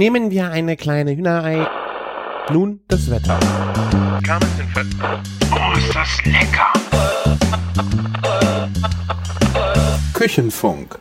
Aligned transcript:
Nehmen 0.00 0.30
wir 0.30 0.50
eine 0.50 0.78
kleine 0.78 1.14
Hühnerei. 1.14 1.68
Nun 2.50 2.80
das 2.88 3.10
Wetter. 3.10 3.38
Oh, 5.52 5.76
ist 5.76 5.94
das 5.94 6.24
lecker! 6.24 6.72
Küchenfunk. 10.14 10.98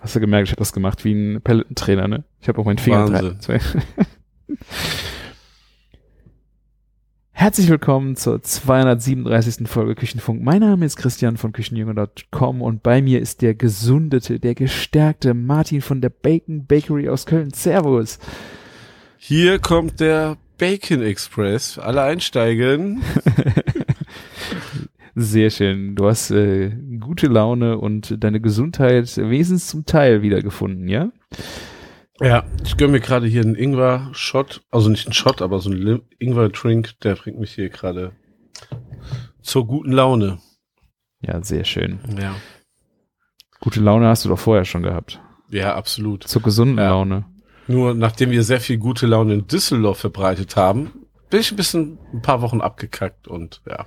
Hast 0.00 0.14
du 0.14 0.20
gemerkt, 0.20 0.46
ich 0.46 0.52
habe 0.52 0.60
das 0.60 0.72
gemacht 0.72 1.04
wie 1.04 1.14
ein 1.14 1.42
Pelletentrainer, 1.42 2.06
ne? 2.06 2.22
Ich 2.40 2.46
habe 2.46 2.60
auch 2.60 2.64
meinen 2.64 2.78
Finger 2.78 3.10
Wahnsinn. 3.10 3.40
dran. 3.40 3.82
Herzlich 7.40 7.68
willkommen 7.68 8.16
zur 8.16 8.42
237. 8.42 9.68
Folge 9.68 9.94
Küchenfunk. 9.94 10.42
Mein 10.42 10.58
Name 10.58 10.84
ist 10.84 10.96
Christian 10.96 11.36
von 11.36 11.52
Küchenjunge.com 11.52 12.60
und 12.60 12.82
bei 12.82 13.00
mir 13.00 13.20
ist 13.20 13.42
der 13.42 13.54
gesundete, 13.54 14.40
der 14.40 14.56
gestärkte 14.56 15.34
Martin 15.34 15.80
von 15.80 16.00
der 16.00 16.08
Bacon 16.08 16.66
Bakery 16.66 17.08
aus 17.08 17.26
Köln. 17.26 17.52
Servus. 17.52 18.18
Hier 19.18 19.60
kommt 19.60 20.00
der 20.00 20.36
Bacon 20.58 21.00
Express. 21.00 21.78
Alle 21.78 22.02
einsteigen. 22.02 23.02
Sehr 25.14 25.50
schön. 25.50 25.94
Du 25.94 26.08
hast 26.08 26.32
äh, 26.32 26.72
gute 26.98 27.28
Laune 27.28 27.78
und 27.78 28.16
deine 28.18 28.40
Gesundheit 28.40 29.16
wesens 29.16 29.68
zum 29.68 29.86
Teil 29.86 30.22
wiedergefunden, 30.22 30.88
ja? 30.88 31.12
Ja, 32.20 32.44
ich 32.64 32.76
gönn 32.76 32.90
mir 32.90 33.00
gerade 33.00 33.26
hier 33.26 33.42
einen 33.42 33.54
Ingwer-Shot. 33.54 34.62
Also 34.70 34.88
nicht 34.88 35.06
einen 35.06 35.12
Shot, 35.12 35.40
aber 35.40 35.60
so 35.60 35.70
einen 35.70 36.02
Ingwer-Drink. 36.18 36.98
Der 37.00 37.14
bringt 37.14 37.38
mich 37.38 37.52
hier 37.52 37.68
gerade 37.68 38.12
zur 39.40 39.66
guten 39.66 39.92
Laune. 39.92 40.38
Ja, 41.20 41.42
sehr 41.42 41.64
schön. 41.64 42.00
Ja. 42.20 42.34
Gute 43.60 43.80
Laune 43.80 44.08
hast 44.08 44.24
du 44.24 44.28
doch 44.28 44.38
vorher 44.38 44.64
schon 44.64 44.82
gehabt. 44.82 45.20
Ja, 45.50 45.74
absolut. 45.74 46.24
Zur 46.24 46.42
gesunden 46.42 46.78
Ja. 46.78 46.90
Laune. 46.90 47.24
Nur 47.66 47.94
nachdem 47.94 48.30
wir 48.30 48.42
sehr 48.42 48.60
viel 48.60 48.78
gute 48.78 49.06
Laune 49.06 49.34
in 49.34 49.46
Düsseldorf 49.46 49.98
verbreitet 49.98 50.56
haben, 50.56 51.06
bin 51.30 51.40
ich 51.40 51.52
ein 51.52 51.56
bisschen 51.56 51.98
ein 52.12 52.22
paar 52.22 52.40
Wochen 52.40 52.60
abgekackt 52.60 53.28
und 53.28 53.60
ja. 53.68 53.86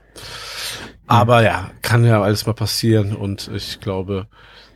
Aber 1.07 1.41
ja, 1.43 1.71
kann 1.81 2.05
ja 2.05 2.21
alles 2.21 2.45
mal 2.45 2.53
passieren 2.53 3.15
und 3.15 3.49
ich 3.53 3.79
glaube, 3.79 4.27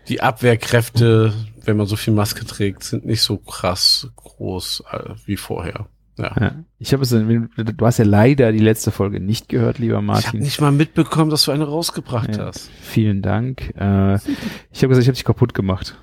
die 0.08 0.22
Abwehrkräfte, 0.22 1.34
wenn 1.66 1.78
man 1.78 1.88
so 1.88 1.96
viel 1.96 2.14
Maske 2.14 2.46
trägt, 2.46 2.84
sind 2.84 3.06
nicht 3.06 3.22
so 3.22 3.38
krass 3.38 4.10
groß 4.16 4.84
äh, 4.92 5.16
wie 5.26 5.38
vorher. 5.38 5.88
Ja. 6.18 6.34
Ja. 6.40 6.56
Ich 6.80 6.94
habe 6.94 7.04
es, 7.04 7.10
du 7.10 7.86
hast 7.86 7.98
ja 7.98 8.06
leider 8.06 8.52
die 8.54 8.60
letzte 8.60 8.92
Folge 8.92 9.20
nicht 9.20 9.50
gehört, 9.50 9.80
lieber 9.80 9.96
Ich 9.96 9.98
habe 9.98 10.06
Martin. 10.06 10.40
nicht 10.40 10.62
mal 10.62 10.72
mitbekommen, 10.72 11.30
dass 11.30 11.44
du 11.44 11.52
eine 11.52 11.66
rausgebracht 11.66 12.38
Ja. 12.38 12.46
hast. 12.46 12.70
Vielen 12.82 13.22
Dank. 13.22 13.74
Äh, 13.78 14.16
ich 14.16 14.82
habe 14.82 14.90
gesagt, 14.90 15.02
ich 15.02 15.08
habe 15.08 15.14
dich 15.16 15.26
kaputt 15.26 15.54
gemacht. 15.54 15.98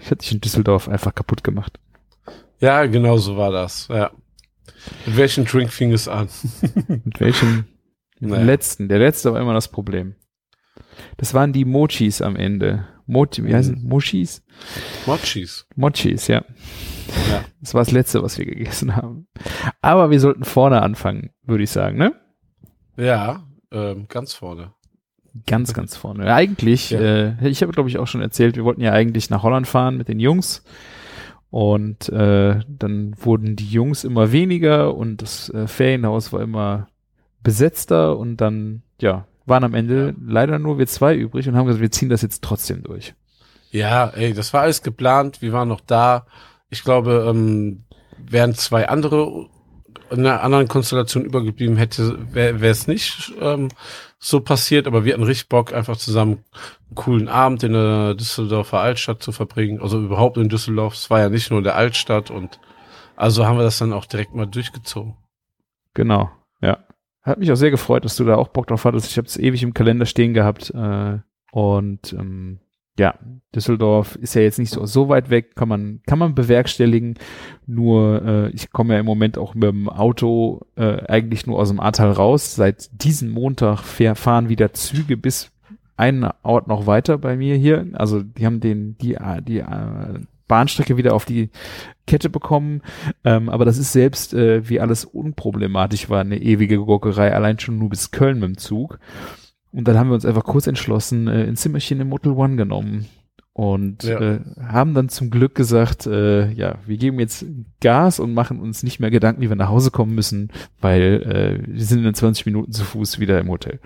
Ich 0.00 0.06
hatte 0.06 0.16
dich 0.22 0.32
in 0.32 0.40
Düsseldorf 0.40 0.88
einfach 0.88 1.14
kaputt 1.14 1.44
gemacht. 1.44 1.78
Ja, 2.60 2.86
genau 2.86 3.18
so 3.18 3.36
war 3.36 3.50
das. 3.50 3.88
Ja. 3.88 4.12
Mit 5.04 5.16
welchem 5.16 5.44
Drink 5.44 5.70
fing 5.72 5.92
es 5.92 6.08
an? 6.08 6.28
Mit 7.04 7.20
welchem? 7.20 7.64
Mit 8.18 8.30
Naja. 8.30 8.42
dem 8.42 8.46
letzten. 8.46 8.88
Der 8.88 8.98
letzte 8.98 9.32
war 9.32 9.40
immer 9.40 9.52
das 9.52 9.68
Problem. 9.68 10.14
Das 11.18 11.34
waren 11.34 11.52
die 11.52 11.64
Mochis 11.64 12.22
am 12.22 12.36
Ende. 12.36 12.86
Mochi, 13.06 13.44
wie 13.44 13.48
Mhm. 13.50 13.54
heißen 13.54 13.84
Mochis? 13.84 14.42
Mochis. 15.06 15.66
Mochis, 15.76 16.28
ja. 16.28 16.44
Ja. 17.30 17.44
Das 17.60 17.74
war 17.74 17.80
das 17.82 17.90
letzte, 17.92 18.22
was 18.22 18.38
wir 18.38 18.46
gegessen 18.46 18.96
haben. 18.96 19.26
Aber 19.80 20.10
wir 20.10 20.20
sollten 20.20 20.44
vorne 20.44 20.82
anfangen, 20.82 21.30
würde 21.42 21.64
ich 21.64 21.70
sagen, 21.70 21.98
ne? 21.98 22.12
Ja, 22.96 23.42
ähm, 23.70 24.06
ganz 24.08 24.34
vorne. 24.34 24.72
Ganz, 25.46 25.72
ganz 25.72 25.96
vorne. 25.96 26.32
Eigentlich, 26.32 26.90
Ja. 26.90 27.00
äh, 27.00 27.48
ich 27.48 27.62
habe, 27.62 27.72
glaube 27.72 27.88
ich, 27.88 27.98
auch 27.98 28.06
schon 28.06 28.20
erzählt, 28.20 28.56
wir 28.56 28.64
wollten 28.64 28.82
ja 28.82 28.92
eigentlich 28.92 29.30
nach 29.30 29.42
Holland 29.42 29.66
fahren 29.66 29.96
mit 29.96 30.08
den 30.08 30.20
Jungs. 30.20 30.62
Und 31.50 32.08
äh, 32.08 32.60
dann 32.66 33.14
wurden 33.20 33.56
die 33.56 33.66
Jungs 33.68 34.04
immer 34.04 34.32
weniger 34.32 34.94
und 34.94 35.20
das 35.22 35.50
äh, 35.50 35.66
Ferienhaus 35.66 36.32
war 36.32 36.40
immer 36.40 36.88
besetzter 37.42 38.16
und 38.16 38.38
dann, 38.38 38.82
ja, 39.00 39.26
waren 39.46 39.64
am 39.64 39.74
Ende 39.74 40.14
leider 40.24 40.58
nur 40.58 40.78
wir 40.78 40.86
zwei 40.86 41.14
übrig 41.14 41.48
und 41.48 41.56
haben 41.56 41.66
gesagt, 41.66 41.82
wir 41.82 41.90
ziehen 41.90 42.08
das 42.08 42.22
jetzt 42.22 42.42
trotzdem 42.42 42.82
durch. 42.82 43.14
Ja, 43.70 44.08
ey, 44.08 44.34
das 44.34 44.52
war 44.52 44.62
alles 44.62 44.82
geplant. 44.82 45.40
Wir 45.40 45.52
waren 45.52 45.68
noch 45.68 45.80
da. 45.80 46.26
Ich 46.68 46.84
glaube, 46.84 47.26
ähm, 47.28 47.84
wären 48.18 48.54
zwei 48.54 48.88
andere 48.88 49.48
in 50.10 50.26
einer 50.26 50.42
anderen 50.42 50.68
Konstellation 50.68 51.24
übergeblieben 51.24 51.76
hätte, 51.76 52.18
wäre 52.32 52.66
es 52.66 52.86
nicht 52.86 53.32
ähm, 53.40 53.68
so 54.18 54.40
passiert. 54.40 54.86
Aber 54.86 55.04
wir 55.04 55.14
hatten 55.14 55.22
richtig 55.22 55.48
Bock, 55.48 55.72
einfach 55.72 55.96
zusammen 55.96 56.44
einen 56.88 56.94
coolen 56.94 57.28
Abend 57.28 57.62
in 57.62 57.72
der 57.72 58.14
Düsseldorfer 58.14 58.80
Altstadt 58.80 59.22
zu 59.22 59.32
verbringen. 59.32 59.80
Also 59.80 59.98
überhaupt 60.00 60.36
in 60.36 60.50
Düsseldorf. 60.50 60.94
Es 60.94 61.08
war 61.08 61.20
ja 61.20 61.30
nicht 61.30 61.50
nur 61.50 61.58
in 61.58 61.64
der 61.64 61.76
Altstadt 61.76 62.30
und 62.30 62.60
also 63.16 63.46
haben 63.46 63.56
wir 63.56 63.64
das 63.64 63.78
dann 63.78 63.92
auch 63.92 64.04
direkt 64.04 64.34
mal 64.34 64.46
durchgezogen. 64.46 65.16
Genau, 65.94 66.30
ja. 66.60 66.78
Hat 67.22 67.38
mich 67.38 67.52
auch 67.52 67.56
sehr 67.56 67.70
gefreut, 67.70 68.04
dass 68.04 68.16
du 68.16 68.24
da 68.24 68.36
auch 68.36 68.48
Bock 68.48 68.66
drauf 68.66 68.84
hattest. 68.84 69.10
Ich 69.10 69.16
habe 69.16 69.28
es 69.28 69.38
ewig 69.38 69.62
im 69.62 69.74
Kalender 69.74 70.06
stehen 70.06 70.34
gehabt. 70.34 70.70
Äh, 70.74 71.18
und 71.52 72.12
ähm, 72.12 72.58
ja, 72.98 73.14
Düsseldorf 73.54 74.16
ist 74.16 74.34
ja 74.34 74.42
jetzt 74.42 74.58
nicht 74.58 74.70
so, 74.70 74.84
so 74.86 75.08
weit 75.08 75.30
weg, 75.30 75.54
kann 75.54 75.68
man, 75.68 76.00
kann 76.06 76.18
man 76.18 76.34
bewerkstelligen. 76.34 77.18
Nur 77.66 78.22
äh, 78.24 78.50
ich 78.50 78.70
komme 78.70 78.94
ja 78.94 79.00
im 79.00 79.06
Moment 79.06 79.38
auch 79.38 79.54
mit 79.54 79.64
dem 79.64 79.88
Auto 79.88 80.62
äh, 80.76 81.06
eigentlich 81.06 81.46
nur 81.46 81.58
aus 81.58 81.68
dem 81.68 81.80
Ahrtal 81.80 82.10
raus. 82.10 82.54
Seit 82.54 82.90
diesem 83.02 83.30
Montag 83.30 83.80
fahr, 83.80 84.14
fahren 84.14 84.48
wieder 84.48 84.72
Züge 84.72 85.16
bis 85.16 85.50
einen 85.96 86.28
Ort 86.42 86.68
noch 86.68 86.86
weiter 86.86 87.18
bei 87.18 87.36
mir 87.36 87.56
hier. 87.56 87.86
Also 87.92 88.22
die 88.22 88.44
haben 88.44 88.60
den, 88.60 88.98
die, 88.98 89.16
die 89.46 89.58
äh, 89.58 90.20
Bahnstrecke 90.52 90.98
wieder 90.98 91.14
auf 91.14 91.24
die 91.24 91.48
Kette 92.06 92.28
bekommen. 92.28 92.82
Ähm, 93.24 93.48
aber 93.48 93.64
das 93.64 93.78
ist 93.78 93.92
selbst, 93.92 94.34
äh, 94.34 94.68
wie 94.68 94.80
alles 94.80 95.06
unproblematisch 95.06 96.10
war, 96.10 96.20
eine 96.20 96.36
ewige 96.42 96.76
Gurkerei, 96.76 97.32
allein 97.34 97.58
schon 97.58 97.78
nur 97.78 97.88
bis 97.88 98.10
Köln 98.10 98.38
mit 98.38 98.48
dem 98.48 98.58
Zug. 98.58 98.98
Und 99.72 99.88
dann 99.88 99.98
haben 99.98 100.08
wir 100.10 100.14
uns 100.14 100.26
einfach 100.26 100.44
kurz 100.44 100.66
entschlossen, 100.66 101.26
äh, 101.28 101.44
ein 101.48 101.56
Zimmerchen 101.56 102.00
im 102.00 102.10
Motel 102.10 102.32
One 102.32 102.56
genommen. 102.56 103.06
Und 103.54 104.02
Ja. 104.02 104.18
äh, 104.20 104.40
haben 104.66 104.92
dann 104.94 105.08
zum 105.08 105.30
Glück 105.30 105.54
gesagt, 105.54 106.06
äh, 106.06 106.50
ja, 106.52 106.76
wir 106.86 106.96
geben 106.98 107.18
jetzt 107.20 107.44
Gas 107.80 108.20
und 108.20 108.34
machen 108.34 108.60
uns 108.60 108.82
nicht 108.82 109.00
mehr 109.00 109.10
Gedanken, 109.10 109.40
wie 109.42 109.48
wir 109.48 109.56
nach 109.56 109.68
Hause 109.70 109.90
kommen 109.90 110.14
müssen, 110.14 110.50
weil 110.80 111.62
äh, 111.66 111.72
wir 111.72 111.84
sind 111.84 112.04
in 112.04 112.14
20 112.14 112.44
Minuten 112.46 112.72
zu 112.72 112.84
Fuß 112.84 113.18
wieder 113.20 113.38
im 113.40 113.48
Hotel. 113.48 113.78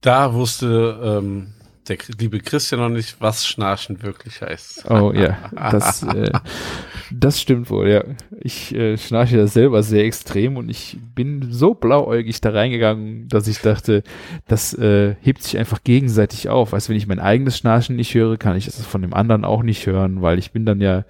Da 0.00 0.32
wusste 0.34 1.00
ähm, 1.02 1.54
der 1.88 1.98
liebe 2.18 2.40
Christian 2.40 2.80
noch 2.80 2.88
nicht, 2.88 3.16
was 3.20 3.46
Schnarchen 3.46 4.02
wirklich 4.02 4.40
heißt. 4.40 4.90
Oh 4.90 5.12
ja, 5.12 5.38
das, 5.54 6.02
äh, 6.02 6.30
das 7.10 7.40
stimmt 7.40 7.70
wohl, 7.70 7.88
ja. 7.88 8.04
Ich 8.40 8.74
äh, 8.74 8.96
schnarche 8.96 9.36
da 9.36 9.46
selber 9.46 9.82
sehr 9.82 10.04
extrem 10.04 10.56
und 10.56 10.68
ich 10.68 10.98
bin 11.14 11.48
so 11.50 11.74
blauäugig 11.74 12.40
da 12.40 12.50
reingegangen, 12.50 13.28
dass 13.28 13.48
ich 13.48 13.60
dachte, 13.60 14.02
das 14.46 14.74
äh, 14.74 15.16
hebt 15.20 15.42
sich 15.42 15.58
einfach 15.58 15.82
gegenseitig 15.84 16.48
auf. 16.48 16.70
Du, 16.70 16.88
wenn 16.88 16.96
ich 16.96 17.06
mein 17.06 17.20
eigenes 17.20 17.58
Schnarchen 17.58 17.96
nicht 17.96 18.14
höre, 18.14 18.36
kann 18.36 18.56
ich 18.56 18.66
das 18.66 18.84
von 18.84 19.02
dem 19.02 19.14
anderen 19.14 19.44
auch 19.44 19.62
nicht 19.62 19.86
hören, 19.86 20.22
weil 20.22 20.38
ich 20.38 20.52
bin 20.52 20.64
dann 20.66 20.80
ja, 20.80 21.04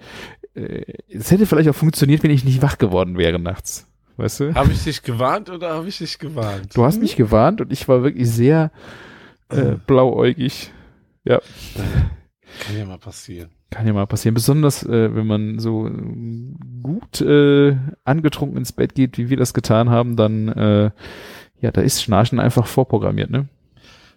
äh, 0.55 0.83
es 1.09 1.31
hätte 1.31 1.45
vielleicht 1.45 1.69
auch 1.69 1.75
funktioniert, 1.75 2.23
wenn 2.23 2.31
ich 2.31 2.43
nicht 2.43 2.61
wach 2.61 2.77
geworden 2.77 3.17
wäre 3.17 3.39
nachts. 3.39 3.85
Weißt 4.17 4.41
du? 4.41 4.53
Habe 4.53 4.73
ich 4.73 4.83
dich 4.83 5.01
gewarnt 5.01 5.49
oder 5.49 5.75
habe 5.75 5.87
ich 5.87 5.97
dich 5.97 6.19
gewarnt? 6.19 6.75
Du 6.75 6.83
hast 6.83 6.99
mich 6.99 7.15
gewarnt 7.15 7.61
und 7.61 7.71
ich 7.71 7.87
war 7.87 8.03
wirklich 8.03 8.29
sehr 8.29 8.69
äh, 9.49 9.75
blauäugig. 9.85 10.71
Ja. 11.23 11.39
Kann 12.65 12.77
ja 12.77 12.85
mal 12.85 12.97
passieren. 12.97 13.49
Kann 13.69 13.85
ja 13.85 13.93
mal 13.93 14.07
passieren, 14.07 14.33
besonders 14.33 14.83
äh, 14.83 15.13
wenn 15.13 15.27
man 15.27 15.59
so 15.59 15.87
äh, 15.87 15.91
gut 16.81 17.21
äh, 17.21 17.77
angetrunken 18.03 18.57
ins 18.57 18.71
Bett 18.71 18.95
geht, 18.95 19.17
wie 19.17 19.29
wir 19.29 19.37
das 19.37 19.53
getan 19.53 19.89
haben, 19.89 20.15
dann 20.15 20.47
äh, 20.47 20.91
ja, 21.61 21.71
da 21.71 21.81
ist 21.81 22.01
Schnarchen 22.01 22.39
einfach 22.39 22.65
vorprogrammiert, 22.65 23.29
ne? 23.29 23.47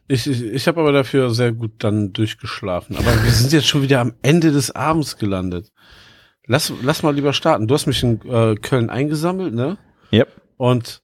Ich, 0.09 0.27
ich, 0.27 0.43
ich 0.43 0.69
habe 0.69 0.81
aber 0.81 0.93
dafür 0.93 1.31
sehr 1.31 1.53
gut 1.53 1.73
dann 1.79 2.13
durchgeschlafen. 2.13 2.97
Aber 2.97 3.07
wir 3.25 3.31
sind 3.31 3.53
jetzt 3.53 3.67
schon 3.67 3.83
wieder 3.83 4.01
am 4.01 4.15
Ende 4.23 4.53
des 4.53 4.71
Abends 4.71 5.17
gelandet. 5.17 5.73
Lass, 6.47 6.73
lass 6.83 7.03
mal 7.03 7.15
lieber 7.15 7.33
starten. 7.33 7.69
Du 7.69 7.75
hast 7.75 7.87
mich 7.87 8.03
in 8.03 8.21
äh, 8.29 8.57
Köln 8.57 8.91
eingesammelt, 8.91 9.55
ne? 9.55 9.79
Yep. 10.13 10.29
Und 10.57 11.03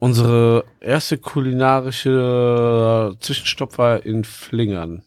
unsere 0.00 0.64
erste 0.80 1.18
kulinarische 1.18 3.14
Zwischenstopp 3.20 3.78
war 3.78 4.04
in 4.04 4.24
Flingern. 4.24 5.04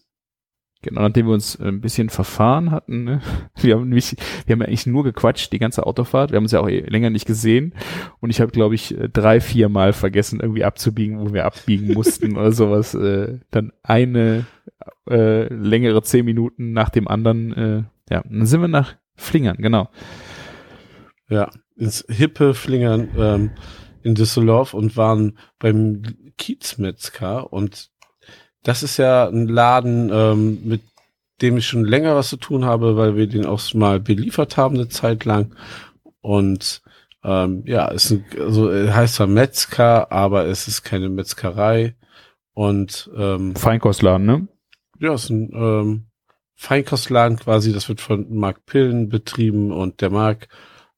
Genau, 0.84 1.02
nachdem 1.02 1.28
wir 1.28 1.34
uns 1.34 1.56
äh, 1.56 1.70
ein 1.70 1.80
bisschen 1.80 2.10
verfahren 2.10 2.72
hatten, 2.72 3.06
ne? 3.06 3.22
wir 3.56 3.76
haben 3.76 3.88
nämlich, 3.88 4.16
wir 4.46 4.54
haben 4.54 4.62
eigentlich 4.62 4.86
nur 4.86 5.04
gequatscht 5.04 5.52
die 5.52 5.60
ganze 5.60 5.86
Autofahrt, 5.86 6.32
wir 6.32 6.38
haben 6.38 6.44
uns 6.44 6.52
ja 6.52 6.60
auch 6.60 6.70
eh 6.70 6.82
länger 6.82 7.10
nicht 7.10 7.26
gesehen 7.26 7.74
und 8.20 8.30
ich 8.30 8.42
habe 8.42 8.52
glaube 8.52 8.76
ich 8.76 8.98
äh, 8.98 9.10
drei, 9.10 9.40
vier 9.40 9.70
Mal 9.70 9.94
vergessen 9.94 10.42
irgendwie 10.42 10.66
abzubiegen, 10.66 11.20
wo 11.20 11.34
wir 11.34 11.46
abbiegen 11.46 11.94
mussten 11.94 12.38
oder 12.38 12.52
sowas. 12.52 12.94
Äh, 12.96 13.40
dann 13.50 13.72
eine 13.82 14.46
äh, 15.10 15.52
längere 15.54 16.04
zehn 16.04 16.26
Minuten 16.26 16.74
nach 16.74 16.90
dem 16.90 17.08
anderen, 17.08 17.54
äh, 17.54 17.84
ja, 18.12 18.20
und 18.22 18.40
dann 18.40 18.46
sind 18.46 18.62
wir 18.62 18.68
nach 18.68 18.96
Flingern, 19.16 19.58
genau. 19.58 19.90
Ja, 21.30 21.50
ins 21.78 22.06
hippe 22.10 22.54
Flingern 22.54 23.08
ähm, 23.18 23.52
in 24.04 24.16
Düsseldorf 24.16 24.74
und 24.74 24.98
waren 24.98 25.38
beim 25.60 26.04
Kiezmetzger 26.38 27.52
und 27.52 27.92
das 28.64 28.82
ist 28.82 28.98
ja 28.98 29.28
ein 29.28 29.48
Laden, 29.48 30.10
ähm, 30.12 30.62
mit 30.64 30.82
dem 31.42 31.58
ich 31.58 31.68
schon 31.68 31.84
länger 31.84 32.16
was 32.16 32.30
zu 32.30 32.38
tun 32.38 32.66
habe, 32.66 32.96
weil 32.96 33.16
wir 33.16 33.28
den 33.28 33.46
auch 33.46 33.62
mal 33.74 34.00
beliefert 34.00 34.56
haben 34.58 34.76
eine 34.76 34.88
Zeit 34.88 35.26
lang. 35.26 35.56
Und 36.22 36.82
ähm, 37.24 37.64
ja, 37.66 37.88
ist 37.88 38.12
ein, 38.12 38.26
also 38.40 38.72
heißt 38.72 39.16
zwar 39.16 39.28
Metzger, 39.28 40.12
aber 40.12 40.46
es 40.46 40.68
ist 40.68 40.84
keine 40.84 41.10
Metzgerei. 41.10 41.96
Und 42.54 43.10
ähm, 43.18 43.56
Feinkostladen, 43.56 44.26
ne? 44.26 44.48
Ja, 45.00 45.14
ist 45.14 45.30
ein 45.30 45.50
ähm, 45.54 46.06
Feinkostladen 46.56 47.38
quasi. 47.38 47.74
Das 47.74 47.90
wird 47.90 48.00
von 48.00 48.34
Mark 48.34 48.66
Pillen 48.66 49.10
betrieben 49.10 49.72
und 49.72 50.02
der 50.02 50.12
Mark, 50.12 50.48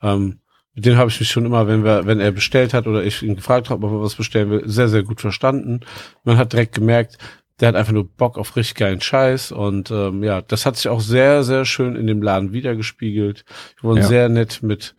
ähm, 0.02 0.42
mit 0.75 0.86
dem 0.86 0.98
habe 0.98 1.10
ich 1.10 1.19
mich 1.19 1.30
schon 1.30 1.45
immer, 1.45 1.68
wenn 1.68 1.83
wir, 1.83 2.06
wenn 2.06 2.19
er 2.19 2.31
bestellt 2.31 2.74
hat 2.74 2.86
oder 2.86 3.04
ich 3.04 3.24
ihn 3.24 3.36
gefragt 3.36 3.69
habe, 3.69 3.86
ob 3.88 3.94
er 3.94 4.01
was 4.01 4.16
bestellen 4.16 4.50
will, 4.50 4.63
sehr, 4.66 4.89
sehr 4.89 5.04
gut 5.04 5.22
verstanden. 5.22 5.80
Man 6.24 6.38
hat 6.38 6.54
direkt 6.54 6.75
gemerkt, 6.75 7.18
der 7.62 7.69
hat 7.69 7.75
einfach 7.75 7.94
nur 7.94 8.06
Bock 8.07 8.38
auf 8.38 8.56
richtig 8.57 8.75
geilen 8.75 9.00
Scheiß 9.00 9.54
und 9.54 9.89
ähm, 9.89 10.22
ja, 10.24 10.42
das 10.42 10.66
hat 10.66 10.75
sich 10.75 10.89
auch 10.89 11.00
sehr, 11.00 11.44
sehr 11.44 11.63
schön 11.63 11.95
in 11.95 12.06
dem 12.07 12.22
Laden 12.22 12.51
wiedergespiegelt. 12.51 13.45
Wir 13.80 13.89
wurden 13.89 14.01
Ja. 14.01 14.07
sehr 14.07 14.27
nett 14.30 14.62
mit 14.62 14.95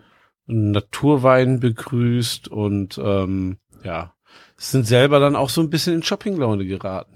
Naturwein 0.47 1.61
begrüßt 1.61 2.49
und 2.49 2.99
ähm, 3.03 3.59
ja, 3.85 4.15
sind 4.57 4.87
selber 4.87 5.21
dann 5.21 5.37
auch 5.37 5.51
so 5.51 5.61
ein 5.61 5.71
bisschen 5.71 5.95
in 5.95 6.03
Shoppinglaune 6.03 6.65
geraten. 6.67 7.13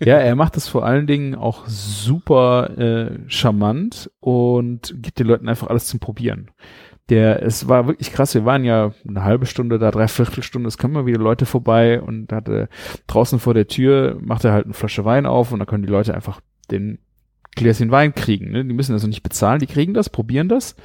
Ja, 0.00 0.16
er 0.18 0.34
macht 0.34 0.56
das 0.56 0.66
vor 0.68 0.84
allen 0.84 1.06
Dingen 1.06 1.34
auch 1.34 1.66
super 1.68 2.70
äh, 2.78 3.18
charmant 3.28 4.10
und 4.20 4.94
gibt 4.96 5.18
den 5.18 5.26
Leuten 5.26 5.48
einfach 5.48 5.68
alles 5.68 5.86
zum 5.86 6.00
Probieren. 6.00 6.50
Der, 7.10 7.42
es 7.42 7.68
war 7.68 7.86
wirklich 7.86 8.12
krass, 8.12 8.34
wir 8.34 8.44
waren 8.44 8.64
ja 8.64 8.92
eine 9.06 9.24
halbe 9.24 9.46
Stunde 9.46 9.78
da, 9.78 9.90
dreiviertel 9.90 10.42
Stunde, 10.42 10.68
es 10.68 10.78
kamen 10.78 10.94
immer 10.94 11.06
wieder 11.06 11.18
Leute 11.18 11.44
vorbei 11.44 12.00
und 12.00 12.32
hatte 12.32 12.68
draußen 13.08 13.40
vor 13.40 13.52
der 13.52 13.66
Tür, 13.66 14.16
macht 14.20 14.44
er 14.44 14.52
halt 14.52 14.64
eine 14.64 14.74
Flasche 14.74 15.04
Wein 15.04 15.26
auf 15.26 15.50
und 15.50 15.58
dann 15.58 15.66
können 15.66 15.82
die 15.82 15.90
Leute 15.90 16.14
einfach 16.14 16.40
den 16.70 16.98
Gläschen 17.56 17.90
Wein 17.90 18.14
kriegen. 18.14 18.52
Ne? 18.52 18.64
Die 18.64 18.72
müssen 18.72 18.92
also 18.92 19.08
nicht 19.08 19.24
bezahlen, 19.24 19.58
die 19.58 19.66
kriegen 19.66 19.92
das, 19.92 20.08
probieren 20.08 20.48
das 20.48 20.76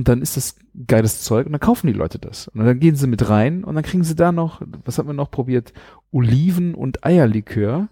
und 0.00 0.08
dann 0.08 0.22
ist 0.22 0.36
das 0.36 0.56
geiles 0.86 1.20
Zeug 1.22 1.46
und 1.46 1.52
dann 1.52 1.60
kaufen 1.60 1.88
die 1.88 1.92
Leute 1.92 2.18
das. 2.18 2.48
Und 2.48 2.64
dann 2.64 2.78
gehen 2.78 2.96
sie 2.96 3.06
mit 3.06 3.28
rein 3.28 3.64
und 3.64 3.74
dann 3.74 3.84
kriegen 3.84 4.04
sie 4.04 4.14
da 4.14 4.32
noch, 4.32 4.62
was 4.84 4.98
haben 4.98 5.08
wir 5.08 5.14
noch 5.14 5.30
probiert? 5.30 5.72
Oliven- 6.12 6.74
und 6.74 7.04
Eierlikör. 7.04 7.88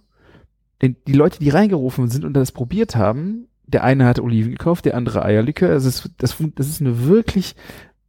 Die 0.81 1.13
Leute, 1.13 1.41
die 1.41 1.51
reingerufen 1.51 2.09
sind 2.09 2.25
und 2.25 2.35
das 2.35 2.53
probiert 2.53 2.95
haben, 2.95 3.48
der 3.69 3.85
eine 3.85 4.05
hat 4.07 4.19
Oliven 4.19 4.53
gekauft, 4.53 4.85
der 4.85 4.97
andere 4.97 5.25
Eierlikör. 5.25 5.71
Also 5.71 6.09
das, 6.19 6.33
fun- 6.33 6.53
das 6.57 6.69
ist 6.69 6.81
eine 6.81 7.05
wirklich 7.07 7.55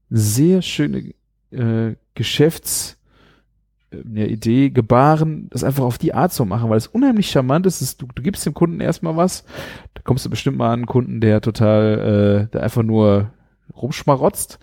sehr 0.10 0.62
schöne 0.62 1.14
äh, 1.52 1.96
Geschäfts 2.16 2.98
äh, 3.92 3.98
eine 4.06 4.28
Idee, 4.28 4.70
Gebaren, 4.70 5.48
das 5.52 5.64
einfach 5.64 5.84
auf 5.84 5.98
die 5.98 6.14
Art 6.14 6.32
zu 6.34 6.46
machen, 6.46 6.70
weil 6.70 6.78
es 6.78 6.88
unheimlich 6.88 7.30
charmant 7.30 7.66
ist. 7.66 7.82
Es- 7.82 7.98
Du, 7.98 8.08
du 8.14 8.22
gibst 8.24 8.46
dem 8.46 8.54
Kunden 8.54 8.80
erstmal 8.82 9.18
was, 9.18 9.44
da 9.94 10.02
kommst 10.04 10.26
du 10.26 10.30
bestimmt 10.30 10.58
mal 10.58 10.68
an 10.68 10.80
einen 10.80 10.86
Kunden, 10.86 11.22
der 11.22 11.42
total, 11.42 12.48
äh, 12.48 12.52
der 12.52 12.64
einfach 12.64 12.84
nur 12.84 13.32
rumschmarotzt. 13.76 14.60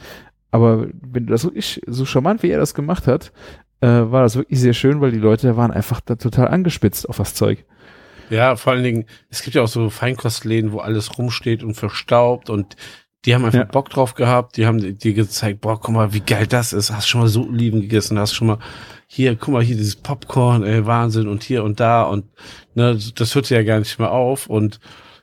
Aber 0.50 0.86
wenn 1.02 1.26
du 1.26 1.32
das 1.32 1.44
wirklich 1.44 1.82
so 1.86 2.04
charmant, 2.06 2.42
wie 2.42 2.50
er 2.50 2.58
das 2.58 2.74
gemacht 2.74 3.06
hat, 3.06 3.32
äh, 3.80 3.86
war 3.88 4.22
das 4.22 4.36
wirklich 4.36 4.58
sehr 4.60 4.72
schön, 4.72 5.00
weil 5.02 5.10
die 5.12 5.18
Leute 5.18 5.56
waren 5.56 5.70
einfach 5.70 6.00
da 6.00 6.14
total 6.16 6.48
angespitzt 6.48 7.08
auf 7.08 7.18
das 7.18 7.34
Zeug. 7.34 7.66
Ja, 8.30 8.56
vor 8.56 8.72
allen 8.72 8.82
Dingen, 8.84 9.04
es 9.30 9.42
gibt 9.42 9.54
ja 9.56 9.62
auch 9.62 9.68
so 9.68 9.88
Feinkostläden, 9.90 10.72
wo 10.72 10.78
alles 10.78 11.16
rumsteht 11.18 11.62
und 11.62 11.74
verstaubt 11.74 12.50
und 12.50 12.76
die 13.24 13.34
haben 13.34 13.44
einfach 13.44 13.58
Ja. 13.60 13.64
Bock 13.64 13.90
drauf 13.90 14.14
gehabt, 14.14 14.56
die 14.56 14.66
haben 14.66 14.98
dir 14.98 15.14
gezeigt, 15.14 15.60
boah, 15.60 15.80
guck 15.80 15.94
mal, 15.94 16.12
wie 16.12 16.20
geil 16.20 16.46
das 16.46 16.72
ist, 16.72 16.92
hast 16.92 17.08
schon 17.08 17.20
mal 17.22 17.28
so 17.28 17.42
Oliven 17.44 17.80
gegessen, 17.80 18.18
hast 18.18 18.34
schon 18.34 18.46
mal 18.48 18.58
hier, 19.08 19.34
guck 19.36 19.48
mal, 19.54 19.62
hier 19.62 19.76
dieses 19.76 19.96
Popcorn, 19.96 20.62
ey, 20.64 20.86
Wahnsinn 20.86 21.26
und 21.28 21.42
hier 21.42 21.64
und 21.64 21.80
da 21.80 22.02
und 22.04 22.26
ne, 22.74 22.98
das 23.16 23.34
hört 23.34 23.50
ja 23.50 23.62
gar 23.62 23.78
nicht 23.80 23.98
mehr 23.98 24.10
auf. 24.12 24.46
Und 24.48 24.78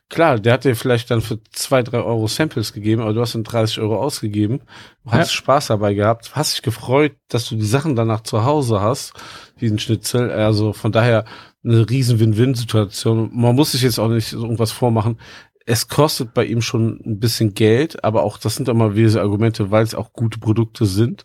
klar, 0.10 0.38
der 0.40 0.54
hat 0.54 0.64
dir 0.66 0.76
vielleicht 0.76 1.12
dann 1.12 1.22
für 1.22 1.40
zwei, 1.52 1.82
drei 1.82 2.00
Euro 2.00 2.28
Samples 2.28 2.74
gegeben, 2.74 3.02
aber 3.02 3.14
du 3.14 3.22
hast 3.22 3.36
dann 3.36 3.44
30 3.46 3.80
Euro 3.80 3.98
ausgegeben, 4.02 4.62
hast 5.06 5.30
Ja. 5.32 5.36
Spaß 5.38 5.68
dabei 5.68 5.94
gehabt, 5.94 6.32
hast 6.36 6.54
dich 6.56 6.62
gefreut, 6.62 7.14
dass 7.30 7.48
du 7.50 7.56
die 7.56 7.66
Sachen 7.66 7.96
danach 7.96 8.22
zu 8.22 8.44
Hause 8.44 8.82
hast, 8.82 9.14
diesen 9.62 9.80
Schnitzel, 9.80 10.30
also 10.32 10.74
von 10.74 10.92
daher 10.92 11.24
eine 11.64 11.90
riesen 11.90 12.20
Win-Win-Situation. 12.20 13.30
Man 13.34 13.56
muss 13.56 13.72
sich 13.72 13.82
jetzt 13.82 14.00
auch 14.00 14.10
nicht 14.10 14.34
irgendwas 14.34 14.72
vormachen. 14.72 15.20
Es 15.66 15.88
kostet 15.88 16.34
bei 16.34 16.46
ihm 16.46 16.62
schon 16.62 17.00
ein 17.06 17.20
bisschen 17.20 17.54
Geld, 17.54 18.04
aber 18.04 18.24
auch 18.24 18.38
das 18.38 18.56
sind 18.56 18.68
immer 18.68 18.92
diese 18.92 19.22
Argumente, 19.22 19.72
weil 19.72 19.84
es 19.84 19.96
auch 19.96 20.12
gute 20.12 20.40
Produkte 20.40 20.86
sind. 20.86 21.24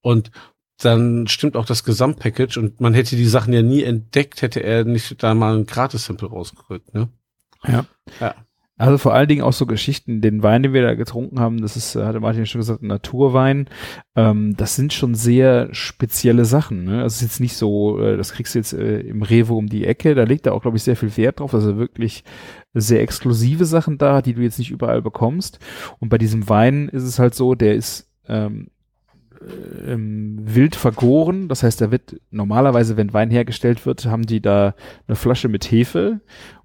Und 0.00 0.30
dann 0.78 1.26
stimmt 1.26 1.56
auch 1.56 1.66
das 1.66 1.84
Gesamtpackage 1.84 2.56
und 2.56 2.80
man 2.80 2.94
hätte 2.94 3.16
die 3.16 3.26
Sachen 3.26 3.52
ja 3.52 3.62
nie 3.62 3.82
entdeckt, 3.82 4.42
hätte 4.42 4.62
er 4.62 4.84
nicht 4.84 5.22
da 5.22 5.34
mal 5.34 5.56
ein 5.56 5.66
Gratis-Sample 5.66 6.28
rausgerückt, 6.28 6.94
ne? 6.94 7.08
Ja. 7.66 7.84
Ja. 8.20 8.34
Also 8.80 8.96
vor 8.96 9.12
allen 9.12 9.28
Dingen 9.28 9.42
auch 9.42 9.52
so 9.52 9.66
Geschichten, 9.66 10.22
den 10.22 10.42
Wein, 10.42 10.62
den 10.62 10.72
wir 10.72 10.80
da 10.80 10.94
getrunken 10.94 11.38
haben, 11.38 11.60
das 11.60 11.76
ist, 11.76 11.96
äh, 11.96 12.02
hatte 12.02 12.18
Martin 12.18 12.46
schon 12.46 12.62
gesagt, 12.62 12.80
ein 12.80 12.86
Naturwein. 12.86 13.68
Ähm, 14.16 14.56
das 14.56 14.74
sind 14.74 14.94
schon 14.94 15.14
sehr 15.14 15.68
spezielle 15.72 16.46
Sachen. 16.46 16.84
Ne? 16.84 17.02
Also 17.02 17.08
es 17.08 17.16
ist 17.16 17.22
jetzt 17.22 17.40
nicht 17.40 17.58
so, 17.58 18.00
äh, 18.00 18.16
das 18.16 18.32
kriegst 18.32 18.54
du 18.54 18.58
jetzt 18.58 18.72
äh, 18.72 19.00
im 19.00 19.20
Rewe 19.20 19.52
um 19.52 19.68
die 19.68 19.84
Ecke. 19.84 20.14
Da 20.14 20.22
legt 20.22 20.46
er 20.46 20.54
auch, 20.54 20.62
glaube 20.62 20.78
ich, 20.78 20.82
sehr 20.82 20.96
viel 20.96 21.14
Wert 21.18 21.40
drauf, 21.40 21.52
er 21.52 21.76
wirklich 21.76 22.24
sehr 22.72 23.02
exklusive 23.02 23.66
Sachen 23.66 23.98
da 23.98 24.22
die 24.22 24.32
du 24.32 24.40
jetzt 24.40 24.58
nicht 24.58 24.70
überall 24.70 25.02
bekommst. 25.02 25.58
Und 25.98 26.08
bei 26.08 26.16
diesem 26.16 26.48
Wein 26.48 26.88
ist 26.88 27.02
es 27.02 27.18
halt 27.18 27.34
so, 27.34 27.54
der 27.54 27.74
ist 27.74 28.08
ähm, 28.28 28.68
ähm, 29.86 30.38
wild 30.42 30.76
vergoren. 30.76 31.48
Das 31.48 31.62
heißt, 31.62 31.80
da 31.80 31.90
wird 31.90 32.20
normalerweise, 32.30 32.96
wenn 32.96 33.12
Wein 33.12 33.30
hergestellt 33.30 33.86
wird, 33.86 34.06
haben 34.06 34.26
die 34.26 34.40
da 34.40 34.74
eine 35.06 35.16
Flasche 35.16 35.48
mit 35.48 35.70
Hefe 35.70 36.20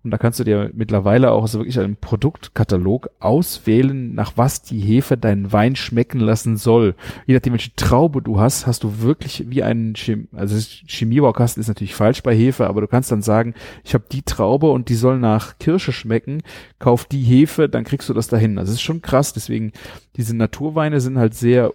und 0.05 0.11
da 0.11 0.19
kannst 0.19 0.39
du 0.39 0.43
dir 0.43 0.69
mittlerweile 0.75 1.31
auch 1.31 1.47
so 1.47 1.57
wirklich 1.57 1.79
einen 1.79 1.95
Produktkatalog 1.95 3.09
auswählen, 3.19 4.13
nach 4.13 4.33
was 4.35 4.61
die 4.61 4.79
Hefe 4.79 5.17
deinen 5.17 5.51
Wein 5.51 5.75
schmecken 5.75 6.19
lassen 6.19 6.57
soll. 6.57 6.93
Je 7.25 7.33
nachdem, 7.33 7.53
welche 7.53 7.75
Traube 7.75 8.21
du 8.21 8.39
hast, 8.39 8.67
hast 8.67 8.83
du 8.83 9.01
wirklich 9.01 9.45
wie 9.49 9.63
einen 9.63 9.95
Chem 9.95 10.27
also 10.31 10.55
Chemiebaukasten 10.87 11.59
ist 11.59 11.69
natürlich 11.69 11.95
falsch 11.95 12.21
bei 12.21 12.35
Hefe, 12.35 12.67
aber 12.67 12.81
du 12.81 12.87
kannst 12.87 13.11
dann 13.11 13.23
sagen, 13.23 13.55
ich 13.83 13.95
habe 13.95 14.03
die 14.11 14.21
Traube 14.21 14.69
und 14.69 14.89
die 14.89 14.95
soll 14.95 15.17
nach 15.17 15.57
Kirsche 15.57 15.91
schmecken, 15.91 16.43
kauf 16.77 17.05
die 17.05 17.23
Hefe, 17.23 17.67
dann 17.67 17.83
kriegst 17.83 18.07
du 18.07 18.13
das 18.13 18.27
dahin. 18.27 18.59
Also 18.59 18.73
ist 18.73 18.83
schon 18.83 19.01
krass, 19.01 19.33
deswegen 19.33 19.71
diese 20.17 20.35
Naturweine 20.35 21.01
sind 21.01 21.17
halt 21.17 21.33
sehr 21.33 21.73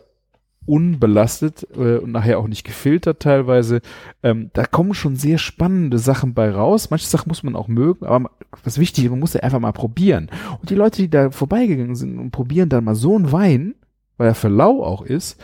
unbelastet 0.67 1.67
äh, 1.75 1.97
und 1.99 2.13
nachher 2.13 2.39
auch 2.39 2.47
nicht 2.49 2.65
gefiltert 2.65 3.21
teilweise. 3.21 3.81
Ähm, 4.23 4.51
da 4.53 4.65
kommen 4.65 4.95
schon 4.95 5.17
sehr 5.17 5.39
spannende 5.39 5.99
Sachen 5.99 6.35
bei 6.35 6.51
raus. 6.51 6.91
Manche 6.91 7.07
Sachen 7.07 7.29
muss 7.29 7.43
man 7.43 7.57
auch 7.57 7.69
mögen, 7.69 8.07
aber 8.07 8.21
ma- 8.21 8.31
was 8.65 8.79
wichtig 8.79 9.05
ist, 9.05 9.11
man 9.11 9.21
muss 9.21 9.33
ja 9.35 9.41
einfach 9.41 9.61
mal 9.61 9.73
probieren. 9.73 10.31
Und 10.61 10.71
die 10.71 10.75
Leute, 10.75 11.03
die 11.03 11.11
da 11.11 11.31
vorbeigegangen 11.31 11.95
sind 11.97 12.19
und 12.19 12.31
probieren 12.31 12.69
dann 12.69 12.85
mal 12.85 12.95
so 12.95 13.17
einen 13.17 13.33
Wein, 13.33 13.75
weil 14.17 14.29
er 14.29 14.35
für 14.35 14.49
lau 14.49 14.83
auch 14.85 15.03
ist, 15.03 15.41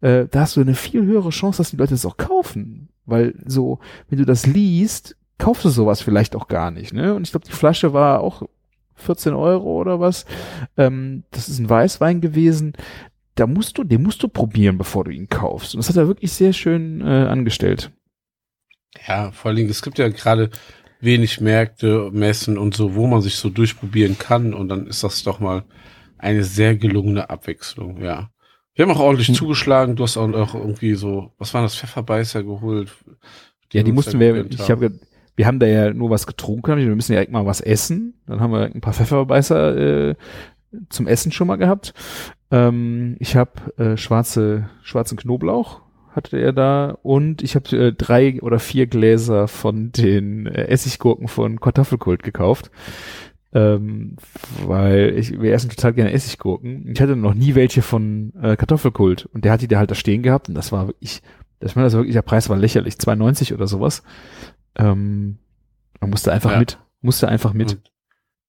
äh, 0.00 0.26
da 0.30 0.40
hast 0.42 0.56
du 0.56 0.60
eine 0.60 0.74
viel 0.74 1.04
höhere 1.04 1.30
Chance, 1.30 1.58
dass 1.58 1.70
die 1.70 1.76
Leute 1.76 1.94
das 1.94 2.06
auch 2.06 2.16
kaufen. 2.16 2.88
Weil 3.06 3.34
so, 3.46 3.80
wenn 4.08 4.18
du 4.18 4.24
das 4.24 4.46
liest, 4.46 5.16
kaufst 5.38 5.64
du 5.64 5.68
sowas 5.68 6.00
vielleicht 6.00 6.36
auch 6.36 6.48
gar 6.48 6.70
nicht. 6.70 6.92
Ne? 6.94 7.14
Und 7.14 7.24
ich 7.24 7.32
glaube, 7.32 7.46
die 7.46 7.52
Flasche 7.52 7.92
war 7.92 8.20
auch 8.20 8.42
14 8.94 9.32
Euro 9.34 9.80
oder 9.80 9.98
was. 9.98 10.26
Ähm, 10.76 11.24
das 11.32 11.48
ist 11.48 11.58
ein 11.58 11.68
Weißwein 11.68 12.20
gewesen 12.20 12.74
da 13.34 13.46
musst 13.46 13.78
du, 13.78 13.84
den 13.84 14.02
musst 14.02 14.22
du 14.22 14.28
probieren, 14.28 14.78
bevor 14.78 15.04
du 15.04 15.10
ihn 15.10 15.28
kaufst. 15.28 15.74
Und 15.74 15.78
das 15.78 15.88
hat 15.88 15.96
er 15.96 16.08
wirklich 16.08 16.32
sehr 16.32 16.52
schön 16.52 17.00
äh, 17.00 17.04
angestellt. 17.04 17.90
Ja, 19.06 19.30
vor 19.30 19.48
allen 19.48 19.56
Dingen, 19.56 19.70
es 19.70 19.82
gibt 19.82 19.98
ja 19.98 20.08
gerade 20.08 20.50
wenig 21.00 21.40
Märkte, 21.40 22.10
Messen 22.12 22.58
und 22.58 22.74
so, 22.74 22.94
wo 22.94 23.06
man 23.06 23.22
sich 23.22 23.36
so 23.36 23.48
durchprobieren 23.48 24.18
kann 24.18 24.52
und 24.52 24.68
dann 24.68 24.86
ist 24.86 25.02
das 25.02 25.22
doch 25.22 25.40
mal 25.40 25.64
eine 26.18 26.44
sehr 26.44 26.76
gelungene 26.76 27.30
Abwechslung, 27.30 28.02
ja. 28.02 28.30
Wir 28.74 28.84
haben 28.84 28.92
auch 28.92 29.00
ordentlich 29.00 29.28
Hm. 29.28 29.34
zugeschlagen, 29.34 29.96
du 29.96 30.02
hast 30.02 30.16
auch 30.16 30.28
noch 30.28 30.54
irgendwie 30.54 30.94
so, 30.94 31.32
was 31.38 31.54
waren 31.54 31.62
das, 31.64 31.76
Pfefferbeißer 31.76 32.42
geholt? 32.42 32.90
Ja, 33.72 33.82
die 33.82 33.92
mussten 33.92 34.20
wir, 34.20 34.46
ich 34.50 34.70
habe, 34.70 34.92
wir 35.36 35.46
haben 35.46 35.58
da 35.58 35.66
ja 35.66 35.92
nur 35.92 36.10
was 36.10 36.26
getrunken, 36.26 36.76
wir 36.76 36.94
müssen 36.94 37.12
ja 37.12 37.16
direkt 37.16 37.32
mal 37.32 37.46
was 37.46 37.60
essen. 37.60 38.20
Dann 38.26 38.40
haben 38.40 38.52
wir 38.52 38.64
ein 38.64 38.80
paar 38.80 38.92
Pfefferbeißer 38.92 40.08
äh, 40.10 40.14
zum 40.88 41.06
Essen 41.06 41.32
schon 41.32 41.46
mal 41.46 41.56
gehabt. 41.56 41.94
Ähm, 42.50 43.16
ich 43.18 43.36
habe 43.36 43.76
äh, 43.76 43.96
schwarze, 43.96 44.68
schwarzen 44.82 45.16
Knoblauch 45.16 45.82
hatte 46.10 46.38
er 46.38 46.52
da 46.52 46.98
und 47.02 47.42
ich 47.42 47.54
habe 47.54 47.76
äh, 47.76 47.92
drei 47.92 48.40
oder 48.42 48.58
vier 48.58 48.86
Gläser 48.88 49.46
von 49.46 49.92
den 49.92 50.46
äh, 50.46 50.64
Essiggurken 50.64 51.28
von 51.28 51.60
Kartoffelkult 51.60 52.22
gekauft. 52.22 52.70
Ähm, 53.52 54.16
weil 54.64 55.14
ich, 55.16 55.40
wir 55.40 55.52
essen 55.52 55.70
total 55.70 55.92
gerne 55.92 56.12
Essiggurken. 56.12 56.88
Ich 56.92 57.00
hatte 57.00 57.16
noch 57.16 57.34
nie 57.34 57.56
welche 57.56 57.82
von 57.82 58.32
äh, 58.40 58.56
Kartoffelkult 58.56 59.26
und 59.32 59.44
der 59.44 59.52
hat 59.52 59.62
die 59.62 59.68
da 59.68 59.78
halt 59.78 59.90
da 59.90 59.96
stehen 59.96 60.22
gehabt 60.22 60.48
und 60.48 60.54
das 60.54 60.70
war 60.70 60.86
wirklich, 60.86 61.22
das 61.58 61.74
war 61.74 61.90
wirklich, 61.92 62.14
der 62.14 62.22
Preis 62.22 62.48
war 62.48 62.56
lächerlich, 62.56 62.94
2,90 62.94 63.54
oder 63.54 63.66
sowas. 63.66 64.02
Ähm, 64.76 65.38
man 66.00 66.10
musste 66.10 66.32
einfach 66.32 66.52
Ja. 66.52 66.58
mit, 66.58 66.78
musste 67.02 67.28
einfach 67.28 67.52
mit. 67.52 67.78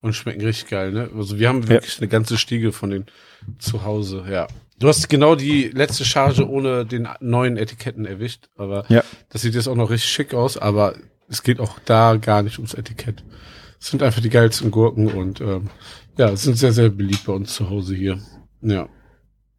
Und, 0.02 0.14
schmecken 0.14 0.42
richtig 0.42 0.70
geil, 0.70 0.92
ne? 0.92 1.10
Also 1.16 1.38
wir 1.38 1.48
haben 1.48 1.68
wirklich 1.68 2.00
eine 2.00 2.08
ganze 2.08 2.38
Stiege 2.38 2.72
von 2.72 2.90
den 2.90 3.06
zu 3.60 3.84
Hause, 3.84 4.26
ja. 4.30 4.48
Du 4.80 4.88
hast 4.88 5.10
genau 5.10 5.36
die 5.36 5.66
letzte 5.68 6.06
Charge 6.06 6.48
ohne 6.50 6.86
den 6.88 7.08
neuen 7.20 7.56
Etiketten 7.56 8.06
erwischt, 8.08 8.50
aber 8.56 8.86
Ja. 8.90 9.04
das 9.30 9.44
sieht 9.44 9.54
jetzt 9.54 9.68
auch 9.68 9.76
noch 9.76 9.92
richtig 9.92 10.10
schick 10.10 10.34
aus, 10.34 10.58
aber 10.58 10.96
es 11.30 11.44
geht 11.44 11.60
auch 11.60 11.78
da 11.86 12.16
gar 12.16 12.42
nicht 12.42 12.58
ums 12.58 12.74
Etikett. 12.74 13.24
Es 13.80 13.88
sind 13.90 14.02
einfach 14.02 14.22
die 14.22 14.30
geilsten 14.32 14.72
Gurken 14.72 15.08
und 15.08 15.40
ähm, 15.40 15.70
ja, 16.18 16.36
sind 16.36 16.58
sehr, 16.58 16.72
sehr 16.74 16.90
beliebt 16.90 17.26
bei 17.26 17.34
uns 17.34 17.54
zu 17.54 17.70
Hause 17.70 17.96
hier. 17.96 18.20
Ja. 18.62 18.90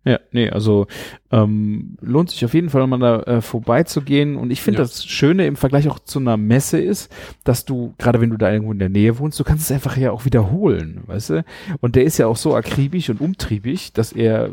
Ja, 0.04 0.18
nee, 0.32 0.50
also 0.50 0.88
ähm, 1.30 1.96
lohnt 2.00 2.30
sich 2.30 2.44
auf 2.44 2.54
jeden 2.54 2.70
Fall, 2.70 2.84
mal 2.88 2.98
da 2.98 3.20
äh, 3.22 3.40
vorbeizugehen. 3.40 4.36
Und 4.36 4.50
ich 4.50 4.60
finde, 4.60 4.78
Ja. 4.80 4.84
das 4.84 5.04
Schöne 5.04 5.46
im 5.46 5.54
Vergleich 5.54 5.88
auch 5.88 6.00
zu 6.00 6.18
einer 6.18 6.36
Messe 6.36 6.80
ist, 6.80 7.12
dass 7.44 7.64
du, 7.64 7.94
gerade 7.98 8.20
wenn 8.20 8.30
du 8.30 8.36
da 8.36 8.50
irgendwo 8.52 8.72
in 8.72 8.80
der 8.80 8.88
Nähe 8.88 9.18
wohnst, 9.20 9.38
du 9.38 9.44
kannst 9.44 9.64
es 9.64 9.72
einfach 9.72 9.96
ja 9.96 10.10
auch 10.10 10.24
wiederholen, 10.24 11.02
weißt 11.06 11.30
du? 11.30 11.44
Und 11.80 11.94
der 11.94 12.02
ist 12.02 12.18
ja 12.18 12.26
auch 12.26 12.36
so 12.36 12.56
akribisch 12.56 13.10
und 13.10 13.20
umtriebig, 13.20 13.92
dass 13.92 14.12
er 14.12 14.50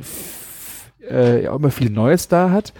äh, 1.10 1.44
ja 1.46 1.52
auch 1.52 1.56
immer 1.58 1.72
viel 1.72 1.90
Neues 1.90 2.28
da 2.28 2.52
hat. 2.52 2.74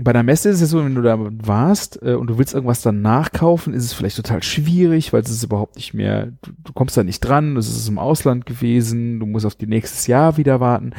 Bei 0.00 0.12
der 0.12 0.22
Messe 0.22 0.48
ist 0.48 0.60
es 0.60 0.70
so, 0.70 0.84
wenn 0.84 0.94
du 0.94 1.02
da 1.02 1.18
warst 1.18 2.00
äh, 2.02 2.14
und 2.14 2.28
du 2.28 2.38
willst 2.38 2.54
irgendwas 2.54 2.82
dann 2.82 3.02
nachkaufen, 3.02 3.74
ist 3.74 3.84
es 3.84 3.92
vielleicht 3.92 4.16
total 4.16 4.42
schwierig, 4.42 5.12
weil 5.12 5.22
es 5.22 5.30
ist 5.30 5.42
überhaupt 5.42 5.76
nicht 5.76 5.92
mehr, 5.92 6.26
du, 6.42 6.52
du 6.64 6.72
kommst 6.72 6.96
da 6.96 7.02
nicht 7.02 7.20
dran, 7.20 7.56
es 7.56 7.68
ist 7.68 7.88
im 7.88 7.98
Ausland 7.98 8.46
gewesen, 8.46 9.18
du 9.18 9.26
musst 9.26 9.44
auf 9.44 9.56
die 9.56 9.66
nächstes 9.66 10.06
Jahr 10.06 10.36
wieder 10.36 10.60
warten. 10.60 10.92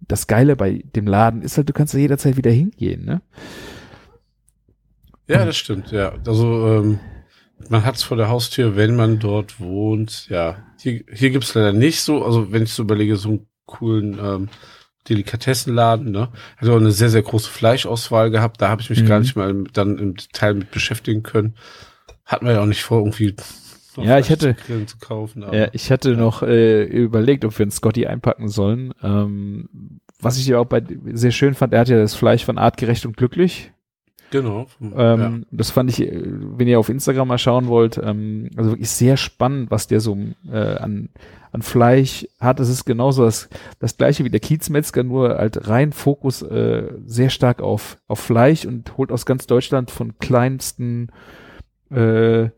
Das 0.00 0.26
Geile 0.26 0.54
bei 0.54 0.84
dem 0.94 1.06
Laden 1.06 1.40
ist 1.40 1.56
halt, 1.56 1.68
du 1.68 1.72
kannst 1.72 1.94
da 1.94 1.98
jederzeit 1.98 2.36
wieder 2.36 2.50
hingehen, 2.50 3.04
ne? 3.04 3.22
Ja, 5.28 5.46
das 5.46 5.56
stimmt, 5.56 5.90
ja. 5.90 6.12
Also 6.26 6.66
ähm, 6.66 7.00
man 7.70 7.84
hat's 7.84 8.02
vor 8.02 8.16
der 8.16 8.28
Haustür, 8.28 8.76
wenn 8.76 8.96
man 8.96 9.18
dort 9.18 9.60
wohnt. 9.60 10.28
Ja, 10.28 10.58
hier, 10.78 11.04
hier 11.10 11.30
gibt's 11.30 11.54
leider 11.54 11.72
nicht 11.72 12.02
so, 12.02 12.24
also 12.24 12.52
wenn 12.52 12.64
ich 12.64 12.72
so 12.72 12.82
überlege, 12.82 13.16
so 13.16 13.28
einen 13.30 13.46
coolen 13.66 14.18
ähm, 14.22 14.48
Delikatessenladen, 15.08 16.10
ne? 16.10 16.28
Hat 16.56 16.68
auch 16.68 16.76
eine 16.76 16.92
sehr, 16.92 17.08
sehr 17.10 17.22
große 17.22 17.50
Fleischauswahl 17.50 18.30
gehabt. 18.30 18.60
Da 18.60 18.68
habe 18.68 18.82
ich 18.82 18.90
mich 18.90 19.02
Mhm. 19.02 19.06
gar 19.06 19.20
nicht 19.20 19.36
mal 19.36 19.52
mit- 19.52 19.76
dann 19.76 19.98
im 19.98 20.14
Detail 20.16 20.54
mit 20.54 20.70
beschäftigen 20.70 21.22
können. 21.22 21.54
Hat 22.24 22.42
man 22.42 22.54
ja 22.54 22.60
auch 22.62 22.66
nicht 22.66 22.82
vor, 22.82 22.98
irgendwie 22.98 23.34
Ja, 23.96 24.18
ich 24.18 24.30
hätte- 24.30 24.56
zu 24.86 24.98
kaufen. 24.98 25.42
Ja, 25.52 25.68
ich 25.72 25.90
hatte 25.90 26.16
noch 26.16 26.42
äh, 26.42 26.84
überlegt, 26.84 27.44
ob 27.44 27.58
wir 27.58 27.64
einen 27.64 27.70
Scotty 27.72 28.06
einpacken 28.06 28.48
sollen. 28.48 28.94
Ähm, 29.02 29.68
was 30.20 30.38
ich 30.38 30.46
ja 30.46 30.58
auch 30.58 30.64
bei 30.66 30.82
sehr 31.12 31.32
schön 31.32 31.54
fand, 31.54 31.72
er 31.74 31.80
hat 31.80 31.88
ja 31.88 31.98
das 31.98 32.14
Fleisch 32.14 32.44
von 32.44 32.56
artgerecht 32.56 33.04
und 33.04 33.16
glücklich. 33.16 33.72
Genau. 34.32 34.66
Ähm, 34.80 35.46
Das 35.52 35.70
fand 35.70 35.90
ich, 35.90 36.02
äh, 36.02 36.10
wenn 36.12 36.66
ihr 36.66 36.80
auf 36.80 36.88
Instagram 36.88 37.28
mal 37.28 37.38
schauen 37.38 37.68
wollt, 37.68 37.98
ähm, 37.98 38.50
also 38.56 38.70
wirklich 38.70 38.90
sehr 38.90 39.16
spannend, 39.16 39.70
was 39.70 39.86
der 39.86 40.00
so 40.00 40.18
äh, 40.50 40.56
an, 40.56 41.10
an 41.52 41.62
Fleisch 41.62 42.26
hat. 42.40 42.58
Es 42.58 42.68
ist 42.68 42.84
genauso 42.84 43.24
das, 43.24 43.48
das 43.78 43.96
gleiche 43.96 44.24
wie 44.24 44.30
der 44.30 44.40
Kiezmetzger, 44.40 45.04
nur 45.04 45.36
halt 45.36 45.68
rein 45.68 45.92
Fokus 45.92 46.42
äh, 46.42 46.88
sehr 47.06 47.30
stark 47.30 47.62
auf, 47.62 47.98
auf 48.08 48.18
Fleisch 48.18 48.66
und 48.66 48.96
holt 48.96 49.12
aus 49.12 49.24
ganz 49.24 49.46
Deutschland 49.46 49.90
von 49.92 50.18
kleinsten 50.18 51.10
äh, 51.90 52.48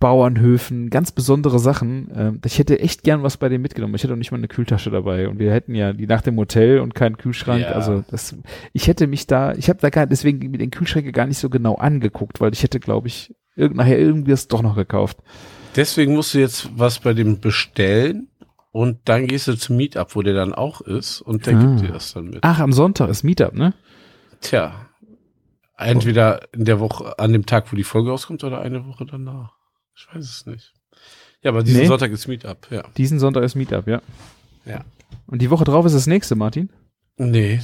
Bauernhöfen 0.00 0.90
ganz 0.90 1.10
besondere 1.12 1.58
Sachen. 1.58 2.10
Ähm, 2.14 2.40
ich 2.44 2.58
hätte 2.58 2.78
echt 2.80 3.02
gern 3.02 3.22
was 3.22 3.36
bei 3.36 3.48
dem 3.48 3.62
mitgenommen. 3.62 3.94
Ich 3.94 4.02
hätte 4.04 4.12
auch 4.12 4.18
nicht 4.18 4.30
mal 4.30 4.38
eine 4.38 4.48
Kühltasche 4.48 4.90
dabei 4.90 5.28
und 5.28 5.38
wir 5.38 5.52
hätten 5.52 5.74
ja 5.74 5.92
die 5.92 6.06
nach 6.06 6.22
dem 6.22 6.36
Hotel 6.36 6.80
und 6.80 6.94
keinen 6.94 7.16
Kühlschrank. 7.16 7.62
Ja. 7.62 7.72
Also 7.72 8.04
das, 8.10 8.36
ich 8.72 8.86
hätte 8.86 9.06
mich 9.06 9.26
da, 9.26 9.52
ich 9.54 9.68
habe 9.68 9.80
da 9.80 9.90
gar 9.90 10.06
deswegen 10.06 10.50
mit 10.50 10.60
den 10.60 10.70
Kühlschränke 10.70 11.12
gar 11.12 11.26
nicht 11.26 11.38
so 11.38 11.50
genau 11.50 11.74
angeguckt, 11.74 12.40
weil 12.40 12.52
ich 12.52 12.62
hätte, 12.62 12.78
glaube 12.80 13.08
ich, 13.08 13.34
irgend, 13.56 13.76
nachher 13.76 13.98
irgendwie 13.98 14.32
es 14.32 14.48
doch 14.48 14.62
noch 14.62 14.76
gekauft. 14.76 15.18
Deswegen 15.76 16.14
musst 16.14 16.34
du 16.34 16.38
jetzt 16.38 16.70
was 16.76 17.00
bei 17.00 17.12
dem 17.12 17.40
bestellen 17.40 18.28
und 18.70 18.98
dann 19.04 19.26
gehst 19.26 19.48
du 19.48 19.54
zum 19.54 19.76
Meetup, 19.76 20.14
wo 20.14 20.22
der 20.22 20.34
dann 20.34 20.54
auch 20.54 20.80
ist 20.80 21.20
und 21.20 21.46
der 21.46 21.56
Ah. 21.56 21.60
gibt 21.60 21.80
dir 21.80 21.92
das 21.92 22.12
dann 22.14 22.26
mit. 22.30 22.38
Ach, 22.42 22.60
am 22.60 22.72
Sonntag 22.72 23.10
ist 23.10 23.24
Meetup, 23.24 23.54
ne? 23.54 23.74
Tja. 24.40 24.74
Entweder 25.76 26.40
in 26.52 26.64
der 26.64 26.80
Woche, 26.80 27.18
an 27.18 27.32
dem 27.32 27.46
Tag, 27.46 27.70
wo 27.72 27.76
die 27.76 27.84
Folge 27.84 28.10
rauskommt, 28.10 28.42
oder 28.42 28.60
eine 28.60 28.84
Woche 28.86 29.06
danach. 29.06 29.57
Ich 29.98 30.06
weiß 30.14 30.24
es 30.24 30.46
nicht. 30.46 30.72
Ja, 31.42 31.50
aber 31.50 31.62
diesen 31.64 31.80
Nee. 31.80 31.86
Sonntag 31.86 32.10
ist 32.12 32.28
Meetup, 32.28 32.68
ja. 32.70 32.84
Diesen 32.96 33.18
Sonntag 33.18 33.42
ist 33.42 33.56
Meetup, 33.56 33.86
ja. 33.88 34.00
Ja. 34.64 34.84
Und 35.26 35.42
die 35.42 35.50
Woche 35.50 35.64
drauf 35.64 35.84
ist 35.86 35.94
das 35.94 36.06
nächste, 36.06 36.36
Martin. 36.36 36.70
Nee. 37.16 37.60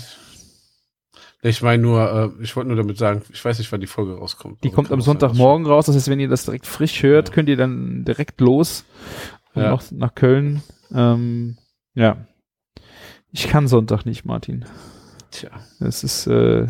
Ich 1.42 1.62
meine 1.62 1.82
nur, 1.82 2.34
äh, 2.38 2.42
ich 2.42 2.56
wollte 2.56 2.68
nur 2.68 2.76
damit 2.76 2.96
sagen, 2.98 3.22
ich 3.32 3.44
weiß 3.44 3.58
nicht, 3.58 3.70
wann 3.70 3.80
die 3.80 3.86
Folge 3.86 4.14
rauskommt. 4.16 4.64
Die 4.64 4.70
kommt 4.70 4.90
am 4.90 5.00
Sonntagmorgen 5.02 5.66
raus. 5.66 5.86
Das 5.86 5.94
heißt, 5.94 6.08
wenn 6.08 6.18
ihr 6.20 6.28
das 6.28 6.44
direkt 6.44 6.66
frisch 6.66 7.02
hört, 7.02 7.28
Ja. 7.28 7.34
könnt 7.34 7.48
ihr 7.48 7.56
dann 7.56 8.04
direkt 8.04 8.40
los 8.40 8.84
und 9.54 9.62
Ja. 9.62 9.70
noch 9.70 9.82
nach 9.92 10.14
Köln. 10.14 10.62
Ähm, 10.92 11.56
ja. 11.94 12.26
Ich 13.30 13.46
kann 13.48 13.68
Sonntag 13.68 14.06
nicht, 14.06 14.24
Martin. 14.24 14.64
Tja, 15.30 15.50
Das 15.80 16.02
ist 16.02 16.26
äh, 16.26 16.66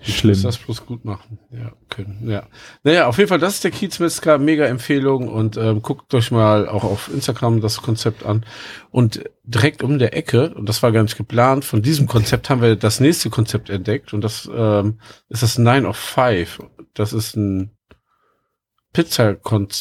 ich 0.00 0.18
schlimm. 0.18 0.34
muss 0.34 0.42
das 0.42 0.58
bloß 0.58 0.86
gut 0.86 1.04
machen. 1.04 1.38
Ja, 1.50 1.72
können. 1.88 2.28
Ja. 2.28 2.46
Naja, 2.84 3.06
auf 3.06 3.18
jeden 3.18 3.28
Fall, 3.28 3.38
das 3.38 3.54
ist 3.54 3.64
der 3.64 3.70
Kiezmetzger, 3.70 4.38
mega 4.38 4.66
Empfehlung 4.66 5.28
und 5.28 5.56
ähm, 5.56 5.82
guckt 5.82 6.12
euch 6.14 6.30
mal 6.30 6.68
auch 6.68 6.84
auf 6.84 7.10
Instagram 7.12 7.60
das 7.60 7.82
Konzept 7.82 8.24
an. 8.24 8.44
Und 8.90 9.24
direkt 9.42 9.82
um 9.82 9.98
der 9.98 10.16
Ecke, 10.16 10.54
und 10.54 10.68
das 10.68 10.82
war 10.82 10.92
gar 10.92 11.02
nicht 11.02 11.16
geplant, 11.16 11.64
von 11.64 11.82
diesem 11.82 12.06
Konzept 12.06 12.48
haben 12.48 12.62
wir 12.62 12.76
das 12.76 13.00
nächste 13.00 13.30
Konzept 13.30 13.70
entdeckt 13.70 14.12
und 14.12 14.22
das 14.22 14.48
ähm, 14.52 15.00
ist 15.28 15.42
das 15.42 15.58
Nine 15.58 15.88
of 15.88 15.96
Five. 15.96 16.60
Das 16.94 17.12
ist 17.12 17.36
ein 17.36 17.72
Pizza, 18.92 19.34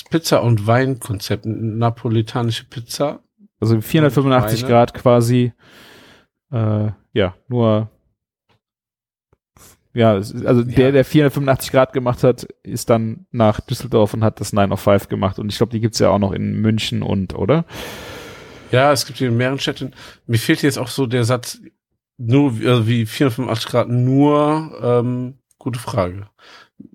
Pizza 0.09 0.43
und 0.43 0.67
Wein-Konzept, 0.67 1.45
eine 1.45 1.55
napolitanische 1.55 2.65
Pizza. 2.65 3.19
Also 3.59 3.79
485 3.81 4.63
Weine. 4.63 4.71
Grad 4.71 4.93
quasi. 4.93 5.53
Äh, 6.51 6.91
ja, 7.13 7.35
nur. 7.47 7.89
Ja, 9.97 10.11
also 10.13 10.63
der, 10.63 10.85
Ja. 10.87 10.91
der 10.91 11.05
485 11.05 11.71
Grad 11.71 11.91
gemacht 11.93 12.23
hat, 12.23 12.43
ist 12.61 12.89
dann 12.89 13.25
nach 13.31 13.59
Düsseldorf 13.61 14.13
und 14.13 14.23
hat 14.23 14.39
das 14.39 14.53
9 14.53 14.71
of 14.71 14.79
5 14.79 15.07
gemacht. 15.09 15.39
Und 15.39 15.49
ich 15.51 15.57
glaube, 15.57 15.71
die 15.71 15.79
gibt's 15.79 15.97
ja 15.99 16.09
auch 16.09 16.19
noch 16.19 16.33
in 16.33 16.61
München 16.61 17.01
und, 17.01 17.33
oder? 17.33 17.65
Ja, 18.71 18.91
es 18.91 19.05
gibt 19.05 19.17
hier 19.17 19.29
in 19.29 19.37
mehreren 19.37 19.59
Städten. 19.59 19.93
Mir 20.27 20.37
fehlt 20.37 20.61
jetzt 20.61 20.77
auch 20.77 20.89
so 20.89 21.07
der 21.07 21.23
Satz, 21.23 21.59
nur 22.17 22.59
wie- 22.59 22.67
also 22.67 22.87
wie 22.87 23.05
485 23.05 23.69
Grad, 23.71 23.89
nur, 23.89 24.77
ähm, 24.83 25.39
gute 25.57 25.79
Frage. 25.79 26.27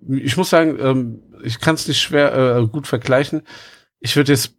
Ich 0.09 0.37
muss 0.37 0.50
sagen, 0.50 0.76
ähm, 0.80 1.23
ich 1.42 1.59
kann 1.59 1.75
es 1.75 1.88
nicht 1.88 2.00
schwer 2.00 2.56
äh, 2.59 2.66
gut 2.68 2.87
vergleichen. 2.87 3.42
Ich 3.99 4.14
würde 4.14 4.32
jetzt 4.32 4.54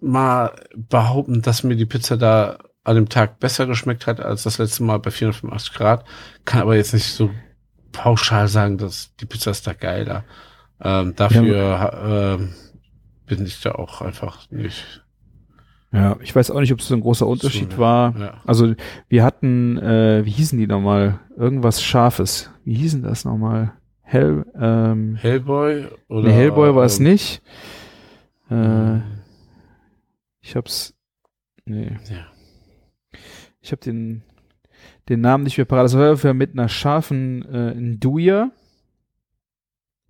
mal 0.00 0.54
behaupten, 0.74 1.40
dass 1.42 1.62
mir 1.62 1.76
die 1.76 1.86
Pizza 1.86 2.16
da 2.16 2.58
an 2.84 2.96
dem 2.96 3.08
Tag 3.08 3.38
besser 3.38 3.66
geschmeckt 3.66 4.06
hat 4.08 4.20
als 4.20 4.42
das 4.42 4.58
letzte 4.58 4.82
Mal 4.82 4.98
bei 4.98 5.10
485 5.10 5.72
Grad. 5.74 6.04
Kann 6.44 6.62
aber 6.62 6.74
jetzt 6.76 6.94
nicht 6.94 7.06
so 7.06 7.30
pauschal 7.92 8.48
sagen, 8.48 8.78
dass 8.78 9.14
die 9.16 9.26
Pizza 9.26 9.50
ist 9.50 9.66
da 9.66 9.72
geiler. 9.72 10.24
Ähm, 10.80 11.14
dafür 11.16 11.80
ha- 11.80 12.34
ähm, 12.34 12.54
bin 13.26 13.44
ich 13.46 13.60
da 13.60 13.72
auch 13.72 14.02
einfach 14.02 14.50
nicht. 14.50 15.02
Ja, 15.92 16.16
ich 16.20 16.34
weiß 16.34 16.50
auch 16.50 16.60
nicht, 16.60 16.72
ob 16.72 16.80
es 16.80 16.88
so 16.88 16.94
ein 16.94 17.00
großer 17.00 17.26
Unterschied 17.26 17.72
ja. 17.72 17.78
war. 17.78 18.16
Ja. 18.18 18.34
Also 18.44 18.74
wir 19.08 19.24
hatten, 19.24 19.78
äh, 19.78 20.24
wie 20.26 20.30
hießen 20.30 20.58
die 20.58 20.66
nochmal? 20.66 21.20
Irgendwas 21.36 21.82
Scharfes. 21.82 22.50
Wie 22.64 22.74
hießen 22.74 23.02
das 23.02 23.24
nochmal? 23.24 23.72
Hell, 24.02 24.44
ähm, 24.60 25.16
Hellboy 25.16 25.86
oder 26.08 26.28
nee, 26.28 26.34
Hellboy 26.34 26.74
war 26.74 26.84
es 26.84 26.98
ähm, 26.98 27.04
nicht. 27.06 27.42
Äh, 28.50 28.54
ähm, 28.54 29.02
ich 30.40 30.54
hab's, 30.54 30.94
nee. 31.64 31.96
Ja. 32.08 33.18
Ich 33.60 33.72
habe 33.72 33.82
den, 33.82 34.22
den 35.08 35.20
Namen 35.20 35.44
nicht 35.44 35.56
mehr 35.58 35.64
parat. 35.64 35.84
Das 35.84 35.96
war 35.96 36.10
ungefähr 36.10 36.34
mit 36.34 36.52
einer 36.52 36.68
scharfen 36.68 37.44
äh, 37.44 37.74
Nduja. 37.74 38.50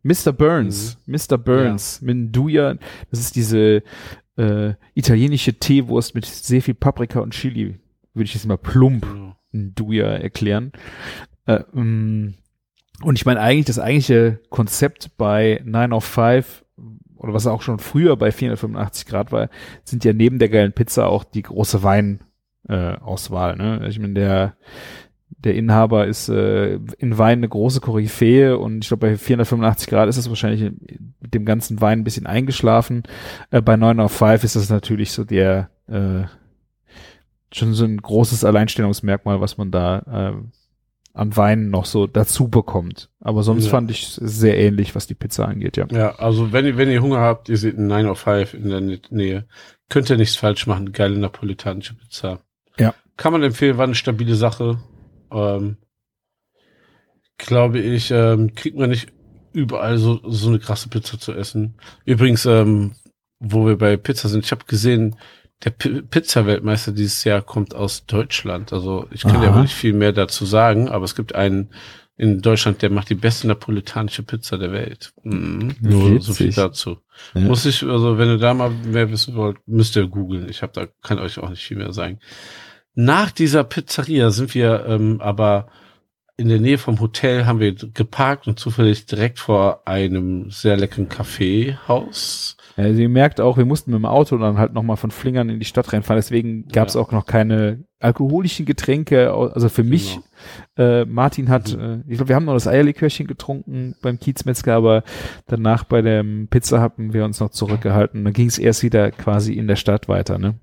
Mr. 0.02 0.32
Burns. 0.32 0.98
Mr. 1.06 1.36
Burns. 1.36 2.00
Mit 2.00 2.16
Nduja. 2.16 2.76
Das 3.10 3.20
ist 3.20 3.36
diese 3.36 3.82
äh, 4.36 4.74
italienische 4.94 5.58
Teewurst 5.58 6.14
mit 6.14 6.24
sehr 6.24 6.62
viel 6.62 6.74
Paprika 6.74 7.20
und 7.20 7.32
Chili. 7.34 7.78
Würde 8.14 8.24
ich 8.24 8.34
jetzt 8.34 8.46
mal 8.46 8.56
plump 8.58 9.02
Genau. 9.02 9.36
Nduja 9.52 10.06
erklären. 10.06 10.72
Äh, 11.46 11.60
ähm, 11.74 12.34
und 13.02 13.18
ich 13.18 13.26
meine 13.26 13.40
eigentlich, 13.40 13.66
das 13.66 13.78
eigentliche 13.78 14.40
Konzept 14.48 15.16
bei 15.16 15.60
9 15.64 15.92
of 15.92 16.04
5 16.04 16.64
oder 17.16 17.34
was 17.34 17.46
auch 17.46 17.62
schon 17.62 17.78
früher 17.78 18.16
bei 18.16 18.30
485 18.30 19.06
Grad 19.06 19.32
war, 19.32 19.48
sind 19.84 20.04
ja 20.04 20.12
neben 20.12 20.38
der 20.38 20.48
geilen 20.48 20.72
Pizza 20.72 21.06
auch 21.08 21.24
die 21.24 21.42
große 21.42 21.82
Wein 21.82 22.20
äh, 22.68 22.94
Auswahl. 22.96 23.56
Ne? 23.56 23.86
Ich 23.88 23.98
meine, 23.98 24.14
der 24.14 24.56
der 25.28 25.54
Inhaber 25.54 26.06
ist 26.06 26.28
äh, 26.28 26.76
in 26.98 27.18
Wein 27.18 27.38
eine 27.38 27.48
große 27.48 27.80
Koryphäe 27.80 28.58
und 28.58 28.82
ich 28.84 28.88
glaube 28.88 29.06
bei 29.08 29.16
485 29.16 29.88
Grad 29.88 30.08
ist 30.08 30.16
es 30.16 30.28
wahrscheinlich 30.28 30.72
mit 31.20 31.34
dem 31.34 31.44
ganzen 31.44 31.80
Wein 31.80 32.00
ein 32.00 32.04
bisschen 32.04 32.26
eingeschlafen. 32.26 33.02
Äh, 33.50 33.60
bei 33.62 33.76
9 33.76 34.00
of 34.00 34.12
5 34.12 34.42
ist 34.44 34.56
das 34.56 34.70
natürlich 34.70 35.12
so 35.12 35.24
der 35.24 35.70
äh, 35.88 36.22
schon 37.52 37.74
so 37.74 37.84
ein 37.84 37.96
großes 37.98 38.44
Alleinstellungsmerkmal, 38.44 39.40
was 39.40 39.56
man 39.58 39.70
da 39.70 39.98
äh, 40.34 40.42
an 41.14 41.36
Wein 41.36 41.70
noch 41.70 41.84
so 41.86 42.06
dazu 42.06 42.48
bekommt. 42.48 43.10
Aber 43.20 43.42
sonst 43.42 43.66
Ja. 43.66 43.70
fand 43.70 43.90
ich 43.90 44.02
es 44.02 44.14
sehr 44.16 44.58
ähnlich, 44.58 44.94
was 44.94 45.06
die 45.06 45.14
Pizza 45.14 45.46
angeht, 45.46 45.76
ja. 45.76 45.86
Ja, 45.90 46.14
also 46.16 46.52
wenn 46.52 46.66
ihr, 46.66 46.76
wenn 46.76 46.90
ihr 46.90 47.02
Hunger 47.02 47.20
habt, 47.20 47.48
ihr 47.48 47.56
seht 47.56 47.76
einen 47.78 47.86
9 47.86 48.06
of 48.06 48.18
5 48.20 48.54
in 48.54 48.68
der 48.68 48.80
Nä- 48.80 49.00
Nähe, 49.10 49.46
könnt 49.88 50.10
ihr 50.10 50.16
nichts 50.16 50.36
falsch 50.36 50.66
machen. 50.66 50.92
Geile 50.92 51.18
napolitanische 51.18 51.94
Pizza. 51.94 52.40
Kann 53.16 53.32
man 53.32 53.42
empfehlen, 53.42 53.78
war 53.78 53.84
eine 53.84 53.94
stabile 53.94 54.34
Sache. 54.34 54.78
Ähm, 55.30 55.76
glaube 57.38 57.78
ich, 57.78 58.10
ähm, 58.10 58.54
kriegt 58.54 58.76
man 58.76 58.90
nicht 58.90 59.08
überall 59.52 59.98
so, 59.98 60.20
so 60.24 60.48
eine 60.48 60.58
krasse 60.58 60.88
Pizza 60.88 61.18
zu 61.18 61.32
essen. 61.32 61.74
Übrigens, 62.04 62.44
ähm, 62.46 62.94
wo 63.38 63.66
wir 63.66 63.76
bei 63.76 63.96
Pizza 63.96 64.28
sind, 64.28 64.44
ich 64.44 64.50
habe 64.52 64.64
gesehen, 64.66 65.16
der 65.64 65.70
Pizza-Weltmeister 65.70 66.92
dieses 66.92 67.24
Jahr 67.24 67.40
kommt 67.40 67.74
aus 67.74 68.04
Deutschland. 68.04 68.74
Also 68.74 69.06
ich 69.10 69.22
kann 69.22 69.42
ja 69.42 69.50
Aha. 69.50 69.62
nicht 69.62 69.74
viel 69.74 69.94
mehr 69.94 70.12
dazu 70.12 70.44
sagen, 70.44 70.88
aber 70.88 71.06
es 71.06 71.14
gibt 71.14 71.34
einen 71.34 71.70
in 72.18 72.40
Deutschland, 72.40 72.80
der 72.80 72.90
macht 72.90 73.10
die 73.10 73.14
beste 73.14 73.46
napolitanische 73.46 74.22
Pizza 74.22 74.56
der 74.58 74.72
Welt. 74.72 75.12
Mhm. 75.22 75.76
Nur 75.80 76.20
so 76.20 76.32
viel 76.32 76.52
dazu. 76.52 76.98
Ja. 77.34 77.42
Muss 77.42 77.66
ich, 77.66 77.82
also 77.82 78.16
wenn 78.16 78.28
ihr 78.28 78.38
da 78.38 78.54
mal 78.54 78.70
mehr 78.70 79.10
wissen 79.10 79.34
wollt, 79.34 79.58
müsst 79.66 79.96
ihr 79.96 80.06
googeln. 80.06 80.48
Ich 80.48 80.62
habe 80.62 80.72
da, 80.74 80.86
kann 81.02 81.18
euch 81.18 81.38
auch 81.38 81.50
nicht 81.50 81.64
viel 81.64 81.76
mehr 81.76 81.92
sagen. 81.92 82.18
Nach 82.96 83.30
dieser 83.30 83.62
Pizzeria 83.62 84.30
sind 84.30 84.54
wir 84.54 84.86
ähm, 84.88 85.20
aber 85.20 85.68
in 86.38 86.48
der 86.48 86.60
Nähe 86.60 86.76
vom 86.76 87.00
Hotel 87.00 87.46
haben 87.46 87.60
wir 87.60 87.74
geparkt 87.74 88.46
und 88.46 88.58
zufällig 88.58 89.06
direkt 89.06 89.38
vor 89.38 89.82
einem 89.86 90.50
sehr 90.50 90.76
leckeren 90.76 91.08
Kaffeehaus. 91.08 92.56
Ja, 92.76 92.84
Also 92.84 93.00
ihr 93.00 93.08
merkt 93.08 93.40
auch, 93.40 93.56
wir 93.56 93.64
mussten 93.64 93.90
mit 93.90 93.98
dem 93.98 94.04
Auto 94.04 94.36
dann 94.36 94.58
halt 94.58 94.74
nochmal 94.74 94.96
von 94.98 95.10
Flingern 95.10 95.48
in 95.48 95.58
die 95.58 95.64
Stadt 95.64 95.92
reinfahren. 95.94 96.18
Deswegen 96.18 96.68
gab 96.68 96.88
es 96.88 96.94
Ja. 96.94 97.00
auch 97.00 97.10
noch 97.10 97.24
keine 97.24 97.84
alkoholischen 98.00 98.66
Getränke. 98.66 99.32
Also 99.32 99.70
für 99.70 99.82
mich, 99.84 100.18
Genau. 100.76 100.88
äh, 101.00 101.04
Martin 101.06 101.48
hat, 101.48 101.72
äh, 101.72 102.00
ich 102.06 102.16
glaube, 102.16 102.28
wir 102.28 102.36
haben 102.36 102.44
noch 102.44 102.52
das 102.54 102.68
Eierlikörchen 102.68 103.26
getrunken 103.26 103.94
beim 104.02 104.18
Kiezmetzger, 104.18 104.74
aber 104.74 105.04
danach 105.46 105.84
bei 105.84 106.02
dem 106.02 106.48
Pizza 106.48 106.80
haben 106.80 107.14
wir 107.14 107.24
uns 107.24 107.40
noch 107.40 107.50
zurückgehalten. 107.50 108.24
Dann 108.24 108.34
ging 108.34 108.48
es 108.48 108.58
erst 108.58 108.82
wieder 108.82 109.10
quasi 109.10 109.54
in 109.54 109.68
der 109.68 109.76
Stadt 109.76 110.06
weiter, 110.08 110.38
ne? 110.38 110.56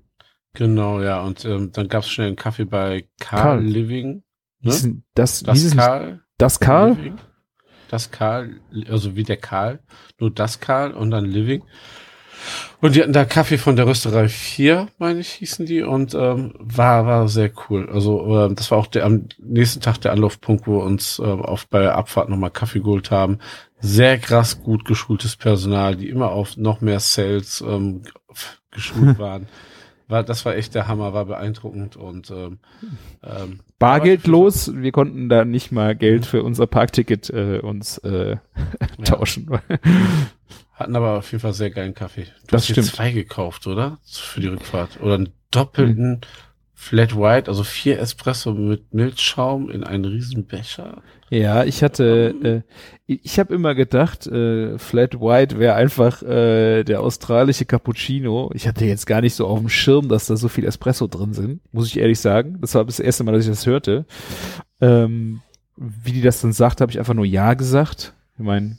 Genau, 0.54 1.02
ja. 1.02 1.20
Und 1.22 1.44
ähm, 1.44 1.70
dann 1.72 1.88
gab 1.88 2.04
es 2.04 2.10
schnell 2.10 2.28
einen 2.28 2.36
Kaffee 2.36 2.64
bei 2.64 3.06
Carl, 3.20 3.42
Karl. 3.42 3.64
Living. 3.64 4.22
Ne? 4.60 4.72
denn 4.82 5.04
das, 5.14 5.42
Das 5.42 5.62
denn 5.62 5.76
Karl. 5.76 6.20
das 6.38 6.60
Karl? 6.60 6.94
Living. 6.94 7.18
Das 7.90 8.10
Karl, 8.10 8.60
also 8.88 9.14
wie 9.14 9.24
der 9.24 9.36
Karl, 9.36 9.80
nur 10.18 10.30
das 10.30 10.60
Karl 10.60 10.92
und 10.92 11.10
dann 11.10 11.26
Living. 11.26 11.62
Und 12.80 12.94
die 12.94 13.02
hatten 13.02 13.12
da 13.12 13.24
Kaffee 13.24 13.56
von 13.58 13.76
der 13.76 13.86
Rösterei 13.86 14.28
4, 14.28 14.88
meine 14.98 15.20
ich, 15.20 15.30
hießen 15.32 15.64
die, 15.64 15.82
und 15.82 16.14
ähm, 16.14 16.52
war, 16.58 17.06
war 17.06 17.28
sehr 17.28 17.50
cool. 17.68 17.88
Also 17.90 18.36
ähm, 18.36 18.54
das 18.54 18.70
war 18.70 18.78
auch 18.78 18.86
der 18.86 19.06
am 19.06 19.28
nächsten 19.38 19.80
Tag 19.80 20.00
der 20.00 20.12
Anlaufpunkt, 20.12 20.66
wo 20.66 20.78
wir 20.78 20.84
uns 20.84 21.18
ähm, 21.18 21.42
auf 21.42 21.66
bei 21.68 21.80
der 21.80 21.96
Abfahrt 21.96 22.28
nochmal 22.28 22.50
Kaffee 22.50 22.80
geholt 22.80 23.10
haben. 23.10 23.38
Sehr 23.80 24.18
krass 24.18 24.62
gut 24.62 24.84
geschultes 24.84 25.36
Personal, 25.36 25.96
die 25.96 26.08
immer 26.08 26.30
auf 26.30 26.56
noch 26.56 26.80
mehr 26.80 27.00
Sales 27.00 27.62
ähm, 27.66 28.02
geschult 28.70 29.18
waren. 29.18 29.46
War, 30.06 30.22
das 30.22 30.44
war 30.44 30.54
echt 30.54 30.74
der 30.74 30.86
Hammer, 30.86 31.14
war 31.14 31.24
beeindruckend 31.24 31.96
und 31.96 32.30
ähm, 32.30 32.58
ähm, 33.22 33.60
Bargeldlos. 33.78 34.70
Wir 34.74 34.92
konnten 34.92 35.28
da 35.28 35.44
nicht 35.44 35.72
mal 35.72 35.96
Geld 35.96 36.26
für 36.26 36.42
unser 36.42 36.66
Parkticket 36.66 37.30
äh, 37.30 37.60
uns 37.60 37.98
äh, 37.98 38.36
ja. 38.98 39.04
tauschen. 39.04 39.48
Hatten 40.74 40.96
aber 40.96 41.18
auf 41.18 41.30
jeden 41.30 41.40
Fall 41.40 41.54
sehr 41.54 41.70
geilen 41.70 41.94
Kaffee. 41.94 42.24
Du 42.24 42.30
Das 42.48 42.62
hast 42.62 42.68
dir 42.68 42.72
stimmt. 42.74 42.88
zwei 42.88 43.12
gekauft, 43.12 43.66
oder? 43.66 43.98
Für 44.04 44.40
die 44.40 44.48
Rückfahrt. 44.48 45.00
Oder 45.00 45.14
einen 45.14 45.32
doppelten 45.50 46.20
Flat 46.76 47.16
White, 47.16 47.48
also 47.48 47.62
vier 47.62 48.00
Espresso 48.00 48.52
mit 48.52 48.92
Milchschaum 48.92 49.70
in 49.70 49.84
einen 49.84 50.04
riesen 50.04 50.44
Becher. 50.44 51.02
Ja, 51.30 51.64
ich 51.64 51.82
hatte, 51.82 52.64
äh, 52.66 52.72
ich 53.06 53.38
habe 53.38 53.54
immer 53.54 53.74
gedacht, 53.74 54.26
äh, 54.26 54.76
Flat 54.78 55.20
White 55.20 55.58
wäre 55.58 55.76
einfach 55.76 56.22
äh, 56.22 56.82
der 56.82 57.00
australische 57.00 57.64
Cappuccino. 57.64 58.50
Ich 58.54 58.66
hatte 58.66 58.84
jetzt 58.84 59.06
gar 59.06 59.20
nicht 59.20 59.34
so 59.34 59.46
auf 59.46 59.60
dem 59.60 59.68
Schirm, 59.68 60.08
dass 60.08 60.26
da 60.26 60.36
so 60.36 60.48
viel 60.48 60.66
Espresso 60.66 61.06
drin 61.06 61.32
sind, 61.32 61.60
muss 61.72 61.86
ich 61.86 61.98
ehrlich 61.98 62.20
sagen. 62.20 62.58
Das 62.60 62.74
war 62.74 62.84
das 62.84 63.00
erste 63.00 63.24
Mal, 63.24 63.32
dass 63.32 63.44
ich 63.44 63.50
das 63.50 63.66
hörte. 63.66 64.04
Ähm, 64.80 65.40
wie 65.76 66.12
die 66.12 66.22
das 66.22 66.40
dann 66.40 66.52
sagt, 66.52 66.80
habe 66.80 66.90
ich 66.92 66.98
einfach 66.98 67.14
nur 67.14 67.24
Ja 67.24 67.54
gesagt. 67.54 68.14
Ich 68.36 68.44
meine, 68.44 68.78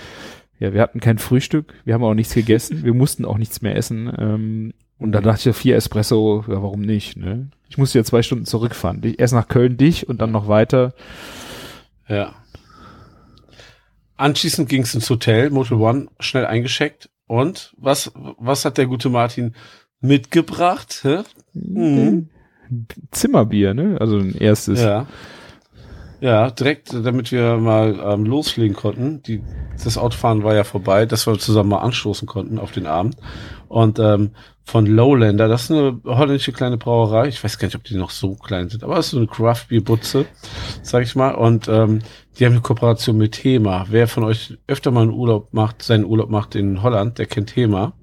ja, 0.58 0.72
wir 0.72 0.82
hatten 0.82 1.00
kein 1.00 1.18
Frühstück, 1.18 1.74
wir 1.84 1.94
haben 1.94 2.04
auch 2.04 2.14
nichts 2.14 2.34
gegessen, 2.34 2.84
wir 2.84 2.94
mussten 2.94 3.24
auch 3.24 3.38
nichts 3.38 3.62
mehr 3.62 3.76
essen. 3.76 4.12
Ähm, 4.18 4.74
und 4.98 5.12
da 5.12 5.20
dachte 5.20 5.40
ich 5.40 5.44
ja, 5.44 5.52
vier 5.52 5.76
Espresso, 5.76 6.44
ja, 6.48 6.62
warum 6.62 6.80
nicht? 6.80 7.16
Ne? 7.16 7.48
Ich 7.68 7.78
musste 7.78 7.98
ja 7.98 8.04
zwei 8.04 8.22
Stunden 8.22 8.46
zurückfahren. 8.46 9.02
Erst 9.16 9.34
nach 9.34 9.48
Köln 9.48 9.76
dich 9.76 10.08
und 10.08 10.20
dann 10.20 10.32
noch 10.32 10.48
weiter. 10.48 10.94
Ja. 12.08 12.34
Anschließend 14.16 14.68
ging 14.68 14.82
es 14.82 14.94
ins 14.94 15.08
Hotel, 15.08 15.50
Motel 15.50 15.78
One, 15.78 16.08
schnell 16.18 16.46
eingescheckt. 16.46 17.10
Und 17.26 17.74
was, 17.76 18.10
was 18.38 18.64
hat 18.64 18.78
der 18.78 18.86
gute 18.86 19.10
Martin 19.10 19.54
mitgebracht? 20.00 21.00
Hä? 21.02 21.20
Mhm. 21.52 22.30
Zimmerbier, 23.12 23.74
ne? 23.74 23.98
Also 24.00 24.18
ein 24.18 24.34
erstes. 24.34 24.80
Ja. 24.80 25.06
Ja, 26.20 26.50
direkt, 26.50 26.92
damit 26.92 27.30
wir 27.30 27.58
mal 27.58 28.00
ähm, 28.02 28.24
loslegen 28.24 28.74
konnten. 28.74 29.22
Die, 29.22 29.40
das 29.82 29.96
Autofahren 29.96 30.42
war 30.42 30.54
ja 30.54 30.64
vorbei, 30.64 31.06
dass 31.06 31.28
wir 31.28 31.38
zusammen 31.38 31.70
mal 31.70 31.78
anstoßen 31.78 32.26
konnten 32.26 32.58
auf 32.58 32.72
den 32.72 32.86
Abend. 32.86 33.16
Und 33.68 34.00
ähm, 34.00 34.32
von 34.68 34.84
Lowlander, 34.84 35.48
das 35.48 35.64
ist 35.64 35.70
eine 35.70 35.98
holländische 36.04 36.52
kleine 36.52 36.76
Brauerei. 36.76 37.28
Ich 37.28 37.42
weiß 37.42 37.58
gar 37.58 37.66
nicht, 37.66 37.74
ob 37.74 37.84
die 37.84 37.96
noch 37.96 38.10
so 38.10 38.34
klein 38.34 38.68
sind, 38.68 38.84
aber 38.84 38.98
es 38.98 39.06
ist 39.06 39.12
so 39.12 39.16
eine 39.16 39.26
Craft 39.26 39.64
Beer 39.70 39.80
Butze, 39.80 40.26
sag 40.82 41.04
ich 41.04 41.16
mal. 41.16 41.34
Und 41.36 41.68
ähm, 41.68 42.00
die 42.38 42.44
haben 42.44 42.52
eine 42.52 42.60
Kooperation 42.60 43.16
mit 43.16 43.32
Thema. 43.32 43.86
Wer 43.88 44.08
von 44.08 44.24
euch 44.24 44.58
öfter 44.66 44.90
mal 44.90 45.04
einen 45.04 45.12
Urlaub 45.12 45.54
macht, 45.54 45.82
seinen 45.82 46.04
Urlaub 46.04 46.28
macht 46.28 46.54
in 46.54 46.82
Holland, 46.82 47.16
der 47.16 47.24
kennt 47.24 47.54
Thema. 47.54 47.94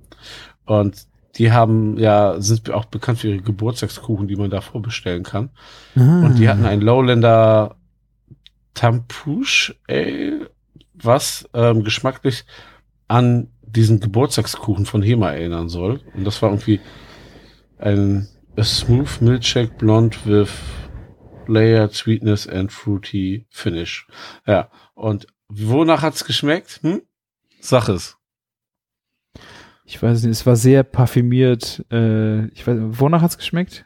Und 0.65 1.05
die 1.35 1.51
haben 1.51 1.99
ja, 1.99 2.41
sind 2.41 2.71
auch 2.71 2.85
bekannt 2.85 3.19
für 3.19 3.27
ihre 3.27 3.43
Geburtstagskuchen, 3.43 4.27
die 4.27 4.35
man 4.35 4.49
da 4.49 4.61
vorbestellen 4.61 5.21
kann. 5.21 5.51
Ah. 5.95 6.25
Und 6.25 6.39
die 6.39 6.49
hatten 6.49 6.65
ein 6.65 6.81
Lowlander 6.81 7.75
Tampouche 8.73 9.75
Ale, 9.87 10.49
was 10.95 11.47
ähm, 11.53 11.83
geschmacklich 11.83 12.43
an 13.07 13.49
diesen 13.75 13.99
Geburtstagskuchen 13.99 14.85
von 14.85 15.01
Hema 15.01 15.31
erinnern 15.31 15.69
soll. 15.69 16.01
Und 16.15 16.23
das 16.23 16.41
war 16.41 16.49
irgendwie 16.49 16.79
ein 17.77 18.27
a 18.57 18.63
smooth 18.63 19.21
milkshake 19.21 19.77
blonde 19.77 20.17
with 20.25 20.49
layered 21.47 21.93
sweetness 21.93 22.47
and 22.47 22.71
fruity 22.71 23.45
finish. 23.49 24.07
Ja, 24.47 24.69
und 24.93 25.27
wonach 25.49 26.01
hat's 26.01 26.23
geschmeckt? 26.25 26.79
Hm? 26.81 27.01
Sag 27.59 27.89
es. 27.89 28.17
Ich 29.83 30.01
weiß 30.01 30.23
nicht, 30.23 30.31
es 30.31 30.45
war 30.45 30.55
sehr 30.55 30.83
parfümiert. 30.83 31.85
Äh, 31.91 32.47
ich 32.47 32.65
weiß, 32.65 32.77
wonach 32.79 33.21
hat's 33.21 33.37
geschmeckt? 33.37 33.85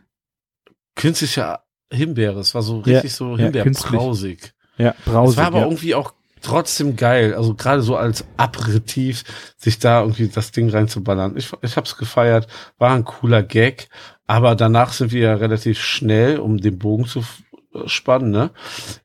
Künstlicher 0.96 1.64
Himbeere. 1.92 2.40
Es 2.40 2.54
war 2.56 2.62
so 2.62 2.82
Ja, 2.86 2.96
richtig 2.96 3.14
so 3.14 3.32
ja, 3.36 3.46
Himbeerbrausig. 3.46 4.54
Ja, 4.78 4.96
Es 4.98 5.06
brausig. 5.12 5.38
war 5.38 5.48
aber 5.48 5.60
ja. 5.60 5.66
irgendwie 5.66 5.96
auch 5.96 6.14
trotzdem 6.42 6.96
geil. 6.96 7.34
Also 7.34 7.56
gerade 7.56 7.82
so 7.82 7.96
als 7.96 8.26
Aperitif, 8.38 9.24
sich 9.58 9.80
da 9.80 10.02
irgendwie 10.02 10.28
das 10.28 10.52
Ding 10.52 10.70
reinzuballern. 10.70 11.36
Ich, 11.38 11.52
ich 11.62 11.76
hab's 11.78 11.98
gefeiert, 11.98 12.48
war 12.78 12.94
ein 12.94 13.06
cooler 13.06 13.44
Gag. 13.44 13.90
Aber 14.28 14.56
danach 14.56 14.94
sind 14.94 15.12
wir 15.12 15.22
ja 15.22 15.34
relativ 15.36 15.80
schnell, 15.80 16.40
um 16.40 16.58
den 16.58 16.78
Bogen 16.78 17.06
zu 17.06 17.20
f- 17.20 17.44
spannen, 17.86 18.32
ne, 18.32 18.52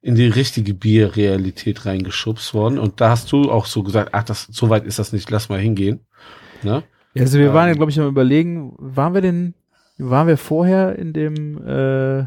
in 0.00 0.14
die 0.14 0.26
richtige 0.26 0.74
Bierrealität 0.74 1.86
reingeschubst 1.86 2.54
worden. 2.54 2.78
Und 2.78 3.00
da 3.00 3.10
hast 3.10 3.30
du 3.32 3.50
auch 3.50 3.66
so 3.66 3.82
gesagt, 3.82 4.10
ach, 4.12 4.24
das, 4.24 4.48
so 4.50 4.70
weit 4.70 4.84
ist 4.84 4.98
das 4.98 5.12
nicht, 5.12 5.30
lass 5.30 5.48
mal 5.48 5.58
hingehen. 5.58 6.00
Ne? 6.62 6.82
Also 7.16 7.38
wir 7.38 7.54
waren 7.54 7.66
ja, 7.66 7.72
ähm, 7.72 7.76
glaube 7.76 7.90
ich, 7.90 8.00
am 8.00 8.08
überlegen, 8.08 8.74
waren 8.78 9.14
wir 9.14 9.20
denn, 9.20 9.54
waren 9.98 10.26
wir 10.26 10.36
vorher 10.36 10.98
in 10.98 11.12
dem, 11.12 11.58
äh, 11.66 12.26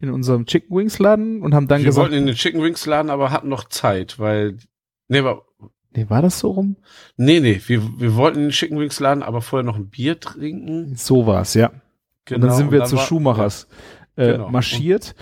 in 0.00 0.10
unserem 0.10 0.46
Chicken 0.46 0.76
Wings 0.76 0.98
Laden 0.98 1.42
und 1.42 1.54
haben 1.54 1.68
dann 1.68 1.80
wir 1.80 1.86
gesagt, 1.86 2.04
wollten 2.04 2.16
in 2.16 2.26
den 2.26 2.34
Chicken 2.34 2.62
Wings 2.62 2.84
laden, 2.86 3.10
aber 3.10 3.30
hatten 3.30 3.48
noch 3.48 3.68
Zeit, 3.68 4.18
weil, 4.18 4.58
nee, 5.08 5.18
aber 5.18 5.46
nee, 5.94 6.06
war 6.08 6.22
das 6.22 6.38
so 6.38 6.50
rum? 6.50 6.76
Nee, 7.16 7.40
nee, 7.40 7.60
wir, 7.66 7.82
wir 7.98 8.16
wollten 8.16 8.38
in 8.38 8.44
den 8.46 8.52
Chicken 8.52 8.78
Wings 8.78 9.00
laden, 9.00 9.22
aber 9.22 9.40
vorher 9.40 9.64
noch 9.64 9.76
ein 9.76 9.88
Bier 9.88 10.20
trinken. 10.20 10.96
So 10.96 11.26
war's, 11.26 11.54
ja. 11.54 11.72
und 12.30 12.40
dann 12.40 12.52
sind 12.52 12.72
wir 12.72 12.84
zu 12.84 12.98
Schuhmachers 12.98 13.68
äh, 14.16 14.32
Genau. 14.32 14.50
marschiert. 14.50 15.14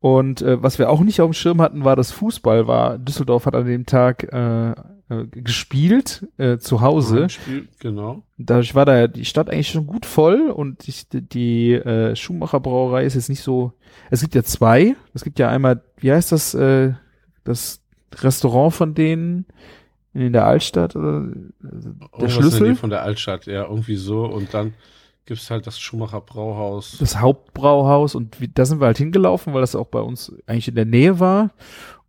Und 0.00 0.42
äh, 0.42 0.62
was 0.62 0.78
wir 0.78 0.90
auch 0.90 1.00
nicht 1.00 1.20
auf 1.20 1.30
dem 1.30 1.34
Schirm 1.34 1.60
hatten, 1.60 1.84
war 1.84 1.96
das 1.96 2.12
Fußball. 2.12 2.66
War 2.66 2.98
Düsseldorf 2.98 3.46
hat 3.46 3.54
an 3.54 3.66
dem 3.66 3.86
Tag 3.86 4.24
äh, 4.32 4.70
äh, 4.70 5.26
gespielt 5.30 6.26
äh, 6.36 6.58
zu 6.58 6.80
Hause. 6.80 7.28
Spiel, 7.28 7.68
genau. 7.78 8.22
Dadurch 8.36 8.74
war 8.74 8.84
da 8.84 9.06
die 9.06 9.24
Stadt 9.24 9.50
eigentlich 9.50 9.68
schon 9.68 9.86
gut 9.86 10.06
voll 10.06 10.50
und 10.50 10.86
die, 10.86 11.20
die 11.20 11.72
äh, 11.72 12.14
Schumacher 12.14 12.60
Brauerei 12.60 13.04
ist 13.04 13.14
jetzt 13.14 13.28
nicht 13.28 13.42
so. 13.42 13.72
Es 14.10 14.20
gibt 14.20 14.34
ja 14.34 14.42
zwei. 14.42 14.96
Es 15.14 15.24
gibt 15.24 15.38
ja 15.38 15.48
einmal, 15.48 15.82
wie 15.98 16.12
heißt 16.12 16.32
das, 16.32 16.54
äh, 16.54 16.92
das 17.44 17.80
Restaurant 18.20 18.74
von 18.74 18.94
denen 18.94 19.46
in 20.14 20.32
der 20.32 20.46
Altstadt 20.46 20.96
oder 20.96 21.22
der 21.22 21.32
in 21.62 22.00
der 22.20 22.28
Schlüssel? 22.28 22.74
Von 22.74 22.90
der 22.90 23.02
Altstadt, 23.02 23.46
ja, 23.46 23.64
irgendwie 23.64 23.96
so. 23.96 24.24
Und 24.24 24.52
dann 24.54 24.74
gibt's 25.28 25.50
halt 25.50 25.66
das 25.66 25.78
Schumacher 25.78 26.22
Brauhaus. 26.22 26.96
das 26.98 27.20
Hauptbrauhaus 27.20 28.14
und 28.14 28.40
wie, 28.40 28.48
da 28.48 28.64
sind 28.64 28.80
wir 28.80 28.86
halt 28.86 28.96
hingelaufen, 28.96 29.52
weil 29.52 29.60
das 29.60 29.76
auch 29.76 29.86
bei 29.86 30.00
uns 30.00 30.32
eigentlich 30.46 30.68
in 30.68 30.74
der 30.74 30.86
Nähe 30.86 31.20
war. 31.20 31.50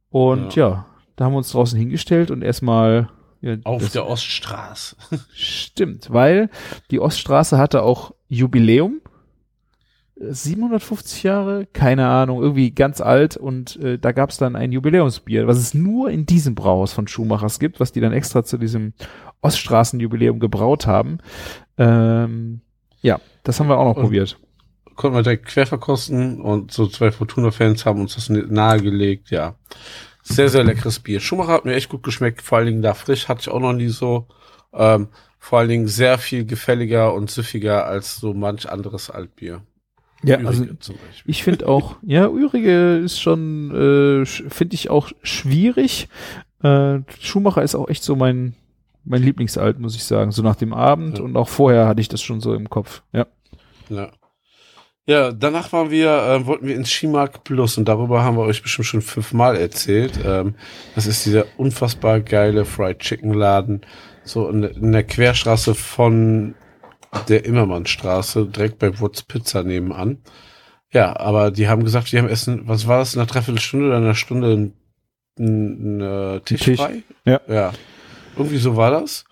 Und 0.09 0.55
ja, 0.55 0.85
da 1.17 1.25
haben 1.25 1.33
wir 1.33 1.37
uns 1.37 1.51
draußen 1.51 1.77
hingestellt 1.77 2.31
und 2.31 2.41
erstmal 2.41 3.09
ja, 3.41 3.57
auf 3.65 3.81
das 3.83 3.91
der 3.91 4.07
Oststraße. 4.07 4.95
stimmt, 5.33 6.11
weil 6.11 6.49
die 6.91 7.01
Oststraße 7.01 7.57
hatte 7.57 7.83
auch 7.83 8.13
Jubiläum. 8.29 9.01
750 10.21 11.23
Jahre, 11.23 11.65
keine 11.65 12.07
Ahnung, 12.07 12.41
irgendwie 12.41 12.71
ganz 12.71 12.99
alt 12.99 13.37
und 13.37 13.77
äh, 13.77 13.97
da 13.97 14.11
gab 14.11 14.31
es 14.31 14.37
dann 14.37 14.57
ein 14.57 14.73
Jubiläumsbier, 14.73 15.47
was 15.47 15.57
es 15.57 15.73
nur 15.73 16.09
in 16.09 16.25
diesem 16.25 16.55
Brauhaus 16.55 16.91
von 16.91 17.07
Schumachers 17.07 17.59
gibt, 17.59 17.79
was 17.79 17.93
die 17.93 18.01
dann 18.01 18.11
extra 18.11 18.43
zu 18.43 18.57
diesem 18.57 18.93
Oststraßenjubiläum 19.41 20.39
gebraut 20.39 20.87
haben. 20.87 21.19
Ähm, 21.77 22.59
ja, 23.01 23.19
das 23.43 23.59
haben 23.59 23.67
wir 23.69 23.77
auch 23.77 23.85
noch 23.85 23.95
Und- 23.97 24.03
probiert. 24.03 24.37
Konnten 24.95 25.15
wir 25.15 25.23
direkt 25.23 25.45
quer 25.45 25.65
verkosten 25.65 26.41
und 26.41 26.73
so 26.73 26.85
zwei 26.85 27.11
Fortuna-Fans 27.11 27.85
haben 27.85 28.01
uns 28.01 28.15
das 28.15 28.27
nahegelegt, 28.29 29.31
ja. 29.31 29.55
Sehr, 30.23 30.49
sehr 30.49 30.65
leckeres 30.65 30.99
Bier. 30.99 31.21
Schumacher 31.21 31.53
hat 31.53 31.63
mir 31.65 31.73
echt 31.73 31.87
gut 31.89 32.03
geschmeckt, 32.03 32.41
vor 32.41 32.57
allen 32.57 32.67
Dingen 32.67 32.81
da 32.81 32.93
frisch, 32.93 33.29
hatte 33.29 33.41
ich 33.41 33.49
auch 33.49 33.61
noch 33.61 33.71
nie 33.71 33.87
so. 33.87 34.27
Ähm, 34.73 35.07
vor 35.39 35.59
allen 35.59 35.69
Dingen 35.69 35.87
sehr 35.87 36.17
viel 36.17 36.45
gefälliger 36.45 37.13
und 37.13 37.31
süffiger 37.31 37.85
als 37.85 38.17
so 38.17 38.33
manch 38.33 38.69
anderes 38.69 39.09
Altbier. 39.09 39.61
Ja, 40.21 40.35
Ürige 40.35 40.47
also 40.49 40.65
zum 40.81 40.95
Beispiel. 40.97 41.31
Ich 41.31 41.43
finde 41.45 41.67
auch, 41.69 41.95
ja, 42.01 42.27
Ürige 42.27 42.97
ist 42.97 43.21
schon, 43.21 43.71
äh, 43.71 44.25
finde 44.25 44.75
ich 44.75 44.89
auch 44.89 45.11
schwierig. 45.23 46.09
Äh, 46.61 46.99
Schumacher 47.21 47.63
ist 47.63 47.73
auch 47.75 47.87
echt 47.87 48.03
so 48.03 48.17
mein, 48.17 48.53
mein 49.03 49.21
Lieblingsalt, 49.23 49.79
muss 49.79 49.95
ich 49.95 50.03
sagen. 50.03 50.31
So 50.31 50.41
nach 50.41 50.55
dem 50.55 50.73
Abend 50.73 51.17
Ja. 51.17 51.23
und 51.23 51.35
auch 51.37 51.47
vorher 51.49 51.87
hatte 51.87 52.01
ich 52.01 52.09
das 52.09 52.21
schon 52.21 52.41
so 52.41 52.53
im 52.53 52.69
Kopf. 52.69 53.01
Ja. 53.13 53.27
Ja. 53.89 54.11
Ja, 55.05 55.31
danach 55.31 55.73
waren 55.73 55.89
wir, 55.89 56.09
äh, 56.11 56.45
wollten 56.45 56.67
wir 56.67 56.75
ins 56.75 56.91
Skimark 56.91 57.43
Plus 57.43 57.79
und 57.79 57.85
darüber 57.89 58.21
haben 58.21 58.37
wir 58.37 58.43
euch 58.43 58.61
bestimmt 58.61 58.85
schon 58.85 59.01
fünfmal 59.01 59.55
erzählt. 59.55 60.19
Ähm, 60.23 60.53
das 60.93 61.07
ist 61.07 61.25
dieser 61.25 61.45
unfassbar 61.57 62.19
geile 62.19 62.63
Fried 62.63 62.99
Chicken 62.99 63.33
Laden, 63.33 63.81
so 64.23 64.47
in, 64.49 64.61
in 64.63 64.91
der 64.91 65.03
Querstraße 65.03 65.73
von 65.73 66.53
der 67.27 67.43
Immermannstraße, 67.45 68.45
direkt 68.45 68.77
bei 68.77 68.99
Wurz 68.99 69.23
Pizza 69.23 69.63
nebenan. 69.63 70.19
Ja, 70.93 71.17
aber 71.19 71.49
die 71.49 71.67
haben 71.67 71.83
gesagt, 71.83 72.11
die 72.11 72.19
haben 72.19 72.29
Essen, 72.29 72.67
was 72.67 72.85
war 72.87 72.99
das, 72.99 73.15
in 73.15 73.19
einer 73.21 73.27
Dreiviertelstunde 73.31 73.87
oder 73.87 73.97
einer 73.97 74.13
Stunde 74.13 74.53
ein, 74.53 74.73
ein, 75.39 76.01
ein 76.03 76.41
Tisch, 76.45 76.61
Tisch. 76.61 76.77
frei? 76.79 77.01
Ja. 77.25 77.41
Ja. 77.47 77.71
Irgendwie 78.39 78.57
so 78.57 78.75
war 78.75 78.91
das. 78.91 79.25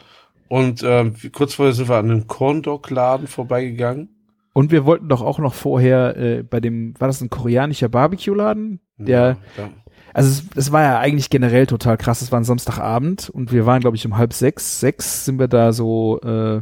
Und 0.50 0.84
ähm, 0.84 1.16
kurz 1.34 1.56
vorher 1.56 1.74
sind 1.74 1.90
wir 1.90 1.96
an 1.96 2.12
einem 2.12 2.28
Corn 2.28 2.62
Dog 2.62 2.90
Laden 2.90 3.28
vorbeigegangen. 3.28 4.10
Und 4.54 4.72
wir 4.72 4.86
wollten 4.86 5.08
doch 5.08 5.22
auch 5.22 5.40
noch 5.40 5.54
vorher 5.54 6.18
äh, 6.18 6.44
bei 6.44 6.60
dem, 6.60 6.94
war 7.00 7.08
das 7.08 7.22
ein 7.22 7.30
koreanischer 7.30 7.90
Barbecue-Laden? 7.90 8.80
Der, 8.98 9.38
ja. 9.58 9.70
also 10.14 10.30
es, 10.30 10.58
es 10.58 10.72
war 10.72 10.82
ja 10.82 11.00
eigentlich 11.00 11.30
generell 11.30 11.68
total 11.68 11.98
krass. 11.98 12.22
Es 12.22 12.32
war 12.32 12.40
ein 12.40 12.46
Samstagabend 12.46 13.30
und 13.30 13.52
wir 13.52 13.66
waren, 13.66 13.82
glaube 13.82 13.98
ich, 13.98 14.06
um 14.06 14.18
halb 14.18 14.34
sechs, 14.34 14.80
sechs 14.80 15.26
sind 15.26 15.40
wir 15.40 15.48
da 15.48 15.74
so, 15.74 16.20
äh, 16.22 16.62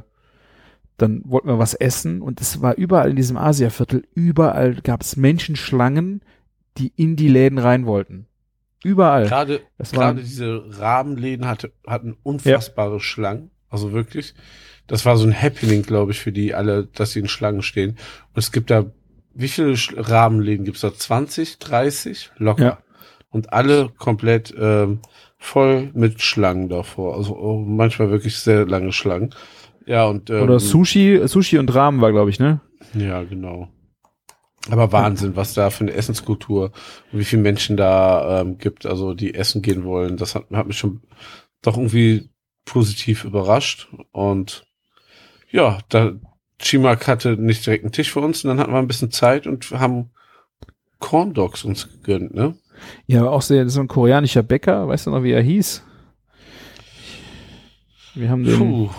dann 0.97 1.21
wollten 1.25 1.47
wir 1.47 1.59
was 1.59 1.73
essen 1.73 2.21
und 2.21 2.41
es 2.41 2.61
war 2.61 2.75
überall 2.75 3.09
in 3.09 3.15
diesem 3.15 3.37
Asiaviertel, 3.37 4.03
überall 4.13 4.75
gab 4.75 5.01
es 5.01 5.15
Menschenschlangen, 5.15 6.21
die 6.77 6.91
in 6.95 7.15
die 7.15 7.29
Läden 7.29 7.57
rein 7.57 7.85
wollten. 7.85 8.27
Überall. 8.85 9.25
Gerade, 9.25 9.61
gerade 9.91 10.21
diese 10.21 10.63
Rahmenläden 10.79 11.47
hatte, 11.47 11.71
hatten 11.87 12.15
unfassbare 12.21 12.99
Schlangen. 12.99 13.49
Also 13.67 13.93
wirklich. 13.93 14.35
Das 14.85 15.07
war 15.07 15.17
so 15.17 15.25
ein 15.25 15.33
Happening, 15.33 15.81
glaube 15.81 16.11
ich, 16.11 16.19
für 16.19 16.31
die 16.31 16.53
alle, 16.53 16.85
dass 16.85 17.13
sie 17.13 17.19
in 17.21 17.27
Schlangen 17.27 17.63
stehen. 17.63 17.91
Und 17.91 18.37
es 18.37 18.51
gibt 18.51 18.69
da, 18.69 18.85
wie 19.33 19.47
viele 19.47 19.75
Rahmenläden 19.97 20.65
gibt's 20.65 20.81
da? 20.81 20.93
20, 20.93 21.57
30? 21.57 22.29
Locker. 22.37 22.63
Ja. 22.63 22.77
Und 23.31 23.53
alle 23.53 23.89
komplett 23.97 24.53
ähm, 24.55 24.99
voll 25.39 25.89
mit 25.95 26.21
Schlangen 26.21 26.69
davor. 26.69 27.17
Also 27.17 27.35
oh, 27.35 27.57
manchmal 27.57 28.11
wirklich 28.11 28.37
sehr 28.37 28.67
lange 28.67 28.91
Schlangen. 28.91 29.33
Ja, 29.87 30.05
und 30.05 30.29
ähm, 30.29 30.43
oder 30.43 30.59
Sushi, 30.59 31.21
Sushi 31.25 31.57
und 31.57 31.73
Ramen 31.73 32.01
war, 32.01 32.11
glaube 32.11 32.29
ich, 32.29 32.37
ne? 32.37 32.61
Ja, 32.93 33.23
genau. 33.23 33.67
Aber 34.69 34.91
Wahnsinn, 34.91 35.35
was 35.35 35.53
da 35.53 35.69
für 35.69 35.83
eine 35.83 35.93
Essenskultur 35.93 36.71
und 37.11 37.19
wie 37.19 37.25
viele 37.25 37.41
Menschen 37.41 37.77
da 37.77 38.41
ähm, 38.41 38.57
gibt, 38.57 38.85
also 38.85 39.13
die 39.13 39.35
essen 39.35 39.61
gehen 39.61 39.83
wollen. 39.83 40.17
Das 40.17 40.33
hat, 40.33 40.45
hat 40.51 40.67
mich 40.67 40.77
schon 40.77 41.01
doch 41.61 41.77
irgendwie 41.77 42.29
positiv 42.65 43.25
überrascht. 43.25 43.87
Und 44.11 44.65
ja, 45.51 45.79
da 45.89 46.13
Chimak 46.59 47.07
hatte 47.07 47.37
nicht 47.37 47.65
direkt 47.65 47.83
einen 47.83 47.91
Tisch 47.91 48.11
für 48.11 48.21
uns 48.21 48.43
und 48.43 48.49
dann 48.49 48.59
hatten 48.59 48.71
wir 48.71 48.79
ein 48.79 48.87
bisschen 48.87 49.11
Zeit 49.11 49.45
und 49.45 49.69
haben 49.71 50.09
Corn 50.99 51.33
Dogs 51.33 51.63
uns 51.63 51.89
gegönnt, 51.89 52.33
ne? 52.33 52.55
Ja, 53.07 53.21
aber 53.21 53.31
auch 53.31 53.41
sehr, 53.41 53.69
so 53.69 53.79
ein 53.79 53.87
koreanischer 53.87 54.43
Bäcker, 54.43 54.87
weißt 54.87 55.07
du 55.07 55.11
noch, 55.11 55.23
wie 55.23 55.31
er 55.31 55.41
hieß? 55.41 55.83
Wir 58.15 58.29
haben 58.29 58.43
den, 58.43 58.57
Puh. 58.57 58.89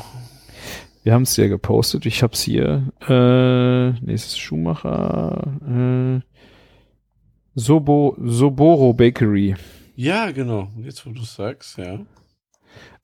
Wir 1.06 1.14
haben 1.14 1.22
es 1.22 1.36
ja 1.36 1.46
gepostet, 1.46 2.04
ich 2.04 2.24
hab's 2.24 2.42
hier, 2.42 2.90
äh, 3.06 3.90
nächstes 4.04 4.38
Schumacher, 4.38 5.56
äh, 5.64 6.20
Sobo, 7.54 8.16
Soboro 8.20 8.92
Bakery. 8.92 9.54
Ja, 9.94 10.32
genau. 10.32 10.68
Jetzt, 10.82 11.06
wo 11.06 11.10
du 11.10 11.22
sagst, 11.22 11.78
ja. 11.78 12.00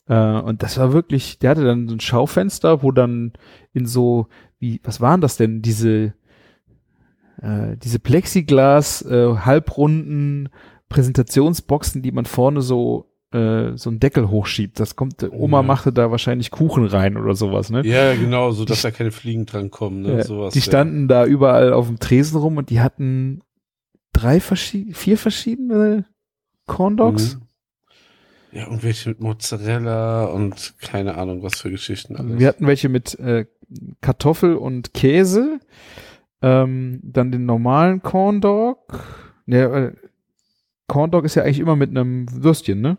Äh, 0.09 0.43
und 0.43 0.65
das 0.65 0.79
war 0.79 0.93
wirklich, 0.93 1.39
der 1.39 1.51
hatte 1.51 1.65
dann 1.65 1.87
so 1.87 1.95
ein 1.95 2.01
Schaufenster, 2.01 2.83
wo 2.83 2.91
dann 2.91 3.35
in 3.73 3.87
so, 3.87 4.27
wie, 4.59 4.81
was 4.83 5.01
waren 5.01 5.21
das 5.21 5.37
denn, 5.37 5.63
diese, 5.63 6.13
äh, 7.41 7.77
diese 7.77 8.01
Plexiglas, 8.01 9.03
äh, 9.03 9.37
halbrunden 9.37 10.49
Präsentationsboxen, 10.89 12.03
die 12.03 12.11
man 12.11 12.25
vorne 12.25 12.63
so, 12.63 13.12
äh, 13.33 13.77
so 13.77 13.91
einen 13.91 14.01
Deckel 14.01 14.29
hochschiebt. 14.29 14.79
Das 14.81 14.97
kommt, 14.97 15.23
Oma 15.31 15.59
Ja. 15.59 15.63
machte 15.63 15.93
da 15.93 16.11
wahrscheinlich 16.11 16.51
Kuchen 16.51 16.85
rein 16.87 17.17
oder 17.17 17.35
sowas, 17.35 17.71
ne? 17.71 17.83
Ja, 17.87 18.15
genau, 18.15 18.51
so 18.53 18.65
dass 18.65 18.83
da 18.83 18.91
keine 18.91 19.11
Fliegen 19.11 19.47
dran 19.47 19.71
kommen, 19.71 20.03
ne? 20.03 20.17
Ja, 20.19 20.23
Sowas, 20.25 20.53
die 20.53 20.59
ja. 20.61 20.65
standen 20.65 21.09
da 21.09 21.25
überall 21.27 21.73
auf 21.73 21.87
dem 21.89 21.99
Tresen 21.99 22.39
rum 22.39 22.57
und 22.59 22.71
die 22.71 22.81
hatten 22.81 23.41
drei 24.13 24.41
verschiedene, 24.41 24.95
vier 24.95 25.17
verschiedene 25.19 26.05
Corn 26.67 26.97
Dogs. 26.97 27.37
Mhm. 27.37 27.43
Ja, 28.55 28.67
und 28.69 28.83
welche 28.83 29.09
mit 29.09 29.21
Mozzarella 29.21 30.25
und 30.27 30.75
keine 30.83 31.17
Ahnung, 31.17 31.43
was 31.43 31.59
für 31.61 31.71
Geschichten 31.71 32.17
alles. 32.17 32.39
Wir 32.39 32.49
hatten 32.49 32.67
welche 32.67 32.91
mit 32.91 33.19
äh, 33.19 33.47
Kartoffel 34.03 34.57
und 34.57 34.93
Käse, 34.93 35.59
ähm, 36.43 37.01
dann 37.03 37.33
den 37.33 37.47
normalen 37.47 38.03
Corn 38.03 38.43
Dog. 38.43 39.03
Ne, 39.47 39.63
äh, 39.63 39.93
Corn 40.87 41.11
Dog 41.11 41.25
ist 41.25 41.35
ja 41.37 41.45
eigentlich 41.45 41.61
immer 41.61 41.77
mit 41.77 41.89
einem 41.89 42.27
Würstchen, 42.31 42.83
ne? 42.83 42.99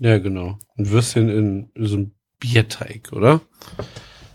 Ja, 0.00 0.18
genau. 0.18 0.58
Ein 0.76 0.90
Würstchen 0.90 1.28
in 1.28 1.86
so 1.86 1.96
einem 1.96 2.10
Bierteig, 2.40 3.10
oder? 3.12 3.40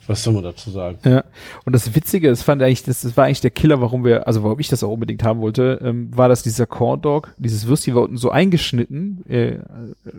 Was 0.08 0.23
soll 0.23 0.36
man 0.36 0.43
dazu 0.43 0.69
sagen? 0.69 0.99
Ja. 1.04 1.23
Und 1.65 1.73
das 1.73 1.95
Witzige, 1.95 2.30
das 2.30 2.43
fand 2.43 2.62
eigentlich, 2.62 2.84
das, 2.84 3.01
das 3.01 3.17
war 3.17 3.25
eigentlich 3.25 3.41
der 3.41 3.49
Killer, 3.49 3.82
warum 3.82 4.06
wir, 4.06 4.28
also 4.28 4.43
warum 4.43 4.60
ich 4.60 4.67
das 4.67 4.84
auch 4.84 4.91
unbedingt 4.91 5.23
haben 5.23 5.41
wollte, 5.41 5.80
ähm, 5.82 6.15
war, 6.15 6.30
dass 6.30 6.43
dieser 6.43 6.67
Corn 6.67 7.01
Dog, 7.01 7.34
dieses 7.38 7.65
Würstchen 7.65 7.95
war 7.95 8.04
unten 8.04 8.17
so 8.17 8.30
eingeschnitten, 8.30 9.25
äh, 9.28 9.58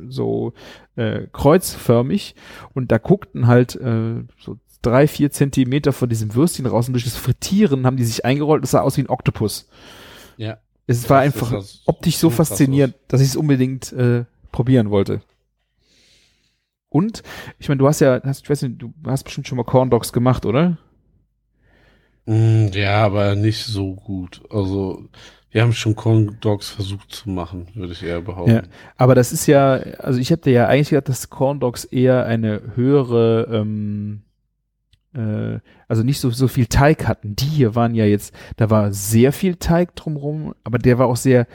so 0.08 0.54
äh, 0.96 1.28
kreuzförmig 1.32 2.34
und 2.74 2.90
da 2.90 2.98
guckten 2.98 3.46
halt 3.46 3.76
äh, 3.76 4.24
so 4.40 4.58
drei, 4.82 5.06
vier 5.06 5.30
Zentimeter 5.30 5.92
von 5.92 6.08
diesem 6.08 6.34
Würstchen 6.34 6.66
raus 6.66 6.88
und 6.88 6.94
durch 6.94 7.04
das 7.04 7.16
Frittieren 7.16 7.86
haben 7.86 7.96
die 7.96 8.04
sich 8.04 8.24
eingerollt, 8.24 8.64
das 8.64 8.72
sah 8.72 8.80
aus 8.80 8.96
wie 8.96 9.02
ein 9.02 9.08
Oktopus. 9.08 9.68
Ja. 10.36 10.58
Es 10.88 11.08
war 11.08 11.24
Das 11.24 11.26
einfach 11.26 11.64
optisch 11.86 12.16
so 12.16 12.30
faszinierend, 12.30 12.94
dass 13.08 13.20
ich 13.20 13.28
es 13.28 13.36
unbedingt 13.36 13.92
äh, 13.92 14.24
probieren 14.52 14.90
wollte. 14.90 15.20
Und, 16.96 17.22
ich 17.58 17.68
meine, 17.68 17.78
du 17.78 17.86
hast 17.86 18.00
ja, 18.00 18.22
hast, 18.24 18.44
ich 18.44 18.48
weiß 18.48 18.62
nicht, 18.62 18.80
du 18.80 18.94
hast 19.06 19.24
bestimmt 19.24 19.46
schon 19.46 19.56
mal 19.56 19.64
Corn 19.64 19.90
Dogs 19.90 20.14
gemacht, 20.14 20.46
oder? 20.46 20.78
Mm, 22.24 22.68
ja, 22.72 23.04
aber 23.04 23.34
nicht 23.34 23.64
so 23.66 23.94
gut. 23.94 24.40
Also, 24.48 25.06
wir 25.50 25.60
haben 25.60 25.74
schon 25.74 25.94
Corn 25.94 26.38
Dogs 26.40 26.70
versucht 26.70 27.12
zu 27.14 27.28
machen, 27.28 27.68
würde 27.74 27.92
ich 27.92 28.02
eher 28.02 28.22
behaupten. 28.22 28.54
Ja. 28.54 28.62
Aber 28.96 29.14
das 29.14 29.30
ist 29.30 29.46
ja, 29.46 29.74
also 29.98 30.18
ich 30.18 30.30
hätte 30.30 30.50
ja 30.50 30.68
eigentlich 30.68 30.88
gedacht, 30.88 31.10
dass 31.10 31.28
Corn 31.28 31.60
Dogs 31.60 31.84
eher 31.84 32.24
eine 32.24 32.62
höhere, 32.76 33.46
ähm, 33.52 34.22
äh, 35.14 35.58
also 35.88 36.02
nicht 36.02 36.20
so, 36.20 36.30
so 36.30 36.48
viel 36.48 36.66
Teig 36.66 37.06
hatten. 37.06 37.36
Die 37.36 37.44
hier 37.44 37.74
waren 37.74 37.94
ja 37.94 38.06
jetzt, 38.06 38.34
da 38.56 38.70
war 38.70 38.90
sehr 38.94 39.32
viel 39.32 39.56
Teig 39.56 39.94
drumrum, 39.96 40.54
aber 40.64 40.78
der 40.78 40.98
war 40.98 41.08
auch 41.08 41.16
sehr 41.16 41.46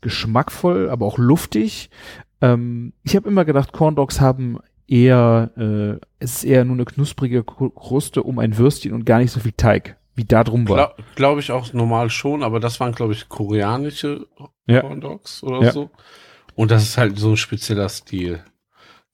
geschmackvoll, 0.00 0.90
aber 0.90 1.06
auch 1.06 1.18
luftig. 1.18 1.90
Ähm, 2.40 2.92
ich 3.02 3.16
habe 3.16 3.28
immer 3.28 3.44
gedacht, 3.44 3.72
Corn 3.72 3.96
Dogs 3.96 4.20
haben 4.20 4.58
eher, 4.88 5.50
äh, 5.56 6.04
es 6.18 6.36
ist 6.36 6.44
eher 6.44 6.64
nur 6.64 6.74
eine 6.76 6.84
knusprige 6.84 7.40
Kru- 7.42 7.70
Kruste 7.70 8.22
um 8.22 8.38
ein 8.38 8.56
Würstchen 8.58 8.92
und 8.92 9.04
gar 9.04 9.18
nicht 9.18 9.30
so 9.30 9.40
viel 9.40 9.52
Teig, 9.52 9.96
wie 10.14 10.24
da 10.24 10.42
drum 10.44 10.68
war. 10.68 10.76
Glaube 10.76 10.94
glaub 11.14 11.38
ich 11.38 11.52
auch 11.52 11.72
normal 11.72 12.10
schon, 12.10 12.42
aber 12.42 12.58
das 12.58 12.80
waren, 12.80 12.92
glaube 12.92 13.12
ich, 13.12 13.28
koreanische 13.28 14.26
Ja. 14.66 14.80
Corn 14.80 15.00
Dogs 15.00 15.42
oder 15.42 15.62
Ja. 15.66 15.72
so. 15.72 15.90
Und 16.54 16.70
das 16.70 16.82
ist 16.82 16.98
halt 16.98 17.18
so 17.18 17.30
ein 17.30 17.36
spezieller 17.36 17.88
Stil. 17.88 18.40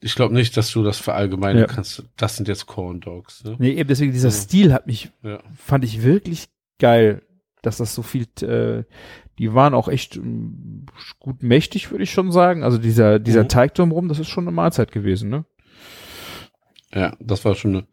Ich 0.00 0.14
glaube 0.14 0.34
nicht, 0.34 0.56
dass 0.56 0.70
du 0.70 0.82
das 0.82 0.98
verallgemeinern 0.98 1.62
Ja. 1.62 1.66
kannst. 1.66 2.04
Das 2.16 2.36
sind 2.36 2.46
jetzt 2.48 2.66
Corn 2.66 3.00
Dogs. 3.00 3.42
Ne? 3.44 3.56
Nee, 3.58 3.72
eben 3.72 3.88
deswegen 3.88 4.12
dieser 4.12 4.28
Ja. 4.28 4.34
Stil 4.34 4.72
hat 4.72 4.86
mich 4.86 5.10
fand 5.56 5.84
ich 5.84 6.02
wirklich 6.02 6.46
geil, 6.78 7.22
dass 7.62 7.78
das 7.78 7.94
so 7.94 8.02
viel, 8.02 8.26
äh, 8.42 8.84
die 9.38 9.54
waren 9.54 9.74
auch 9.74 9.88
echt 9.88 10.16
ähm, 10.16 10.86
gut 11.18 11.42
mächtig, 11.42 11.90
würde 11.90 12.04
ich 12.04 12.12
schon 12.12 12.30
sagen. 12.32 12.62
Also 12.62 12.78
dieser, 12.78 13.18
dieser 13.18 13.44
Mhm. 13.44 13.48
Teig 13.48 13.74
drumherum, 13.74 14.08
das 14.08 14.18
ist 14.18 14.28
schon 14.28 14.44
eine 14.44 14.54
Mahlzeit 14.54 14.92
gewesen, 14.92 15.30
ne? 15.30 15.44
Ja, 16.94 17.16
das 17.20 17.44
war 17.44 17.54
schon 17.54 17.76
eine 17.76 17.86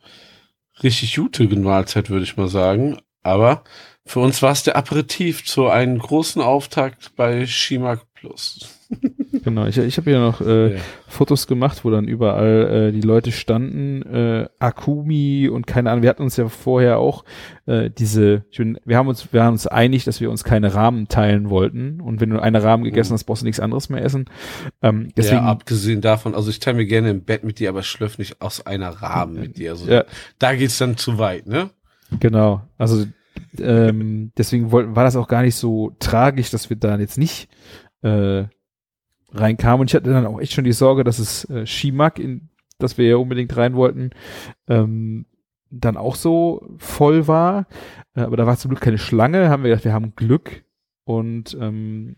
richtig 0.83 1.15
gute 1.15 1.43
Mahlzeit, 1.47 2.09
würde 2.09 2.23
ich 2.23 2.37
mal 2.37 2.47
sagen. 2.47 2.99
Aber 3.23 3.63
für 4.05 4.19
uns 4.19 4.41
war 4.41 4.51
es 4.51 4.63
der 4.63 4.75
Aperitif 4.75 5.45
zu 5.45 5.67
einem 5.67 5.99
großen 5.99 6.41
Auftakt 6.41 7.15
bei 7.15 7.45
Shimak 7.45 8.05
Plus. 8.13 8.67
Genau, 9.43 9.65
ich, 9.65 9.77
ich 9.77 9.97
habe 9.97 10.09
hier 10.11 10.19
noch 10.19 10.41
äh, 10.41 10.75
Ja. 10.75 10.79
Fotos 11.07 11.47
gemacht, 11.47 11.83
wo 11.83 11.89
dann 11.89 12.07
überall 12.07 12.89
äh, 12.89 12.91
die 12.91 13.01
Leute 13.01 13.31
standen, 13.31 14.01
äh, 14.03 14.47
Akumi 14.59 15.49
und 15.49 15.65
keine 15.67 15.89
Ahnung. 15.91 16.03
Wir 16.03 16.09
hatten 16.09 16.23
uns 16.23 16.37
ja 16.37 16.47
vorher 16.47 16.99
auch 16.99 17.25
äh, 17.65 17.89
diese, 17.89 18.45
ich 18.51 18.57
bin, 18.57 18.77
wir 18.85 18.97
haben 18.97 19.07
uns, 19.07 19.31
wir 19.33 19.41
waren 19.41 19.53
uns 19.53 19.67
einig, 19.67 20.03
dass 20.03 20.21
wir 20.21 20.29
uns 20.29 20.43
keine 20.43 20.73
Rahmen 20.75 21.07
teilen 21.07 21.49
wollten. 21.49 22.01
Und 22.01 22.21
wenn 22.21 22.29
du 22.29 22.39
eine 22.39 22.63
Rahmen 22.63 22.83
gegessen 22.83 23.11
Mhm. 23.11 23.15
hast, 23.15 23.23
brauchst 23.25 23.41
du 23.41 23.45
nichts 23.45 23.59
anderes 23.59 23.89
mehr 23.89 24.03
essen. 24.03 24.25
Ähm, 24.81 25.09
deswegen, 25.17 25.37
ja, 25.37 25.43
abgesehen 25.49 26.01
davon, 26.01 26.35
also 26.35 26.49
ich 26.49 26.59
teile 26.59 26.77
mir 26.77 26.85
gerne 26.85 27.09
im 27.09 27.23
Bett 27.23 27.43
mit 27.43 27.59
dir, 27.59 27.69
aber 27.69 27.79
ich 27.81 27.87
schlöff 27.87 28.17
nicht 28.17 28.41
aus 28.41 28.65
einer 28.65 28.89
Rahmen 28.89 29.39
mit 29.39 29.57
dir. 29.57 29.71
Also 29.71 29.89
Ja. 29.91 30.03
da 30.39 30.53
geht's 30.55 30.77
dann 30.77 30.97
zu 30.97 31.17
weit, 31.17 31.47
ne? 31.47 31.69
genau. 32.19 32.61
Also 32.77 33.05
ähm, 33.59 34.31
deswegen 34.37 34.71
wollten, 34.71 34.95
war 34.95 35.03
das 35.03 35.15
auch 35.15 35.27
gar 35.27 35.41
nicht 35.41 35.55
so 35.55 35.95
tragisch, 35.99 36.49
dass 36.51 36.69
wir 36.69 36.77
da 36.77 36.97
jetzt 36.97 37.17
nicht 37.17 37.49
äh, 38.03 38.43
reinkamen. 39.33 39.81
Und 39.81 39.89
ich 39.89 39.95
hatte 39.95 40.11
dann 40.11 40.25
auch 40.25 40.39
echt 40.39 40.53
schon 40.53 40.63
die 40.63 40.73
Sorge, 40.73 41.03
dass 41.03 41.19
es 41.19 41.49
äh, 41.49 41.65
Shimak, 41.65 42.19
in 42.19 42.49
das 42.79 42.97
wir 42.97 43.07
ja 43.07 43.15
unbedingt 43.17 43.55
rein 43.55 43.75
wollten, 43.75 44.11
ähm, 44.67 45.25
dann 45.69 45.97
auch 45.97 46.15
so 46.15 46.67
voll 46.77 47.27
war. 47.27 47.67
Äh, 48.15 48.21
aber 48.21 48.37
da 48.37 48.45
war 48.45 48.57
zum 48.57 48.69
Glück 48.69 48.81
keine 48.81 48.97
Schlange. 48.97 49.49
Haben 49.49 49.63
wir 49.63 49.69
gedacht, 49.69 49.85
wir 49.85 49.93
haben 49.93 50.15
Glück. 50.15 50.63
Und 51.03 51.57
ähm, 51.59 52.17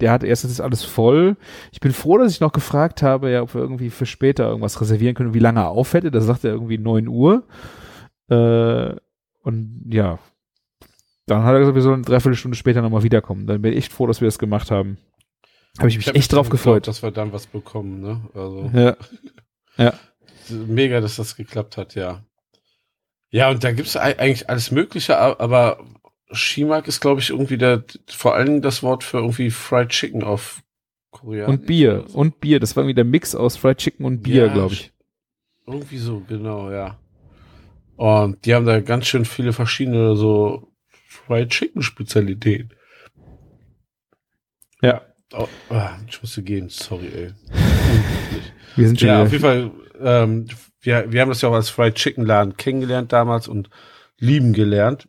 der 0.00 0.12
hat 0.12 0.24
erst, 0.24 0.44
das 0.44 0.50
ist 0.50 0.60
alles 0.60 0.82
voll. 0.82 1.36
Ich 1.72 1.80
bin 1.80 1.92
froh, 1.92 2.18
dass 2.18 2.32
ich 2.32 2.40
noch 2.40 2.52
gefragt 2.52 3.02
habe, 3.02 3.30
ja, 3.30 3.42
ob 3.42 3.54
wir 3.54 3.60
irgendwie 3.60 3.90
für 3.90 4.06
später 4.06 4.48
irgendwas 4.48 4.80
reservieren 4.80 5.14
können, 5.14 5.34
wie 5.34 5.40
lange 5.40 5.60
er 5.60 5.68
aufhätte. 5.68 6.10
Da 6.10 6.20
sagt 6.20 6.44
er 6.44 6.52
irgendwie 6.52 6.78
9 6.78 7.06
Uhr. 7.08 7.44
Äh, 8.28 8.96
und 9.42 9.82
ja, 9.90 10.18
dann 11.26 11.44
hat 11.44 11.52
er 11.52 11.60
gesagt, 11.60 11.74
wir 11.74 11.82
sollen 11.82 11.96
eine 11.96 12.04
Dreiviertelstunde 12.04 12.56
später 12.56 12.82
nochmal 12.82 13.02
wiederkommen. 13.02 13.46
Dann 13.46 13.62
bin 13.62 13.72
ich 13.72 13.78
echt 13.78 13.92
froh, 13.92 14.06
dass 14.06 14.20
wir 14.20 14.26
das 14.26 14.38
gemacht 14.38 14.70
haben. 14.70 14.98
Habe 15.78 15.88
ich 15.88 15.96
mich 15.96 16.08
hab 16.08 16.16
echt 16.16 16.32
drauf 16.32 16.48
gefreut. 16.50 16.86
dass 16.88 17.02
wir 17.02 17.10
dann 17.10 17.32
was 17.32 17.46
bekommen, 17.46 18.00
ne? 18.00 18.20
Also 18.34 18.70
Ja. 19.76 19.92
mega, 20.50 21.00
dass 21.00 21.16
das 21.16 21.36
geklappt 21.36 21.76
hat, 21.76 21.94
ja. 21.94 22.24
Ja, 23.30 23.50
und 23.50 23.62
da 23.62 23.70
gibt's 23.72 23.96
ei- 23.96 24.18
eigentlich 24.18 24.48
alles 24.50 24.70
Mögliche, 24.72 25.16
aber 25.16 25.84
Shimak 26.32 26.88
ist, 26.88 27.00
glaube 27.00 27.20
ich, 27.20 27.30
irgendwie 27.30 27.58
der, 27.58 27.84
vor 28.08 28.34
allem 28.34 28.60
das 28.62 28.82
Wort 28.82 29.04
für 29.04 29.18
irgendwie 29.18 29.50
Fried 29.50 29.90
Chicken 29.90 30.24
auf 30.24 30.62
Koreanisch. 31.12 31.48
Und 31.48 31.66
Bier. 31.66 32.04
so. 32.08 32.18
Und 32.18 32.40
Bier. 32.40 32.58
Das 32.60 32.74
war 32.76 32.82
irgendwie 32.82 32.94
der 32.94 33.04
Mix 33.04 33.34
aus 33.34 33.56
Fried 33.56 33.78
Chicken 33.78 34.04
und 34.04 34.22
Bier, 34.22 34.46
Ja, 34.46 34.52
glaube 34.52 34.74
ich. 34.74 34.92
Irgendwie 35.66 35.98
so, 35.98 36.20
genau, 36.28 36.70
ja. 36.70 36.98
Und 37.96 38.44
die 38.44 38.54
haben 38.54 38.66
da 38.66 38.80
ganz 38.80 39.06
schön 39.06 39.24
viele 39.24 39.52
verschiedene 39.52 40.16
so 40.16 40.72
Fried 40.88 41.50
Chicken 41.50 41.82
Spezialitäten. 41.82 42.70
Ja. 44.82 45.02
Oh, 45.32 45.48
ah, 45.68 45.92
ich 46.08 46.20
musste 46.20 46.42
gehen, 46.42 46.68
sorry, 46.68 47.08
ey. 47.14 47.30
Wir 48.76 48.86
sind 48.86 49.00
schon 49.00 49.08
ja, 49.08 49.22
auf 49.22 49.32
wieder, 49.32 49.54
jeden 49.54 49.72
Fall, 49.72 50.22
ähm, 50.22 50.46
wir, 50.80 51.12
wir 51.12 51.20
haben 51.20 51.28
das 51.28 51.42
ja 51.42 51.48
auch 51.48 51.54
als 51.54 51.68
Fried 51.68 51.94
Chicken 51.94 52.24
Laden 52.24 52.56
kennengelernt 52.56 53.12
damals 53.12 53.48
und 53.48 53.68
lieben 54.18 54.52
gelernt. 54.52 55.08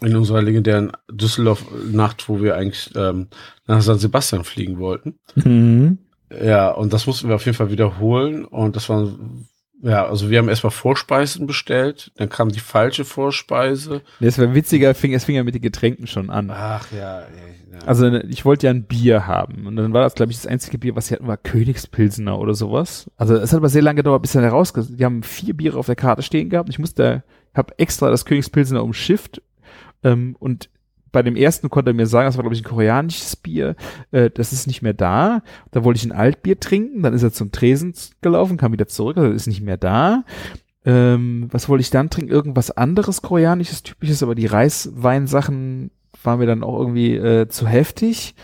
In 0.00 0.14
unserer 0.14 0.42
legendären 0.42 0.92
Düsseldorf-Nacht, 1.10 2.28
wo 2.28 2.40
wir 2.40 2.56
eigentlich 2.56 2.90
ähm, 2.94 3.28
nach 3.66 3.82
San 3.82 3.98
Sebastian 3.98 4.44
fliegen 4.44 4.78
wollten. 4.78 5.18
mhm. 5.34 5.98
Ja, 6.30 6.70
und 6.70 6.92
das 6.92 7.06
mussten 7.06 7.28
wir 7.28 7.36
auf 7.36 7.46
jeden 7.46 7.56
Fall 7.56 7.70
wiederholen. 7.70 8.44
Und 8.44 8.76
das 8.76 8.88
war, 8.88 9.08
ja, 9.82 10.06
also 10.06 10.30
wir 10.30 10.38
haben 10.38 10.48
erstmal 10.48 10.70
Vorspeisen 10.70 11.46
bestellt, 11.46 12.10
dann 12.16 12.28
kam 12.28 12.48
die 12.48 12.60
falsche 12.60 13.04
Vorspeise. 13.04 14.02
Nee, 14.20 14.26
Es 14.26 14.38
war 14.38 14.54
witziger, 14.54 14.94
fing, 14.94 15.14
es 15.14 15.24
fing 15.24 15.36
ja 15.36 15.44
mit 15.44 15.54
den 15.54 15.62
Getränken 15.62 16.06
schon 16.06 16.30
an. 16.30 16.50
Ach 16.50 16.90
ja, 16.92 17.20
ja. 17.20 17.26
Also 17.86 18.08
ich 18.12 18.44
wollte 18.44 18.66
ja 18.66 18.72
ein 18.72 18.84
Bier 18.84 19.26
haben 19.26 19.66
und 19.66 19.76
dann 19.76 19.92
war 19.92 20.02
das, 20.02 20.14
glaube 20.14 20.32
ich, 20.32 20.38
das 20.38 20.46
einzige 20.46 20.78
Bier, 20.78 20.96
was 20.96 21.06
sie 21.06 21.14
hatten, 21.14 21.26
war 21.28 21.36
Königspilsener 21.36 22.38
oder 22.38 22.54
sowas. 22.54 23.08
Also 23.16 23.36
es 23.36 23.52
hat 23.52 23.58
aber 23.58 23.68
sehr 23.68 23.82
lange 23.82 23.98
gedauert, 23.98 24.22
bis 24.22 24.32
dann 24.32 24.42
heraus. 24.42 24.72
Die 24.72 25.04
haben 25.04 25.22
vier 25.22 25.54
Biere 25.56 25.78
auf 25.78 25.86
der 25.86 25.96
Karte 25.96 26.22
stehen 26.22 26.50
gehabt. 26.50 26.68
Ich 26.70 26.78
musste, 26.78 27.22
habe 27.54 27.78
extra 27.78 28.10
das 28.10 28.24
Königspilsener 28.24 28.82
umschifft 28.82 29.42
ähm, 30.02 30.34
und 30.40 30.70
bei 31.12 31.22
dem 31.22 31.36
ersten 31.36 31.70
konnte 31.70 31.90
er 31.90 31.94
mir 31.94 32.06
sagen, 32.06 32.26
das 32.26 32.36
war 32.36 32.42
glaube 32.42 32.54
ich 32.54 32.62
ein 32.62 32.68
koreanisches 32.68 33.36
Bier, 33.36 33.76
äh, 34.10 34.30
das 34.30 34.52
ist 34.52 34.66
nicht 34.66 34.82
mehr 34.82 34.94
da. 34.94 35.42
Da 35.70 35.84
wollte 35.84 35.98
ich 35.98 36.04
ein 36.04 36.12
Altbier 36.12 36.58
trinken, 36.60 37.02
dann 37.02 37.14
ist 37.14 37.22
er 37.22 37.32
zum 37.32 37.52
Tresen 37.52 37.94
gelaufen, 38.20 38.56
kam 38.56 38.72
wieder 38.72 38.88
zurück, 38.88 39.16
also 39.16 39.30
ist 39.32 39.46
nicht 39.46 39.62
mehr 39.62 39.76
da. 39.76 40.24
Ähm, 40.84 41.48
was 41.50 41.68
wollte 41.68 41.82
ich 41.82 41.90
dann 41.90 42.08
trinken? 42.10 42.30
Irgendwas 42.30 42.70
anderes 42.70 43.22
koreanisches, 43.22 43.82
typisches, 43.82 44.22
aber 44.22 44.34
die 44.34 44.46
Reisweinsachen 44.46 45.90
waren 46.22 46.38
mir 46.38 46.46
dann 46.46 46.62
auch 46.62 46.78
irgendwie 46.78 47.14
äh, 47.16 47.48
zu 47.48 47.66
heftig. 47.66 48.34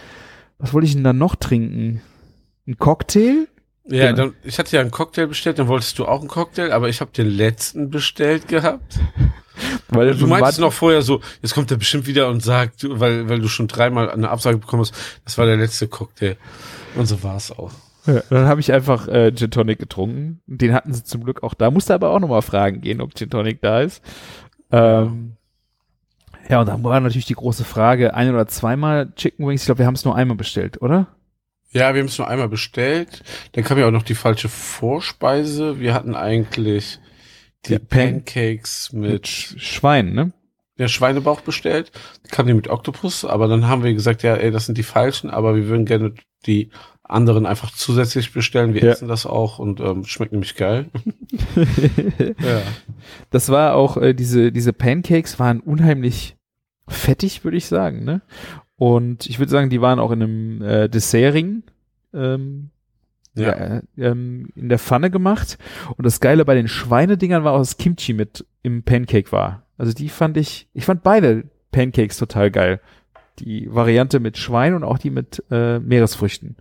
Was 0.58 0.72
wollte 0.72 0.86
ich 0.86 0.94
denn 0.94 1.04
dann 1.04 1.18
noch 1.18 1.36
trinken? 1.36 2.00
Ein 2.66 2.78
Cocktail? 2.78 3.48
Ja, 3.86 4.06
Genau. 4.12 4.16
dann, 4.16 4.34
ich 4.44 4.58
hatte 4.58 4.74
ja 4.76 4.80
einen 4.80 4.90
Cocktail 4.90 5.26
bestellt, 5.26 5.58
dann 5.58 5.68
wolltest 5.68 5.98
du 5.98 6.06
auch 6.06 6.20
einen 6.20 6.28
Cocktail, 6.28 6.72
aber 6.72 6.88
ich 6.88 7.00
habe 7.00 7.10
den 7.12 7.26
letzten 7.28 7.90
bestellt 7.90 8.48
gehabt. 8.48 8.98
Weil 9.88 10.14
Du 10.14 10.26
meintest 10.26 10.60
noch 10.60 10.72
vorher 10.72 11.02
so, 11.02 11.20
jetzt 11.42 11.54
kommt 11.54 11.70
er 11.70 11.76
bestimmt 11.76 12.06
wieder 12.06 12.28
und 12.28 12.42
sagt, 12.42 12.86
weil, 12.88 13.28
weil 13.28 13.40
du 13.40 13.48
schon 13.48 13.68
dreimal 13.68 14.10
eine 14.10 14.30
Absage 14.30 14.58
bekommen 14.58 14.82
hast, 14.82 14.94
das 15.24 15.38
war 15.38 15.46
der 15.46 15.56
letzte 15.56 15.88
Cocktail. 15.88 16.36
Und 16.96 17.06
so 17.06 17.22
war 17.22 17.36
es 17.36 17.50
auch. 17.50 17.72
Ja, 18.06 18.22
dann 18.28 18.46
habe 18.46 18.60
ich 18.60 18.72
einfach 18.72 19.08
äh, 19.08 19.32
Gin 19.34 19.50
Tonic 19.50 19.78
getrunken. 19.78 20.40
Den 20.46 20.74
hatten 20.74 20.92
sie 20.92 21.04
zum 21.04 21.24
Glück 21.24 21.42
auch 21.42 21.54
da. 21.54 21.70
Musste 21.70 21.94
aber 21.94 22.10
auch 22.10 22.20
nochmal 22.20 22.42
fragen 22.42 22.80
gehen, 22.80 23.00
ob 23.00 23.14
Gin 23.14 23.30
Tonic 23.30 23.62
da 23.62 23.80
ist. 23.80 24.02
Ähm, 24.70 25.36
ja, 26.48 26.60
und 26.60 26.68
dann 26.68 26.84
war 26.84 27.00
natürlich 27.00 27.26
die 27.26 27.34
große 27.34 27.64
Frage, 27.64 28.14
ein 28.14 28.30
oder 28.30 28.46
zweimal 28.46 29.12
Chicken 29.14 29.46
Wings. 29.46 29.62
Ich 29.62 29.66
glaube, 29.66 29.78
wir 29.78 29.86
haben 29.86 29.94
es 29.94 30.04
nur 30.04 30.14
einmal 30.14 30.36
bestellt, 30.36 30.82
oder? 30.82 31.06
Ja, 31.70 31.94
wir 31.94 32.00
haben 32.00 32.08
es 32.08 32.18
nur 32.18 32.28
einmal 32.28 32.48
bestellt. 32.48 33.22
Dann 33.52 33.64
kam 33.64 33.78
ja 33.78 33.86
auch 33.86 33.90
noch 33.90 34.02
die 34.02 34.14
falsche 34.14 34.48
Vorspeise. 34.48 35.80
Wir 35.80 35.94
hatten 35.94 36.14
eigentlich 36.14 37.00
die 37.68 37.72
Ja, 37.74 37.78
Pan- 37.78 38.22
Pancakes 38.24 38.92
Mit 38.92 39.10
mit 39.12 39.26
Sch 39.28 39.54
Schwein, 39.58 40.12
ne? 40.12 40.32
der 40.78 40.88
Schweinebauch 40.88 41.40
bestellt. 41.42 41.92
Kam 42.30 42.46
die 42.48 42.54
mit 42.54 42.66
Oktopus, 42.68 43.24
aber 43.24 43.46
dann 43.46 43.68
haben 43.68 43.84
wir 43.84 43.94
gesagt, 43.94 44.22
ja, 44.24 44.34
ey, 44.34 44.50
das 44.50 44.66
sind 44.66 44.76
die 44.76 44.82
falschen, 44.82 45.30
aber 45.30 45.54
wir 45.54 45.68
würden 45.68 45.84
gerne 45.86 46.14
die 46.46 46.70
anderen 47.04 47.46
einfach 47.46 47.70
zusätzlich 47.70 48.32
bestellen. 48.32 48.74
Wir 48.74 48.82
Ja. 48.82 48.90
essen 48.90 49.06
das 49.06 49.24
auch 49.24 49.58
und 49.60 49.78
ähm, 49.80 50.04
schmeckt 50.04 50.32
nämlich 50.32 50.56
geil. 50.56 50.86
ja. 51.56 52.62
Das 53.30 53.50
war 53.50 53.74
auch, 53.74 53.96
äh, 53.96 54.14
diese, 54.14 54.50
diese 54.52 54.72
Pancakes 54.72 55.38
waren 55.38 55.60
unheimlich 55.60 56.36
fettig, 56.88 57.44
würde 57.44 57.56
ich 57.56 57.66
sagen, 57.66 58.04
ne? 58.04 58.22
Und 58.76 59.26
ich 59.26 59.38
würde 59.38 59.52
sagen, 59.52 59.70
die 59.70 59.80
waren 59.80 60.00
auch 60.00 60.10
in 60.10 60.22
einem 60.22 60.62
äh, 60.62 60.88
Dessertring 60.88 61.62
ähm, 62.12 62.70
Ja. 63.34 63.56
ja. 63.56 63.82
ähm, 63.96 64.48
in 64.54 64.68
der 64.68 64.78
Pfanne 64.78 65.10
gemacht. 65.10 65.58
Und 65.96 66.04
das 66.04 66.20
Geile 66.20 66.44
bei 66.44 66.54
den 66.54 66.68
Schweinedingern 66.68 67.44
war 67.44 67.52
auch, 67.52 67.58
dass 67.58 67.76
Kimchi 67.76 68.12
mit 68.12 68.46
im 68.62 68.82
Pancake 68.82 69.32
war. 69.32 69.62
Also 69.76 69.92
die 69.92 70.08
fand 70.08 70.36
ich, 70.36 70.68
ich 70.72 70.84
fand 70.84 71.02
beide 71.02 71.44
Pancakes 71.72 72.16
total 72.16 72.50
geil. 72.50 72.80
Die 73.40 73.68
Variante 73.72 74.20
mit 74.20 74.38
Schwein 74.38 74.74
und 74.74 74.84
auch 74.84 74.98
die 74.98 75.10
mit 75.10 75.42
äh, 75.50 75.80
Meeresfrüchten. 75.80 76.56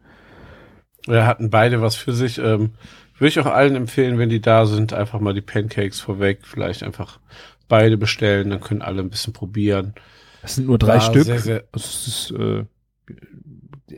Wir 1.05 1.27
hatten 1.27 1.49
beide 1.49 1.81
was 1.81 1.95
für 1.95 2.13
sich. 2.13 2.39
Ähm, 2.39 2.71
würde 3.17 3.27
ich 3.27 3.39
auch 3.39 3.45
allen 3.45 3.75
empfehlen, 3.75 4.17
wenn 4.17 4.29
die 4.29 4.41
da 4.41 4.65
sind, 4.65 4.93
einfach 4.93 5.19
mal 5.19 5.33
die 5.33 5.41
Pancakes 5.41 5.99
vorweg, 5.99 6.39
vielleicht 6.43 6.81
einfach 6.81 7.19
beide 7.67 7.97
bestellen, 7.97 8.49
dann 8.49 8.59
können 8.59 8.81
alle 8.81 9.01
ein 9.01 9.09
bisschen 9.09 9.33
probieren. 9.33 9.93
Das 10.41 10.55
sind 10.55 10.67
nur 10.67 10.77
drei 10.77 10.95
War 10.95 11.01
Stück. 11.01 11.25
Sehr, 11.25 11.39
sehr, 11.39 11.63
Das 11.71 12.07
ist 12.07 12.31
äh, 12.31 12.65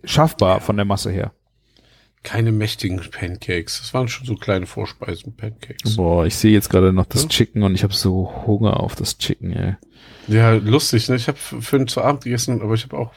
schaffbar 0.04 0.60
von 0.62 0.76
der 0.76 0.86
Masse 0.86 1.12
her. 1.12 1.32
Keine 2.26 2.52
mächtigen 2.52 3.00
Pancakes. 3.12 3.80
Das 3.80 3.94
waren 3.94 4.08
schon 4.10 4.26
so 4.26 4.36
kleine 4.36 4.66
Vorspeisen-Pancakes. 4.66 5.96
Boah, 5.96 6.26
ich 6.26 6.36
sehe 6.36 6.52
jetzt 6.52 6.70
gerade 6.70 6.92
noch 6.92 7.06
das 7.06 7.24
Ja. 7.24 7.30
Chicken 7.30 7.64
und 7.64 7.76
ich 7.76 7.84
habe 7.84 7.94
so 7.94 8.46
Hunger 8.46 8.80
auf 8.82 8.96
das 8.96 9.18
Chicken, 9.18 9.54
ey. 9.54 9.76
Ja, 10.28 10.54
lustig, 10.54 11.08
ne? 11.08 11.16
Ich 11.16 11.28
habe 11.28 11.38
für 11.38 11.76
einen 11.78 11.88
zu 11.88 12.02
Abend 12.02 12.24
gegessen, 12.24 12.62
aber 12.62 12.74
ich 12.74 12.84
habe 12.84 12.98
auch 12.98 13.14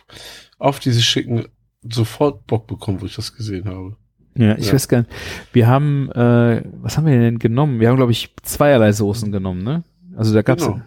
auf 0.58 0.78
diese 0.78 1.02
Schicken 1.02 1.46
sofort 1.82 2.46
Bock 2.46 2.66
bekommen, 2.66 3.00
wo 3.00 3.06
ich 3.06 3.16
das 3.16 3.34
gesehen 3.34 3.64
habe. 3.64 3.96
Ja, 4.36 4.56
ich 4.56 4.66
Ja. 4.66 4.74
weiß 4.74 4.88
gar 4.88 4.98
nicht. 4.98 5.10
Wir 5.52 5.66
haben, 5.66 6.10
äh, 6.12 6.62
was 6.80 6.96
haben 6.96 7.06
wir 7.06 7.18
denn 7.18 7.38
genommen? 7.38 7.80
Wir 7.80 7.88
haben, 7.88 7.96
glaube 7.96 8.12
ich, 8.12 8.34
zweierlei 8.42 8.92
Soßen 8.92 9.32
genommen, 9.32 9.64
ne? 9.64 9.84
Also 10.16 10.34
da 10.34 10.42
gab's, 10.42 10.64
Genau. 10.64 10.80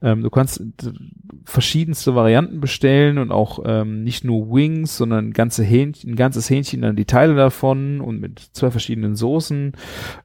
Ähm, 0.00 0.22
du 0.22 0.30
kannst 0.30 0.62
verschiedenste 1.44 2.14
Varianten 2.14 2.60
bestellen 2.60 3.18
und 3.18 3.30
auch 3.30 3.60
ähm, 3.64 4.02
nicht 4.02 4.24
nur 4.24 4.50
Wings, 4.50 4.96
sondern 4.96 5.32
ganze 5.32 5.64
Hähnchen, 5.64 6.12
ein 6.12 6.16
ganzes 6.16 6.48
Hähnchen, 6.48 6.82
dann 6.82 6.96
die 6.96 7.04
Teile 7.04 7.34
davon 7.34 8.00
und 8.00 8.20
mit 8.20 8.40
zwei 8.52 8.70
verschiedenen 8.70 9.16
Soßen. 9.16 9.72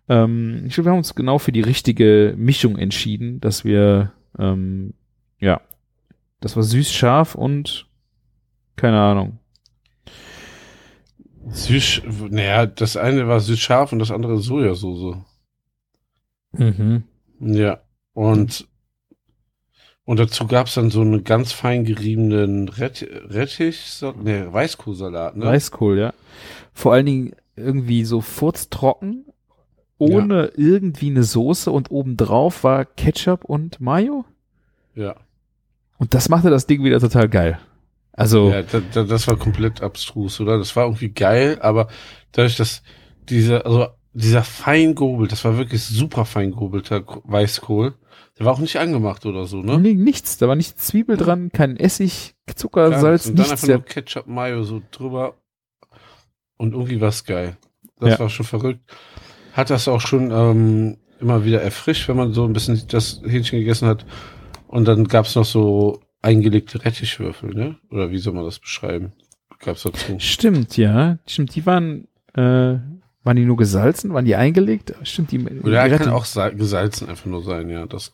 Ähm, 0.10 0.64
ich 0.66 0.74
glaube, 0.74 0.88
wir 0.88 0.92
haben 0.92 1.00
uns 1.00 1.16
genau 1.16 1.38
für 1.38 1.52
die 1.52 1.62
richtige 1.62 2.36
Mischung 2.38 2.78
entschieden, 2.78 3.40
dass 3.40 3.66
wir, 3.66 4.14
ähm, 4.38 4.94
ja, 5.40 5.62
das 6.40 6.56
war 6.56 6.64
süß, 6.64 6.92
scharf 6.92 7.36
und 7.36 7.88
keine 8.76 9.00
Ahnung. 9.00 9.40
Süß, 11.50 12.02
naja, 12.30 12.66
das 12.66 12.98
eine 12.98 13.28
war 13.28 13.40
süß 13.40 13.60
scharf 13.60 13.92
und 13.92 14.00
das 14.00 14.12
andere 14.12 14.38
Sojasauce. 14.38 15.18
Mhm. 16.52 17.04
Ja. 17.40 17.82
Und 18.14 18.68
Und 20.08 20.20
dazu 20.22 20.48
gab's 20.48 20.74
dann 20.76 20.90
so 20.90 21.02
einen 21.02 21.26
ganz 21.26 21.52
fein 21.52 21.84
geriebenen 21.84 22.70
Rett 22.70 23.06
Rettich, 23.28 24.02
ne, 24.24 24.48
Weißkohlsalat, 24.54 25.36
ne? 25.36 25.46
Weißkohl, 25.46 26.00
ja. 26.00 26.14
Vor 26.74 26.94
allen 26.94 27.06
Dingen 27.06 27.36
irgendwie 27.58 28.06
so 28.06 28.22
furztrocken, 28.22 29.26
ohne 29.98 30.52
irgendwie 30.56 31.10
eine 31.10 31.24
Soße 31.24 31.70
und 31.72 31.92
obendrauf 31.92 32.64
war 32.64 32.86
Ketchup 32.86 33.44
und 33.44 33.82
Mayo. 33.82 34.24
Ja. 34.96 35.16
Und 35.98 36.14
das 36.14 36.30
machte 36.30 36.50
das 36.50 36.68
Ding 36.68 36.86
wieder 36.86 37.02
total 37.02 37.28
geil. 37.28 37.60
Also, 38.14 38.50
Ja, 38.52 38.62
da, 38.62 38.80
da, 38.94 39.04
das 39.04 39.28
war 39.28 39.36
komplett 39.36 39.82
abstrus, 39.82 40.40
oder? 40.40 40.58
Das 40.58 40.74
war 40.78 40.86
irgendwie 40.86 41.10
geil, 41.10 41.58
aber 41.62 41.90
dadurch, 42.32 42.56
dass 42.56 42.82
dieser, 43.28 43.66
also 43.66 43.88
dieser 44.14 44.44
fein 44.44 44.96
gehobelt, 44.96 45.34
das 45.34 45.44
war 45.44 45.58
wirklich 45.58 45.84
super 45.84 46.24
fein 46.24 46.52
gehobelter 46.52 47.02
Ko- 47.02 47.22
Weißkohl. 47.26 47.94
Der 48.38 48.46
war 48.46 48.54
auch 48.54 48.60
nicht 48.60 48.78
angemacht 48.78 49.26
oder 49.26 49.46
so, 49.46 49.62
ne? 49.64 49.80
nee, 49.80 49.94
nichts. 49.94 50.38
Da 50.38 50.48
war 50.48 50.56
nicht 50.56 50.80
Zwiebel 50.80 51.18
dran, 51.18 51.50
kein 51.52 51.76
Essig, 51.78 52.36
Zucker, 52.56 52.90
Gar 52.92 53.00
Salz, 53.02 53.26
nichts. 53.26 53.30
Und 53.30 53.40
dann 53.40 53.46
nichts. 53.50 53.64
einfach 53.64 53.76
nur 53.76 53.86
Ketchup, 53.86 54.28
Mayo 54.28 54.64
so 54.64 54.82
drüber. 54.92 55.36
Und 56.58 56.74
irgendwie 56.74 57.02
war's 57.02 57.24
geil. 57.26 57.58
Das 58.00 58.12
Ja. 58.12 58.20
war 58.20 58.30
schon 58.30 58.46
verrückt. 58.46 58.82
Hat 59.54 59.70
das 59.70 59.88
auch 59.88 60.02
schon 60.02 60.30
ähm, 60.32 60.98
immer 61.20 61.46
wieder 61.46 61.62
erfrischt, 61.62 62.08
wenn 62.08 62.18
man 62.18 62.34
so 62.34 62.46
ein 62.46 62.54
bisschen 62.54 62.82
das 62.90 63.22
Hähnchen 63.26 63.60
gegessen 63.60 63.88
hat. 63.88 64.06
Und 64.68 64.88
dann 64.88 65.06
gab's 65.08 65.36
noch 65.36 65.46
so 65.46 66.02
eingelegte 66.22 66.84
Rettichwürfel, 66.84 67.54
ne? 67.54 67.78
Oder 67.90 68.12
wie 68.12 68.18
soll 68.18 68.34
man 68.34 68.44
das 68.44 68.60
beschreiben? 68.60 69.14
Gab's 69.60 69.84
dazu. 69.84 70.16
Stimmt, 70.20 70.78
ja. 70.78 71.18
Stimmt, 71.26 71.56
die 71.56 71.66
waren, 71.66 72.08
äh, 72.36 72.78
waren 73.24 73.36
die 73.36 73.46
nur 73.46 73.58
gesalzen? 73.58 74.14
Waren 74.14 74.26
die 74.26 74.36
eingelegt? 74.36 74.94
Stimmt, 75.04 75.32
die, 75.32 75.40
Oder 75.44 75.88
die 75.90 75.96
kann 75.96 76.10
auch 76.10 76.26
sal- 76.26 76.56
gesalzen 76.56 77.10
einfach 77.10 77.26
nur 77.26 77.44
sein, 77.44 77.70
ja. 77.70 77.86
Das, 77.88 78.12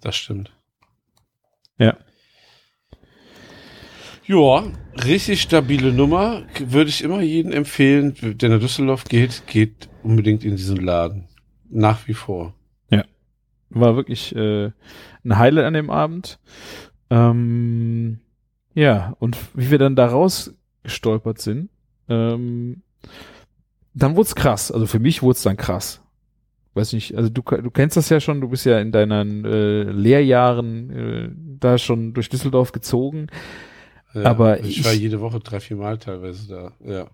das 0.00 0.16
stimmt. 0.16 0.52
Ja. 1.78 1.96
Ja, 4.26 4.64
richtig 5.04 5.42
stabile 5.42 5.92
Nummer. 5.92 6.42
Würde 6.58 6.90
ich 6.90 7.02
immer 7.02 7.20
jedem 7.20 7.52
empfehlen, 7.52 8.14
der 8.20 8.48
nach 8.48 8.60
Düsseldorf 8.60 9.04
geht, 9.04 9.46
geht 9.46 9.88
unbedingt 10.02 10.44
in 10.44 10.56
diesen 10.56 10.78
Laden. 10.78 11.28
Nach 11.68 12.08
wie 12.08 12.14
vor. 12.14 12.54
War 13.70 13.96
wirklich 13.96 14.34
äh, 14.34 14.70
ein 15.24 15.38
Highlight 15.38 15.64
an 15.64 15.74
dem 15.74 15.90
Abend. 15.90 16.38
Ähm, 17.10 18.20
ja, 18.74 19.14
und 19.18 19.36
wie 19.54 19.70
wir 19.70 19.78
dann 19.78 19.96
da 19.96 20.06
rausgestolpert 20.06 21.40
sind, 21.40 21.70
ähm, 22.08 22.82
dann 23.94 24.16
wurde 24.16 24.28
es 24.28 24.34
krass. 24.34 24.70
Also 24.70 24.86
für 24.86 24.98
mich 24.98 25.22
wurde 25.22 25.36
es 25.36 25.42
dann 25.42 25.56
krass. 25.56 26.02
Weiß 26.76 26.92
nicht, 26.92 27.16
also 27.16 27.28
du, 27.30 27.42
du 27.42 27.70
kennst 27.70 27.96
das 27.96 28.08
ja 28.10 28.20
schon, 28.20 28.40
du 28.40 28.48
bist 28.50 28.66
ja 28.66 28.78
in 28.78 28.92
deinen 28.92 29.44
äh, 29.44 29.82
Lehrjahren 29.84 30.90
äh, 30.90 31.28
da 31.58 31.78
schon 31.78 32.12
durch 32.12 32.28
Düsseldorf 32.28 32.72
gezogen. 32.72 33.28
Ja, 34.14 34.24
Aber 34.24 34.60
ich, 34.60 34.80
ich- 34.80 34.84
war 34.84 34.92
jede 34.92 35.20
Woche 35.20 35.40
drei, 35.40 35.58
vier 35.60 35.76
Mal 35.78 35.98
teilweise 35.98 36.48
da. 36.48 36.72
Ja. 36.86 37.06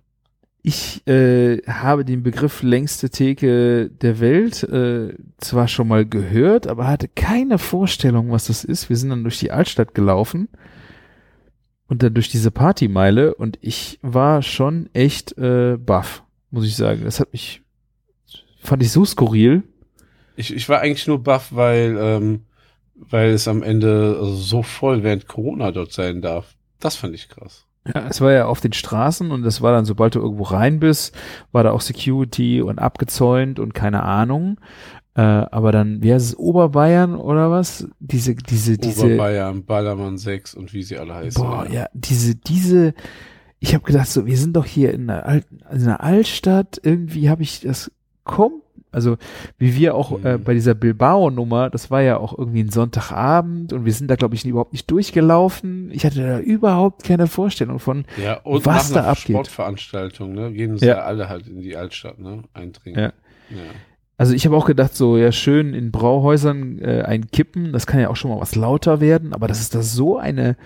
Ich 0.64 1.05
äh, 1.09 1.59
habe 1.66 2.05
den 2.05 2.22
Begriff 2.22 2.62
längste 2.62 3.11
Theke 3.11 3.88
der 3.90 4.20
Welt 4.20 4.62
äh, 4.64 5.14
zwar 5.38 5.66
schon 5.66 5.88
mal 5.88 6.07
gehört, 6.07 6.68
aber 6.68 6.87
hatte 6.87 7.09
keine 7.09 7.59
Vorstellung, 7.59 8.31
was 8.31 8.46
das 8.46 8.62
ist. 8.64 8.88
Wir 8.88 8.96
sind 8.96 9.11
dann 9.11 9.25
durch 9.25 9.40
die 9.40 9.51
Altstadt 9.51 9.92
gelaufen 9.94 10.48
und 11.88 12.03
dann 12.03 12.14
durch 12.14 12.29
diese 12.29 12.51
Partymeile 12.53 13.35
und 13.35 13.59
ich 13.61 13.98
war 14.03 14.42
schon 14.42 14.88
echt 14.92 15.37
äh, 15.37 15.77
baff, 15.79 16.22
muss 16.53 16.64
ich 16.66 16.77
sagen. 16.77 17.03
Das 17.05 17.18
hat 17.18 17.33
mich, 17.33 17.62
fand 18.62 18.83
ich 18.83 18.92
so 18.92 19.05
skurril. 19.05 19.62
Ich, 20.37 20.55
ich 20.55 20.68
war 20.68 20.81
eigentlich 20.81 21.07
nur 21.07 21.22
baff, 21.22 21.48
weil, 21.51 21.96
ähm, 22.01 22.40
weil 22.94 23.31
es 23.31 23.48
am 23.48 23.62
Ende 23.62 24.16
also 24.18 24.35
so 24.35 24.62
voll 24.62 25.03
während 25.03 25.29
Corona 25.29 25.72
dort 25.72 25.92
sein 25.92 26.22
darf. 26.22 26.55
Das 26.81 26.96
fand 26.96 27.14
ich 27.14 27.29
krass. 27.29 27.66
Ja, 27.87 28.07
es 28.09 28.20
war 28.20 28.33
ja 28.33 28.46
auf 28.46 28.61
den 28.61 28.72
Straßen 28.72 29.31
und 29.33 29.42
das 29.42 29.61
war 29.61 29.72
dann, 29.72 29.85
sobald 29.85 30.14
du 30.14 30.20
irgendwo 30.20 30.44
rein 30.44 30.79
bist, 30.79 31.16
war 31.51 31.64
da 31.64 31.72
auch 31.72 31.81
Security 31.81 32.62
und 32.62 32.79
abgezäunt 32.79 33.59
und 33.59 33.75
keine 33.75 34.05
Ahnung. 34.05 34.59
Äh, 35.14 35.20
aber 35.20 35.72
dann, 35.72 36.03
wie 36.03 36.12
heißt 36.12 36.27
es, 36.27 36.38
Oberbayern 36.38 37.16
oder 37.16 37.51
was? 37.51 37.88
Diese, 37.98 38.35
diese, 38.35 38.79
diese. 38.79 39.07
Oberbayern, 39.07 39.64
Ballermann 39.64 40.16
6 40.16 40.55
und 40.55 40.72
wie 40.72 40.83
sie 40.83 40.96
alle 40.96 41.14
heißen. 41.14 41.42
Boah, 41.42 41.66
ja, 41.70 41.88
diese, 41.92 42.37
diese, 42.37 42.94
ich 43.59 43.75
habe 43.75 43.85
gedacht, 43.85 44.09
so, 44.09 44.27
wir 44.27 44.38
sind 44.38 44.55
doch 44.57 44.64
hier 44.64 44.94
in 44.94 45.11
einer, 45.11 45.27
Alt, 45.27 45.46
in 45.51 45.83
einer 45.83 46.03
Altstadt, 46.03 46.81
irgendwie 46.83 47.29
habe 47.29 47.42
ich 47.42 47.61
das 47.61 47.90
kommt, 48.24 48.62
also 48.90 49.16
wie 49.58 49.74
wir 49.76 49.94
auch 49.94 50.18
Mhm. 50.18 50.26
äh, 50.26 50.38
bei 50.38 50.52
dieser 50.54 50.74
Bilbao-Nummer, 50.74 51.70
das 51.70 51.90
war 51.90 52.02
ja 52.02 52.18
auch 52.18 52.37
irgendwie 52.37 52.62
ein 52.62 52.70
Sonntagabend 52.70 53.72
und 53.72 53.85
wir 53.85 53.92
sind 53.92 54.11
da, 54.11 54.16
glaube 54.16 54.35
ich, 54.35 54.44
überhaupt 54.44 54.72
nicht 54.72 54.90
durchgelaufen. 54.90 55.90
Ich 55.92 56.04
hatte 56.04 56.20
da 56.22 56.38
überhaupt 56.40 57.04
keine 57.04 57.26
Vorstellung 57.26 57.78
von. 57.78 58.04
Ja, 58.22 58.40
und 58.40 58.66
Was 58.66 58.92
da 58.92 59.04
abgeht. 59.04 59.35
Sportveranstaltung, 59.37 60.32
ne, 60.35 60.52
gehen 60.52 60.76
sie 60.78 60.87
Ja. 60.87 60.96
ja. 60.96 61.02
alle 61.04 61.28
halt 61.28 61.46
in 61.48 61.61
die 61.62 61.76
Altstadt, 61.76 62.18
ne, 62.18 62.42
eindringen. 62.52 62.98
Ja. 63.00 63.06
ja. 63.50 63.62
Also 64.18 64.35
ich 64.35 64.44
habe 64.46 64.56
auch 64.56 64.66
gedacht, 64.66 64.94
so 64.94 65.16
ja 65.16 65.32
schön 65.32 65.74
in 65.74 65.90
Brauhäusern 65.90 66.78
äh, 66.78 67.02
ein 67.02 67.28
Kippen, 67.28 67.72
das 67.72 67.87
kann 67.87 67.98
ja 67.98 68.08
auch 68.08 68.16
schon 68.16 68.30
mal 68.30 68.40
was 68.40 68.54
lauter 68.54 69.00
werden, 69.00 69.32
aber 69.32 69.48
dass 69.48 69.58
es 69.61 69.70
da 69.70 69.82
so 69.82 70.18
eine 70.18 70.56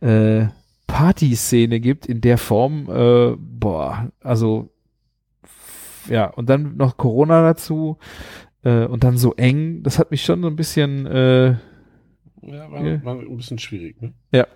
äh, 0.00 0.44
Partyszene 0.86 1.80
gibt 1.80 2.06
in 2.06 2.20
der 2.20 2.38
Form, 2.38 2.88
äh, 2.90 3.34
boah, 3.38 4.10
also 4.20 4.68
ja, 6.08 6.26
und 6.26 6.48
dann 6.48 6.76
noch 6.76 6.96
Corona 6.96 7.42
dazu 7.42 7.98
äh, 8.62 8.84
und 8.86 9.04
dann 9.04 9.16
so 9.16 9.34
eng, 9.34 9.82
das 9.82 9.98
hat 9.98 10.10
mich 10.10 10.22
schon 10.24 10.42
so 10.42 10.48
ein 10.48 10.56
bisschen 10.56 11.06
äh, 11.06 11.48
Ja, 12.42 12.70
war, 12.70 12.84
Ja. 12.84 13.04
war 13.04 13.18
ein 13.18 13.36
bisschen 13.36 13.58
schwierig, 13.58 14.00
ne? 14.00 14.14
Ja. 14.32 14.46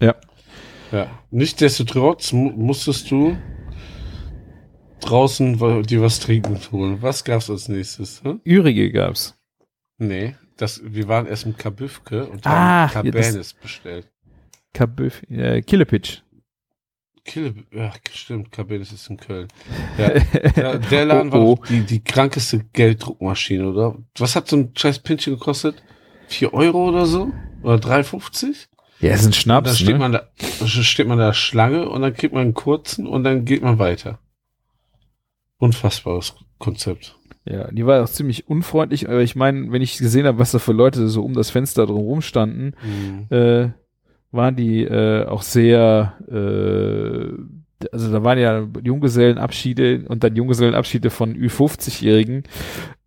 Ja. 0.00 0.14
Ja. 0.92 1.06
Nichtsdestotrotz 1.30 2.32
mu 2.32 2.50
musstest 2.50 3.10
du 3.10 3.36
draußen 5.00 5.56
dir 5.84 6.02
was 6.02 6.20
trinken 6.20 6.58
holen. 6.72 6.98
Was 7.02 7.24
gab's 7.24 7.50
als 7.50 7.68
nächstes? 7.68 8.22
Hm? 8.24 8.40
Ürige 8.44 8.90
gab's. 8.90 9.38
Nee, 9.98 10.34
das, 10.56 10.80
wir 10.84 11.08
waren 11.08 11.26
erst 11.26 11.46
im 11.46 11.56
Kabüfke 11.56 12.26
und 12.26 12.46
Ah, 12.46 12.92
haben 12.94 13.06
ja, 13.06 13.12
das- 13.12 13.26
Cabernet 13.28 13.56
bestellt. 13.62 14.08
Kabüff, 14.74 15.22
äh, 15.30 15.62
Killepitch. 15.62 16.22
Kille, 17.28 17.54
ja, 17.70 17.92
stimmt, 18.12 18.50
Cabernet 18.50 18.90
ist 18.90 19.08
in 19.10 19.16
Köln. 19.18 19.48
Ja, 19.98 20.08
der, 20.56 20.78
der 20.78 21.04
Laden 21.04 21.30
war 21.30 21.40
Oh, 21.40 21.52
oh. 21.52 21.54
doch 21.56 21.66
die, 21.66 21.82
die 21.82 22.02
krankeste 22.02 22.64
Gelddruckmaschine, 22.72 23.68
oder? 23.68 23.96
Was 24.18 24.34
hat 24.34 24.48
so 24.48 24.56
ein 24.56 24.72
scheiß 24.76 25.00
Pinchen 25.00 25.34
gekostet? 25.34 25.82
Vier 26.26 26.52
Euro 26.54 26.88
oder 26.88 27.06
so? 27.06 27.30
Oder 27.62 27.76
3,50? 27.76 28.66
Ja, 29.00 29.14
ist 29.14 29.26
ein 29.26 29.32
Schnaps, 29.32 29.76
steht 29.78 29.90
ne? 29.90 29.98
man 29.98 30.12
da, 30.12 30.28
steht 30.66 31.06
man 31.06 31.18
da 31.18 31.32
Schlange 31.32 31.88
und 31.88 32.02
dann 32.02 32.14
kriegt 32.14 32.32
man 32.34 32.42
einen 32.42 32.54
kurzen 32.54 33.06
und 33.06 33.22
dann 33.24 33.44
geht 33.44 33.62
man 33.62 33.78
weiter. 33.78 34.18
Unfassbares 35.58 36.34
Konzept. 36.58 37.16
Ja, 37.44 37.70
die 37.70 37.86
war 37.86 38.02
auch 38.02 38.08
ziemlich 38.08 38.48
unfreundlich, 38.48 39.08
aber 39.08 39.20
ich 39.22 39.34
meine, 39.36 39.72
wenn 39.72 39.82
ich 39.82 39.98
gesehen 39.98 40.26
habe, 40.26 40.38
was 40.38 40.50
da 40.52 40.58
für 40.58 40.72
Leute 40.72 41.08
so 41.08 41.24
um 41.24 41.32
das 41.34 41.50
Fenster 41.50 41.86
drumherum 41.86 42.20
standen, 42.22 42.74
Mhm. 42.82 43.26
äh, 43.36 43.70
waren 44.30 44.56
die 44.56 44.82
äh, 44.84 45.24
auch 45.26 45.42
sehr, 45.42 46.14
äh, 46.30 47.86
also 47.92 48.12
da 48.12 48.24
waren 48.24 48.38
ja 48.38 48.66
Junggesellenabschiede 48.84 50.04
und 50.08 50.24
dann 50.24 50.36
Junggesellenabschiede 50.36 51.10
von 51.10 51.34
Ü50-Jährigen 51.34 52.44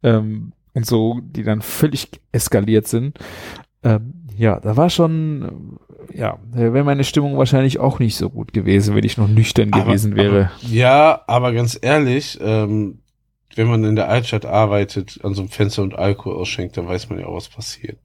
ähm, 0.04 0.54
und 0.74 0.86
so, 0.86 1.20
die 1.22 1.44
dann 1.44 1.62
völlig 1.62 2.08
eskaliert 2.32 2.88
sind. 2.88 3.18
Ähm, 3.84 4.14
ja, 4.38 4.60
da 4.60 4.78
war 4.78 4.90
schon, 4.90 5.78
ja, 6.14 6.40
da 6.54 6.74
wäre 6.74 6.84
meine 6.86 7.04
Stimmung 7.04 7.38
wahrscheinlich 7.38 7.80
auch 7.80 8.00
nicht 8.00 8.16
so 8.16 8.30
gut 8.30 8.54
gewesen, 8.54 8.96
wenn 8.96 9.04
ich 9.04 9.18
noch 9.18 9.28
nüchtern 9.28 9.74
Aber- 9.74 9.84
gewesen 9.86 10.16
wäre. 10.16 10.50
Aber, 10.62 10.68
ja, 10.74 11.22
aber 11.28 11.52
ganz 11.54 11.78
ehrlich, 11.82 12.40
ähm, 12.42 13.00
wenn 13.56 13.68
man 13.68 13.84
in 13.84 13.98
der 13.98 14.08
Altstadt 14.08 14.46
arbeitet, 14.46 15.20
an 15.24 15.34
so 15.34 15.42
einem 15.42 15.50
Fenster 15.50 15.84
und 15.84 15.94
Alkohol 16.00 16.38
ausschenkt, 16.38 16.78
dann 16.78 16.88
weiß 16.88 17.10
man 17.10 17.20
ja 17.20 17.26
auch, 17.26 17.36
was 17.36 17.50
passiert. 17.50 17.98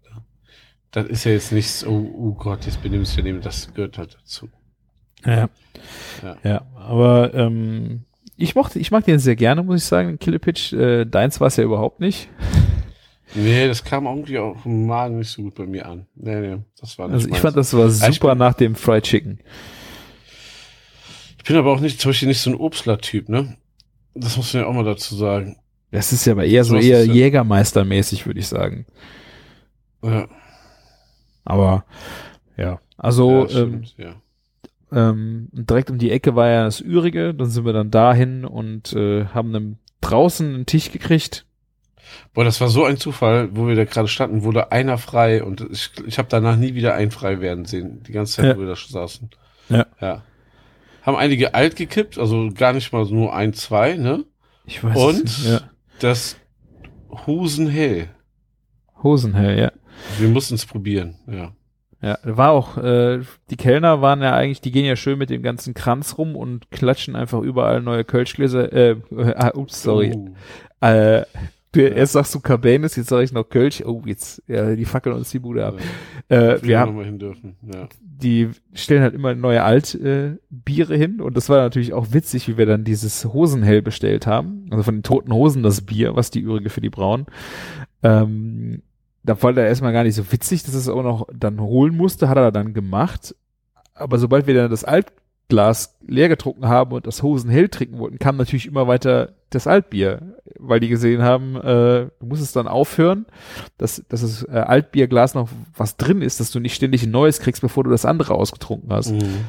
Das 0.91 1.07
ist 1.07 1.25
ja 1.25 1.33
jetzt 1.33 1.53
nichts, 1.53 1.87
oh, 1.87 2.11
oh 2.17 2.33
Gott, 2.33 2.65
jetzt 2.67 2.83
benimmst 2.83 3.13
du 3.15 3.19
daneben, 3.23 3.41
das 3.43 3.73
gehört 3.75 3.99
halt 3.99 4.17
dazu. 4.21 4.49
Ja. 5.25 5.49
Ja. 6.23 6.37
Ja, 6.43 6.67
aber 6.77 7.35
ähm, 7.35 8.05
ich 8.37 8.55
mochte, 8.55 8.79
ich 8.79 8.91
mag 8.91 9.05
den 9.05 9.19
sehr 9.19 9.37
gerne, 9.37 9.63
muss 9.63 9.83
ich 9.83 9.85
sagen, 9.87 10.19
Killepitch. 10.19 10.73
Äh, 10.73 11.05
deins 11.05 11.41
war 11.41 11.49
es 11.49 11.57
ja 11.57 11.65
überhaupt 11.65 12.01
nicht. 12.01 12.29
Nee, 13.35 13.67
das 13.67 13.83
kam 13.83 14.07
irgendwie 14.07 14.39
auch 14.39 14.65
im 14.65 14.87
Magen 14.87 15.19
nicht 15.19 15.31
so 15.31 15.43
gut 15.43 15.57
bei 15.57 15.67
mir 15.67 15.85
an. 15.87 16.07
Nee, 16.15 16.41
nee, 16.41 16.59
das 16.81 16.97
war 16.97 17.07
nicht 17.09 17.15
Also 17.15 17.27
ich 17.27 17.33
meins. 17.33 17.43
fand, 17.43 17.57
das 17.57 17.75
war 17.75 17.89
ich 17.89 17.95
super 18.15 18.31
bin- 18.31 18.39
nach 18.39 18.55
dem 18.55 18.77
Fried 18.77 19.03
Chicken. 19.03 19.41
Ich 21.39 21.45
bin 21.45 21.57
aber 21.57 21.73
auch 21.73 21.81
nicht, 21.81 22.01
zum 22.01 22.11
Beispiel 22.11 22.29
nicht 22.29 22.41
so 22.41 22.51
ein 22.51 22.57
Obstler-Typ, 22.57 23.29
ne? 23.29 23.57
Das 24.15 24.37
muss 24.37 24.55
man 24.55 24.63
ja 24.63 24.69
auch 24.69 24.73
mal 24.73 24.85
dazu 24.85 25.17
sagen. 25.17 25.57
Das 25.91 26.13
ist 26.13 26.25
ja 26.25 26.33
aber 26.33 26.45
eher 26.47 26.63
so 26.65 26.71
Sowas 26.75 26.85
eher 26.85 27.05
Jägermeistermäßig, 27.05 28.27
würde 28.27 28.39
ich 28.41 28.47
sagen. 28.47 28.87
Ja, 30.03 30.29
Aber 31.47 31.85
ja, 32.57 32.81
also 32.99 33.47
ja, 33.49 33.63
ähm, 33.63 33.85
stimmt, 33.85 33.95
ja. 33.97 34.15
ähm, 34.93 35.49
direkt 35.53 35.91
um 35.91 35.99
die 35.99 36.11
Ecke 36.11 36.35
war 36.37 36.49
ja 36.49 36.65
das 36.65 36.81
Ürige. 36.81 37.33
Dann 37.33 37.49
sind 37.49 37.65
wir 37.65 37.73
dann 37.73 37.91
dahin 37.91 38.45
und 38.45 38.93
äh, 38.93 39.25
haben 39.27 39.53
dann 39.53 39.79
draußen 40.01 40.55
einen 40.55 40.67
Tisch 40.67 40.93
gekriegt. 40.93 41.47
Boah, 42.35 42.45
das 42.45 42.61
war 42.61 42.69
so 42.69 42.85
ein 42.85 42.99
Zufall, 42.99 43.49
wo 43.57 43.67
wir 43.67 43.75
da 43.75 43.85
gerade 43.85 44.07
standen, 44.09 44.45
wurde 44.45 44.71
einer 44.71 44.99
frei 44.99 45.43
und 45.43 45.61
ich, 45.73 45.91
ich 46.07 46.19
habe 46.19 46.29
danach 46.31 46.57
nie 46.57 46.75
wieder 46.75 46.95
einen 46.95 47.11
frei 47.11 47.41
werden 47.41 47.65
sehen, 47.65 48.03
die 48.07 48.13
ganze 48.13 48.35
Zeit, 48.35 48.45
Ja. 48.47 48.57
wo 48.57 48.61
wir 48.61 48.69
da 48.69 48.77
saßen. 48.77 49.31
Ja. 49.69 49.87
Ja. 50.01 50.23
Haben 51.03 51.17
einige 51.17 51.55
alt 51.55 51.77
gekippt, 51.77 52.19
also 52.19 52.51
gar 52.55 52.73
nicht 52.73 52.93
mal 52.93 53.05
nur 53.07 53.35
ein, 53.35 53.53
zwei, 53.55 53.95
ne? 53.97 54.25
Ich 54.67 54.83
weiß 54.85 54.97
Und? 54.97 55.25
nicht. 55.25 55.47
Ja. 55.47 55.61
Das 56.01 56.37
Husenhell. 57.27 58.09
Hosenhell, 59.03 59.59
ja. 59.59 59.73
Wir 60.19 60.29
mussten 60.29 60.55
es 60.55 60.67
probieren, 60.67 61.17
ja. 61.27 61.53
Ja, 62.03 62.19
war 62.25 62.51
auch, 62.51 62.77
äh, 62.77 63.21
die 63.51 63.57
Kellner 63.57 64.03
waren 64.03 64.21
ja 64.21 64.35
eigentlich, 64.35 64.61
die 64.61 64.71
gehen 64.71 64.85
ja 64.85 64.97
schön 64.97 65.19
mit 65.19 65.31
dem 65.31 65.43
ganzen 65.43 65.73
Kranz 65.73 66.19
rum 66.19 66.37
und 66.37 66.71
klatschen 66.71 67.17
einfach 67.17 67.41
überall 67.41 67.81
neue 67.81 68.05
Kölschgläser, 68.05 68.73
äh, 68.73 68.97
äh 69.11 69.53
ups, 69.55 69.83
sorry. 69.83 70.15
Uh, 70.15 70.35
Äh, 70.81 71.25
du, 71.73 71.81
erst 71.81 72.13
sagst 72.13 72.35
du 72.35 72.41
Cabernet, 72.41 72.97
jetzt 72.97 73.09
sag 73.09 73.23
ich 73.23 73.33
noch 73.33 73.49
Kölsch. 73.49 73.83
Oh, 73.85 74.03
jetzt, 74.05 74.43
ja, 74.47 74.75
die 74.77 74.85
fackeln 74.85 75.17
uns 75.17 75.31
die 75.31 75.39
Bude 75.39 75.65
ab. 75.65 75.77
ja. 76.31 76.37
Äh, 76.37 76.63
wir 76.63 76.69
wir 76.69 76.81
haben, 76.81 76.97
mal 76.97 77.05
hin 77.07 77.19
dürfen, 77.19 77.57
ja. 77.63 77.89
die 78.01 78.51
stellen 78.75 79.03
halt 79.03 79.15
immer 79.15 79.35
neue 79.35 79.63
Alt-Biere 79.63 80.95
äh, 80.95 80.99
hin 80.99 81.21
und 81.21 81.37
das 81.37 81.49
war 81.49 81.59
natürlich 81.59 81.95
auch 81.95 82.13
witzig, 82.13 82.47
wie 82.47 82.59
wir 82.59 82.67
dann 82.67 82.85
dieses 82.85 83.25
Hosenhell 83.25 83.81
bestellt 83.81 84.27
haben. 84.27 84.67
Also 84.71 84.83
von 84.83 84.97
den 84.97 85.03
toten 85.03 85.33
Hosen 85.33 85.63
das 85.63 85.81
Bier, 85.81 86.15
was 86.15 86.31
die 86.31 86.41
übrige 86.41 86.69
für 86.69 86.83
die 86.83 86.91
brauen. 86.91 87.27
Ähm, 88.03 88.83
da 89.27 89.43
war 89.43 89.53
der 89.53 89.67
erstmal 89.67 89.93
gar 89.93 90.05
nicht 90.05 90.15
so 90.15 90.31
witzig, 90.33 90.63
dass 90.63 90.75
es 90.75 90.89
auch 90.89 91.03
noch 91.03 91.27
dann 91.35 91.61
holen 91.61 91.97
musste, 91.97 92.29
hat 92.29 92.37
er 92.39 92.53
dann 92.53 92.73
gemacht. 92.73 93.35
Aber 93.95 94.19
sobald 94.19 94.47
wir 94.47 94.55
dann 94.55 94.71
das 94.71 94.85
Altglas 94.85 95.97
leer 96.07 96.29
getrunken 96.29 96.69
haben 96.69 96.93
und 96.93 97.07
das 97.07 97.23
Hosenhell 97.23 97.69
trinken 97.69 97.99
wollten, 97.99 98.19
kam 98.19 98.37
natürlich 98.37 98.67
immer 98.67 98.87
weiter 98.87 99.35
das 99.51 99.67
Altbier, 99.67 100.37
weil 100.59 100.81
die 100.81 100.89
gesehen 100.89 101.23
haben, 101.23 101.57
äh, 101.57 102.09
du 102.21 102.27
musst 102.27 102.43
es 102.43 102.53
dann 102.53 102.69
aufhören, 102.69 103.27
dass, 103.79 104.05
dass 104.09 104.21
das 104.21 104.45
äh, 104.45 104.53
Altbierglas 104.53 105.35
noch 105.35 105.49
was 105.77 105.97
drin 105.97 106.23
ist, 106.23 106.39
dass 106.39 106.53
du 106.53 106.61
nicht 106.61 106.75
ständig 106.75 107.03
ein 107.03 107.11
neues 107.11 107.41
kriegst, 107.41 107.63
bevor 107.63 107.85
du 107.85 107.91
das 107.91 108.05
andere 108.05 108.35
ausgetrunken 108.35 108.93
hast. 108.93 109.11
Mhm. 109.11 109.45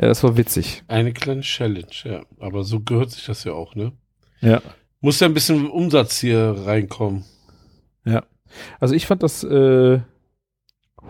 Ja, 0.00 0.06
das 0.06 0.22
war 0.22 0.36
witzig. 0.36 0.84
Eine 0.86 1.12
kleine 1.12 1.40
Challenge, 1.40 1.86
ja. 2.04 2.22
Aber 2.38 2.62
so 2.62 2.80
gehört 2.80 3.10
sich 3.10 3.26
das 3.26 3.42
ja 3.42 3.52
auch, 3.52 3.74
ne? 3.74 3.92
Ja. 4.40 4.62
Muss 5.00 5.18
ja 5.18 5.26
ein 5.26 5.34
bisschen 5.34 5.68
Umsatz 5.68 6.18
hier 6.20 6.54
reinkommen. 6.64 7.24
Ja. 8.08 8.24
Also 8.80 8.94
ich 8.94 9.06
fand 9.06 9.22
das 9.22 9.44
äh, 9.44 10.00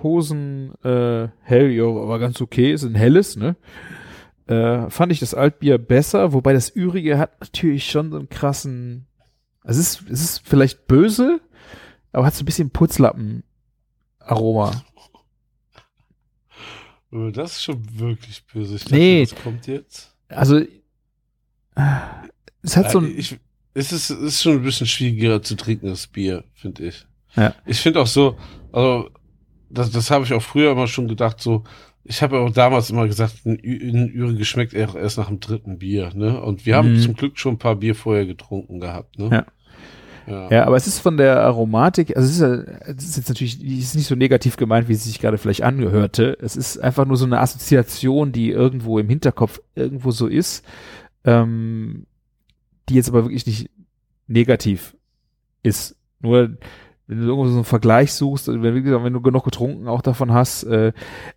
Hosen 0.02 0.74
äh, 0.84 1.28
hell, 1.42 1.70
ja, 1.70 1.84
war 1.84 2.18
ganz 2.18 2.40
okay, 2.40 2.72
ist 2.72 2.84
ein 2.84 2.94
helles, 2.94 3.36
ne? 3.36 3.56
Äh, 4.46 4.88
fand 4.90 5.12
ich 5.12 5.20
das 5.20 5.34
Altbier 5.34 5.78
besser, 5.78 6.32
wobei 6.32 6.52
das 6.52 6.70
Übrige 6.70 7.18
hat 7.18 7.40
natürlich 7.40 7.90
schon 7.90 8.10
so 8.10 8.18
einen 8.18 8.28
krassen, 8.28 9.06
also 9.62 9.80
es 9.80 10.00
ist, 10.00 10.10
es 10.10 10.20
ist 10.22 10.48
vielleicht 10.48 10.86
böse, 10.86 11.40
aber 12.12 12.26
hat 12.26 12.34
so 12.34 12.42
ein 12.42 12.46
bisschen 12.46 12.70
Putzlappen-Aroma. 12.70 14.82
Oh, 17.12 17.30
Das 17.30 17.52
ist 17.52 17.62
schon 17.62 17.82
wirklich 17.98 18.44
böse. 18.46 18.76
Ich 18.76 18.90
Nee. 18.90 19.22
was 19.30 19.42
kommt 19.42 19.66
jetzt? 19.66 20.14
Also 20.28 20.60
es 22.62 22.76
hat 22.76 22.90
so 22.90 23.00
Äh, 23.00 23.04
ein, 23.04 23.18
ich, 23.18 23.38
es 23.78 23.92
ist, 23.92 24.10
ist 24.10 24.42
schon 24.42 24.54
ein 24.54 24.62
bisschen 24.62 24.86
schwieriger 24.86 25.42
zu 25.42 25.54
trinken, 25.54 25.86
das 25.86 26.06
Bier, 26.06 26.44
finde 26.54 26.86
ich. 26.88 27.06
Ja. 27.36 27.54
Ich 27.66 27.80
finde 27.80 28.00
auch 28.00 28.06
so, 28.06 28.36
also, 28.72 29.10
das, 29.70 29.90
das 29.90 30.10
habe 30.10 30.24
ich 30.24 30.32
auch 30.32 30.42
früher 30.42 30.72
immer 30.72 30.86
schon 30.86 31.08
gedacht, 31.08 31.40
so, 31.40 31.64
ich 32.04 32.22
habe 32.22 32.36
ja 32.36 32.42
auch 32.42 32.50
damals 32.52 32.90
immer 32.90 33.06
gesagt, 33.06 33.44
ein, 33.44 33.56
Üre 33.58 34.44
schmeckt 34.44 34.72
eher 34.74 34.94
erst 34.94 35.18
nach 35.18 35.28
dem 35.28 35.40
dritten 35.40 35.78
Bier, 35.78 36.10
ne? 36.14 36.40
Und 36.40 36.64
wir 36.64 36.74
haben 36.76 36.94
Mhm. 36.94 37.00
zum 37.00 37.14
Glück 37.14 37.38
schon 37.38 37.54
ein 37.54 37.58
paar 37.58 37.76
Bier 37.76 37.94
vorher 37.94 38.24
getrunken 38.26 38.80
gehabt, 38.80 39.18
ne? 39.18 39.28
Ja. 39.30 39.46
Ja. 40.26 40.50
Ja, 40.50 40.66
aber 40.66 40.76
es 40.76 40.86
ist 40.86 40.98
von 40.98 41.16
der 41.16 41.40
Aromatik, 41.42 42.14
also 42.14 42.28
es 42.28 42.38
ist, 42.66 42.68
es 42.98 43.04
ist 43.04 43.16
jetzt 43.16 43.28
natürlich 43.30 43.62
es 43.62 43.84
ist 43.84 43.94
nicht 43.94 44.06
so 44.06 44.14
negativ 44.14 44.56
gemeint, 44.58 44.86
wie 44.88 44.92
es 44.92 45.04
sich 45.04 45.20
gerade 45.20 45.38
vielleicht 45.38 45.62
angehörte. 45.62 46.36
Es 46.42 46.54
ist 46.54 46.78
einfach 46.78 47.06
nur 47.06 47.16
so 47.16 47.24
eine 47.24 47.40
Assoziation, 47.40 48.30
die 48.32 48.50
irgendwo 48.50 48.98
im 48.98 49.08
Hinterkopf 49.08 49.60
irgendwo 49.74 50.10
so 50.10 50.26
ist, 50.26 50.64
ähm, 51.24 52.04
die 52.88 52.94
jetzt 52.94 53.08
aber 53.08 53.24
wirklich 53.24 53.46
nicht 53.46 53.70
negativ 54.26 54.96
ist. 55.62 55.96
Nur 56.20 56.56
wenn 57.06 57.20
du 57.20 57.24
irgendwo 57.24 57.46
so 57.46 57.54
einen 57.54 57.64
Vergleich 57.64 58.12
suchst, 58.12 58.48
wenn, 58.48 58.84
gesagt, 58.84 59.04
wenn 59.04 59.12
du 59.12 59.22
genug 59.22 59.44
getrunken 59.44 59.88
auch 59.88 60.02
davon 60.02 60.32
hast, 60.32 60.64
äh, 60.64 60.92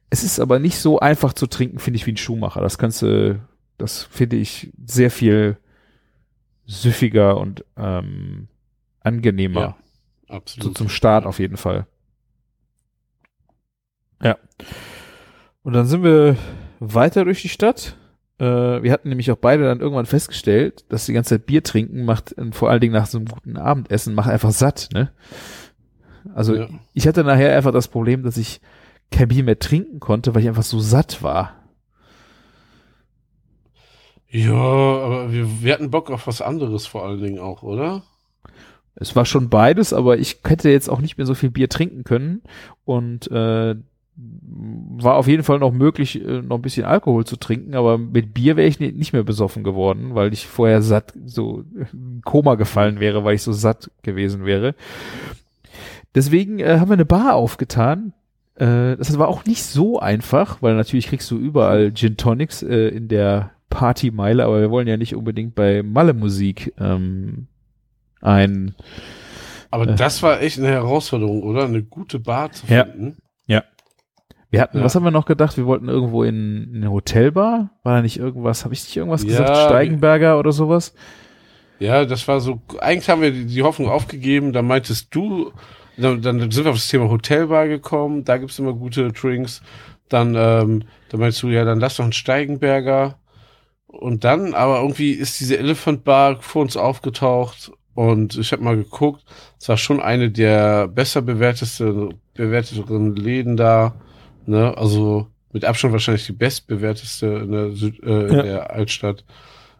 es 0.09 0.23
ist 0.23 0.39
aber 0.39 0.59
nicht 0.59 0.77
so 0.79 0.99
einfach 0.99 1.33
zu 1.33 1.47
trinken, 1.47 1.79
finde 1.79 1.97
ich, 1.97 2.05
wie 2.05 2.11
ein 2.11 2.17
Schuhmacher. 2.17 2.61
Das 2.61 2.77
kannst 2.77 3.01
du, 3.01 3.39
das 3.77 4.03
finde 4.03 4.35
ich 4.35 4.71
sehr 4.85 5.11
viel 5.11 5.57
süffiger 6.65 7.37
und 7.37 7.65
ähm, 7.77 8.47
angenehmer. 8.99 9.61
Ja, 9.61 9.77
So 10.27 10.33
absolut. 10.33 10.77
zum 10.77 10.89
Start 10.89 11.25
auf 11.25 11.39
jeden 11.39 11.57
Fall. 11.57 11.87
Ja. 14.21 14.37
Und 15.63 15.73
dann 15.73 15.85
sind 15.85 16.03
wir 16.03 16.35
weiter 16.79 17.25
durch 17.25 17.41
die 17.41 17.49
Stadt. 17.49 17.97
Äh, 18.41 18.81
wir 18.81 18.91
hatten 18.91 19.09
nämlich 19.09 19.29
auch 19.31 19.37
beide 19.37 19.65
dann 19.65 19.81
irgendwann 19.81 20.07
festgestellt, 20.07 20.83
dass 20.89 21.05
die 21.05 21.13
ganze 21.13 21.35
Zeit 21.35 21.45
Bier 21.45 21.61
trinken 21.61 22.05
macht, 22.05 22.33
und 22.33 22.55
vor 22.55 22.71
allen 22.71 22.81
Dingen 22.81 22.93
nach 22.93 23.05
so 23.05 23.19
einem 23.19 23.27
guten 23.27 23.55
Abendessen, 23.55 24.15
macht 24.15 24.31
einfach 24.31 24.49
satt, 24.51 24.89
ne? 24.93 25.11
Also 26.33 26.55
Ja. 26.55 26.67
ich 26.93 27.07
hatte 27.07 27.23
nachher 27.23 27.55
einfach 27.55 27.71
das 27.71 27.87
Problem, 27.87 28.23
dass 28.23 28.37
ich 28.37 28.59
kein 29.11 29.27
Bier 29.27 29.43
mehr 29.43 29.59
trinken 29.59 29.99
konnte, 29.99 30.33
weil 30.33 30.41
ich 30.41 30.47
einfach 30.47 30.63
so 30.63 30.79
satt 30.79 31.21
war. 31.21 31.53
Ja, 34.29 34.53
aber 34.53 35.31
wir, 35.31 35.61
wir 35.61 35.73
hatten 35.73 35.91
Bock 35.91 36.09
auf 36.09 36.25
was 36.25 36.41
anderes 36.41 36.87
vor 36.87 37.05
allen 37.05 37.21
Dingen 37.21 37.39
auch, 37.39 37.61
oder? 37.63 38.03
Es 38.95 39.15
war 39.15 39.25
schon 39.25 39.49
beides, 39.49 39.93
aber 39.93 40.17
ich 40.17 40.39
hätte 40.45 40.69
jetzt 40.69 40.89
auch 40.89 41.01
nicht 41.01 41.17
mehr 41.17 41.27
so 41.27 41.33
viel 41.35 41.51
Bier 41.51 41.69
trinken 41.69 42.03
können 42.03 42.41
und 42.85 43.29
äh, 43.29 43.75
war 44.15 45.15
auf 45.15 45.27
jeden 45.27 45.43
Fall 45.43 45.59
noch 45.59 45.71
möglich, 45.71 46.21
äh, 46.23 46.41
noch 46.41 46.57
ein 46.57 46.61
bisschen 46.61 46.85
Alkohol 46.85 47.25
zu 47.25 47.37
trinken, 47.37 47.75
aber 47.75 47.97
mit 47.97 48.33
Bier 48.33 48.55
wäre 48.57 48.67
ich 48.67 48.79
ni- 48.79 48.91
nicht 48.91 49.13
mehr 49.13 49.23
besoffen 49.23 49.63
geworden, 49.63 50.13
weil 50.15 50.33
ich 50.33 50.45
vorher 50.47 50.81
satt, 50.81 51.13
so 51.25 51.63
in 51.93 52.21
Koma 52.23 52.55
gefallen 52.55 52.99
wäre, 52.99 53.23
weil 53.23 53.35
ich 53.35 53.41
so 53.41 53.53
satt 53.53 53.89
gewesen 54.03 54.45
wäre. 54.45 54.75
Deswegen 56.13 56.59
äh, 56.59 56.77
haben 56.79 56.89
wir 56.89 56.93
eine 56.95 57.05
Bar 57.05 57.35
aufgetan. 57.35 58.13
Äh, 58.55 58.97
das 58.97 59.17
war 59.17 59.29
auch 59.29 59.45
nicht 59.45 59.63
so 59.63 59.99
einfach, 59.99 60.61
weil 60.61 60.75
natürlich 60.75 61.07
kriegst 61.07 61.31
du 61.31 61.37
überall 61.37 61.93
Gin 61.93 62.17
Tonics 62.17 62.61
äh, 62.63 62.89
in 62.89 63.07
der 63.07 63.51
Partymeile, 63.69 64.43
aber 64.43 64.59
wir 64.59 64.69
wollen 64.71 64.87
ja 64.89 64.97
nicht 64.97 65.15
unbedingt 65.15 65.55
bei 65.55 65.81
Malle 65.83 66.13
Musik 66.13 66.73
ähm, 66.77 67.47
ein 68.19 68.75
Aber 69.71 69.87
Äh. 69.87 69.95
das 69.95 70.21
war 70.21 70.41
echt 70.41 70.59
eine 70.59 70.67
Herausforderung, 70.67 71.43
oder? 71.43 71.63
Eine 71.63 71.81
gute 71.81 72.19
Bar 72.19 72.51
zu 72.51 72.67
Ja. 72.67 72.83
finden. 72.85 73.15
Wir 74.51 74.61
hatten, 74.61 74.77
Ja. 74.79 74.83
was 74.83 74.93
haben 74.95 75.03
wir 75.03 75.11
noch 75.11 75.25
gedacht? 75.25 75.57
Wir 75.57 75.65
wollten 75.65 75.87
irgendwo 75.87 76.23
in, 76.23 76.69
in 76.73 76.75
eine 76.77 76.91
Hotelbar? 76.91 77.71
War 77.83 77.95
da 77.95 78.01
nicht 78.01 78.17
irgendwas? 78.19 78.63
Habe 78.65 78.73
ich 78.73 78.83
nicht 78.83 78.95
irgendwas 78.95 79.23
Ja, 79.23 79.29
gesagt? 79.29 79.57
Steigenberger 79.57 80.37
oder 80.37 80.51
sowas? 80.51 80.93
Ja, 81.79 82.05
das 82.05 82.27
war 82.27 82.39
so, 82.41 82.61
eigentlich 82.79 83.09
haben 83.09 83.21
wir 83.21 83.31
die, 83.31 83.45
die 83.45 83.63
Hoffnung 83.63 83.89
aufgegeben, 83.89 84.53
da 84.53 84.61
meintest 84.61 85.15
du, 85.15 85.51
dann, 85.97 86.21
dann 86.21 86.51
sind 86.51 86.65
wir 86.65 86.69
auf 86.71 86.77
das 86.77 86.87
Thema 86.89 87.09
Hotelbar 87.09 87.67
gekommen, 87.67 88.23
da 88.23 88.37
gibt's 88.37 88.59
immer 88.59 88.73
gute 88.73 89.11
Drinks. 89.11 89.63
Dann, 90.09 90.35
ähm, 90.35 90.83
dann 91.09 91.19
meinst 91.19 91.41
du, 91.41 91.47
ja, 91.47 91.63
dann 91.65 91.79
lass 91.79 91.95
doch 91.95 92.03
einen 92.03 92.13
Steigenberger. 92.13 93.15
Und 93.87 94.23
dann, 94.25 94.53
aber 94.53 94.79
irgendwie 94.81 95.11
ist 95.11 95.39
diese 95.39 95.57
Elephant 95.57 96.03
Bar 96.03 96.37
vor 96.41 96.61
uns 96.61 96.77
aufgetaucht 96.77 97.71
und 97.93 98.37
ich 98.37 98.51
habe 98.51 98.63
mal 98.63 98.75
geguckt, 98.77 99.23
es 99.59 99.67
war 99.67 99.77
schon 99.77 99.99
eine 100.01 100.29
der 100.29 100.87
besser 100.87 101.21
bewerteste, 101.21 102.09
bewerteteren 102.35 103.15
Läden 103.15 103.57
da. 103.57 103.95
Ne? 104.51 104.77
Also 104.77 105.27
mit 105.53 105.65
Abstand 105.65 105.93
wahrscheinlich 105.93 106.25
die 106.27 106.33
bestbewerteste 106.33 107.25
in 107.25 107.51
der, 107.51 107.71
Süd, 107.71 108.01
äh, 108.03 108.27
in 108.27 108.33
Ja. 108.35 108.41
der 108.43 108.71
Altstadt. 108.71 109.23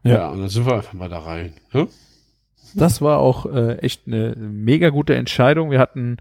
Ja. 0.03 0.11
Ja. 0.13 0.29
und 0.29 0.39
dann 0.39 0.49
sind 0.49 0.65
wir 0.65 0.73
einfach 0.75 0.93
mal 0.93 1.09
da 1.09 1.19
rein. 1.19 1.53
Ne? 1.73 1.87
Das 2.73 3.01
war 3.01 3.19
auch 3.19 3.45
äh, 3.45 3.75
echt 3.79 4.07
eine 4.07 4.35
mega 4.37 4.89
gute 4.89 5.13
Entscheidung. 5.15 5.71
Wir 5.71 5.79
hatten 5.79 6.17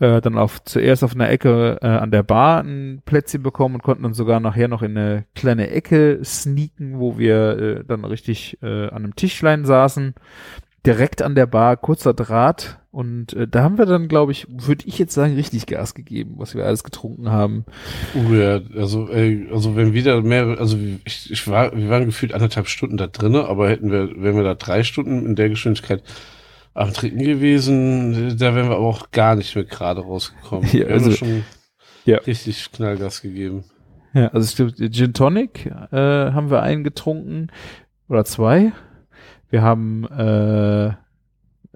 äh, 0.00 0.20
dann 0.20 0.36
auf 0.38 0.64
zuerst 0.64 1.04
auf 1.04 1.14
einer 1.14 1.28
Ecke 1.30 1.78
äh, 1.82 1.86
an 1.86 2.10
der 2.10 2.22
Bar 2.22 2.62
ein 2.62 3.02
Plätzchen 3.04 3.42
bekommen 3.42 3.76
und 3.76 3.82
konnten 3.82 4.02
dann 4.02 4.14
sogar 4.14 4.40
nachher 4.40 4.66
noch 4.68 4.82
in 4.82 4.96
eine 4.96 5.24
kleine 5.34 5.70
Ecke 5.70 6.20
sneaken, 6.24 6.98
wo 6.98 7.18
wir 7.18 7.58
äh, 7.58 7.84
dann 7.86 8.04
richtig 8.04 8.58
äh, 8.62 8.86
an 8.88 9.04
einem 9.04 9.14
Tischlein 9.16 9.64
saßen. 9.64 10.14
Direkt 10.86 11.22
an 11.22 11.34
der 11.34 11.46
Bar, 11.46 11.76
kurzer 11.76 12.14
Draht. 12.14 12.78
Und 12.90 13.32
äh, 13.32 13.48
da 13.48 13.62
haben 13.64 13.76
wir 13.78 13.86
dann, 13.86 14.06
glaube 14.06 14.30
ich, 14.32 14.46
würde 14.48 14.86
ich 14.86 14.98
jetzt 14.98 15.14
sagen, 15.14 15.34
richtig 15.34 15.66
Gas 15.66 15.94
gegeben, 15.94 16.34
was 16.36 16.54
wir 16.54 16.64
alles 16.64 16.84
getrunken 16.84 17.30
haben. 17.32 17.64
Uh, 18.14 18.34
ja, 18.34 18.60
also, 18.76 19.08
ey, 19.08 19.48
also 19.52 19.74
wenn 19.74 19.94
wieder 19.94 20.22
mehr, 20.22 20.56
also 20.60 20.76
ich, 21.04 21.30
ich 21.30 21.48
war, 21.48 21.76
wir 21.76 21.88
waren 21.88 22.04
gefühlt 22.06 22.32
anderthalb 22.32 22.68
Stunden 22.68 22.96
da 22.96 23.08
drinne, 23.08 23.46
aber 23.46 23.68
hätten 23.68 23.90
wir, 23.90 24.10
wären 24.22 24.36
wir 24.36 24.44
da 24.44 24.54
drei 24.54 24.84
Stunden 24.84 25.26
in 25.26 25.34
der 25.34 25.48
Geschwindigkeit 25.48 26.04
am 26.72 26.92
Trinken 26.92 27.18
gewesen, 27.24 28.36
da 28.38 28.54
wären 28.54 28.68
wir 28.68 28.76
aber 28.76 28.86
auch 28.86 29.10
gar 29.10 29.34
nicht 29.34 29.54
mehr 29.56 29.64
gerade 29.64 30.00
rausgekommen. 30.02 30.68
Ja, 30.72 30.86
also- 30.86 31.10
schon 31.12 31.42
Ja. 32.04 32.18
richtig 32.18 32.70
Knallgas 32.72 33.22
gegeben. 33.22 33.64
Ja, 34.12 34.28
also 34.28 34.46
ich 34.48 34.54
glaube, 34.54 34.90
Gin 34.92 35.14
Tonic 35.14 35.66
äh, 35.66 35.96
haben 35.96 36.50
wir 36.50 36.62
einen 36.62 36.84
getrunken 36.84 37.48
oder 38.08 38.24
zwei. 38.24 38.70
Wir 39.54 39.62
haben 39.62 40.02
äh, 40.06 40.94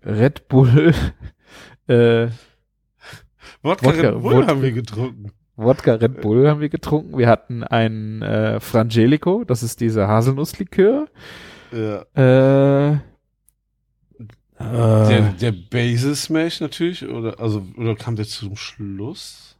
Red 0.05 0.49
Bull, 0.49 0.93
äh, 1.87 2.27
Wodka, 3.63 3.87
Wodka- 3.87 4.03
Red 4.03 4.21
Bull 4.21 4.35
Wodka- 4.35 4.47
haben 4.49 4.63
wir 4.63 4.73
getrunken. 4.73 5.31
Wodka 5.55 5.95
Red 5.95 6.21
Bull 6.23 6.49
haben 6.51 6.61
wir 6.61 6.71
getrunken. 6.71 7.17
Wir 7.17 7.29
hatten 7.29 7.63
ein 7.63 8.21
äh, 8.23 8.59
Frangelico, 8.59 9.45
das 9.45 9.63
ist 9.63 9.81
dieser 9.81 10.09
Haselnusslikör. 10.09 11.07
Ja. 11.71 12.01
Äh, 12.15 12.99
Der, 14.59 15.11
äh, 15.11 15.33
der 15.41 15.53
Basil 15.53 16.17
Smash 16.17 16.61
natürlich, 16.61 17.07
oder, 17.09 17.39
also, 17.39 17.65
oder 17.77 17.95
kam 17.95 18.17
der 18.17 18.25
zum 18.27 18.57
Schluss? 18.57 19.57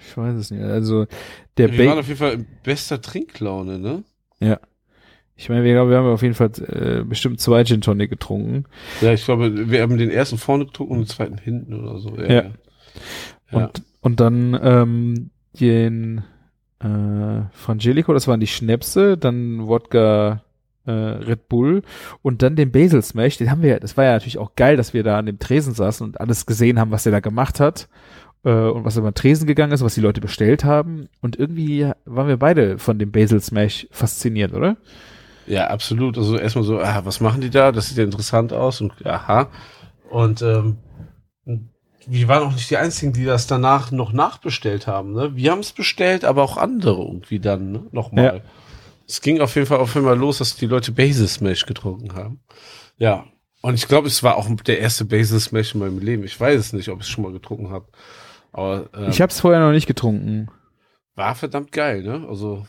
ich 0.00 0.16
weiß 0.16 0.36
es 0.36 0.50
nicht. 0.50 0.62
Also 0.62 1.04
der 1.58 1.70
wir 1.70 1.86
waren 1.86 1.98
auf 1.98 2.08
jeden 2.08 2.18
Fall 2.18 2.32
in 2.32 2.46
bester 2.62 2.98
Trinklaune, 3.02 3.78
ne? 3.78 4.04
Ich 5.36 5.48
meine, 5.48 5.64
wir, 5.64 5.88
wir 5.88 5.96
haben 5.96 6.06
auf 6.06 6.22
jeden 6.22 6.34
Fall 6.34 6.50
äh, 6.68 7.04
bestimmt 7.04 7.40
zwei 7.40 7.64
Gin 7.64 7.80
Tonic 7.80 8.10
getrunken. 8.10 8.64
Ja, 9.00 9.12
ich 9.12 9.24
glaube, 9.24 9.70
wir 9.70 9.82
haben 9.82 9.98
den 9.98 10.10
ersten 10.10 10.38
vorne 10.38 10.66
getrunken 10.66 10.94
und 10.94 11.00
den 11.00 11.08
zweiten 11.08 11.38
hinten 11.38 11.74
oder 11.74 11.98
so. 11.98 12.16
Ja. 12.16 12.24
Ja. 12.24 12.42
ja. 13.50 13.64
Und, 13.64 13.82
und 14.00 14.20
dann 14.20 14.58
ähm, 14.62 15.30
den 15.58 16.22
äh, 16.80 17.42
Frangelico, 17.52 18.12
das 18.12 18.28
waren 18.28 18.40
die 18.40 18.46
Schnäpse, 18.46 19.16
dann 19.16 19.66
Wodka 19.66 20.42
äh, 20.86 20.90
Red 20.90 21.48
Bull 21.48 21.82
und 22.22 22.42
dann 22.42 22.56
den 22.56 22.72
Basil 22.72 23.02
Smash, 23.02 23.38
den 23.38 23.50
haben 23.50 23.62
wir, 23.62 23.80
das 23.80 23.96
war 23.96 24.04
ja 24.04 24.12
natürlich 24.12 24.38
auch 24.38 24.54
geil, 24.56 24.76
dass 24.76 24.94
wir 24.94 25.02
da 25.02 25.18
an 25.18 25.26
dem 25.26 25.38
Tresen 25.38 25.74
saßen 25.74 26.04
und 26.04 26.20
alles 26.20 26.46
gesehen 26.46 26.78
haben, 26.78 26.90
was 26.90 27.06
er 27.06 27.12
da 27.12 27.20
gemacht 27.20 27.60
hat 27.60 27.88
äh, 28.44 28.50
und 28.50 28.84
was 28.84 28.96
über 28.96 29.10
den 29.10 29.14
Tresen 29.14 29.46
gegangen 29.46 29.72
ist, 29.72 29.84
was 29.84 29.94
die 29.94 30.00
Leute 30.00 30.20
bestellt 30.20 30.64
haben 30.64 31.08
und 31.20 31.38
irgendwie 31.38 31.90
waren 32.04 32.28
wir 32.28 32.36
beide 32.36 32.78
von 32.78 32.98
dem 32.98 33.12
Basil 33.12 33.40
Smash 33.40 33.86
fasziniert, 33.90 34.52
oder? 34.52 34.76
Ja, 35.52 35.66
absolut. 35.66 36.16
Also 36.16 36.38
erstmal 36.38 36.64
so, 36.64 36.80
ah, 36.80 37.02
was 37.04 37.20
machen 37.20 37.42
die 37.42 37.50
da? 37.50 37.72
Das 37.72 37.88
sieht 37.88 37.98
ja 37.98 38.04
interessant 38.04 38.54
aus 38.54 38.80
und 38.80 39.04
aha. 39.04 39.50
Und 40.08 40.40
ähm, 40.40 40.78
wir 42.06 42.26
waren 42.26 42.44
auch 42.44 42.54
nicht 42.54 42.70
die 42.70 42.78
Einzigen, 42.78 43.12
die 43.12 43.26
das 43.26 43.48
danach 43.48 43.90
noch 43.90 44.14
nachbestellt 44.14 44.86
haben. 44.86 45.12
Ne? 45.12 45.36
Wir 45.36 45.50
haben 45.50 45.58
es 45.58 45.72
bestellt, 45.72 46.24
aber 46.24 46.42
auch 46.42 46.56
andere 46.56 47.02
irgendwie 47.02 47.38
dann 47.38 47.70
ne? 47.70 47.86
nochmal. 47.92 48.24
Ja. 48.24 48.40
Es 49.06 49.20
ging 49.20 49.42
auf 49.42 49.54
jeden 49.54 49.66
Fall 49.66 49.80
auf 49.80 49.94
einmal 49.94 50.16
los, 50.16 50.38
dass 50.38 50.56
die 50.56 50.64
Leute 50.64 50.90
Basil 50.90 51.28
Smash 51.28 51.66
getrunken 51.66 52.14
haben. 52.14 52.40
Ja. 52.96 53.26
Und 53.60 53.74
ich 53.74 53.86
glaube, 53.88 54.08
es 54.08 54.22
war 54.22 54.38
auch 54.38 54.48
der 54.64 54.78
erste 54.78 55.04
Basil 55.04 55.38
Smash 55.38 55.74
in 55.74 55.80
meinem 55.80 55.98
Leben. 55.98 56.24
Ich 56.24 56.40
weiß 56.40 56.58
es 56.58 56.72
nicht, 56.72 56.88
ob 56.88 57.00
ich 57.00 57.06
es 57.06 57.10
schon 57.10 57.24
mal 57.24 57.32
getrunken 57.32 57.68
habe. 57.68 57.88
Aber 58.52 58.88
äh, 58.94 59.10
Ich 59.10 59.20
habe 59.20 59.30
es 59.30 59.40
vorher 59.40 59.60
noch 59.60 59.72
nicht 59.72 59.86
getrunken. 59.86 60.48
war 61.14 61.34
verdammt 61.34 61.72
geil, 61.72 62.02
ne? 62.02 62.26
Also, 62.26 62.66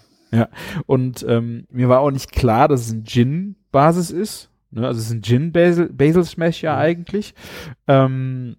Und 0.86 1.26
ähm, 1.28 1.66
mir 1.72 1.90
war 1.90 2.00
auch 2.00 2.12
nicht 2.12 2.32
klar, 2.32 2.68
dass 2.68 2.82
es 2.88 2.94
ein 2.94 3.04
Gin-Basis 3.06 4.12
ist. 4.12 4.50
Ne? 4.72 4.86
Also 4.88 5.00
es 5.00 5.08
ist 5.08 5.14
ein 5.14 5.22
Gin-Basil 5.22 5.90
Basil 5.94 6.24
Smash 6.24 6.62
ja 6.64 6.74
Mhm. 6.76 6.80
eigentlich. 6.82 7.34
Ähm, 7.88 8.56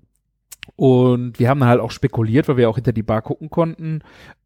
und 0.77 1.39
wir 1.39 1.49
haben 1.49 1.61
dann 1.61 1.69
halt 1.69 1.81
auch 1.81 1.91
spekuliert, 1.91 2.49
weil 2.49 2.57
wir 2.57 2.69
auch 2.71 2.77
hinter 2.77 2.93
die 2.93 3.03
Bar 3.03 3.23
gucken 3.23 3.51
konnten. 3.51 4.01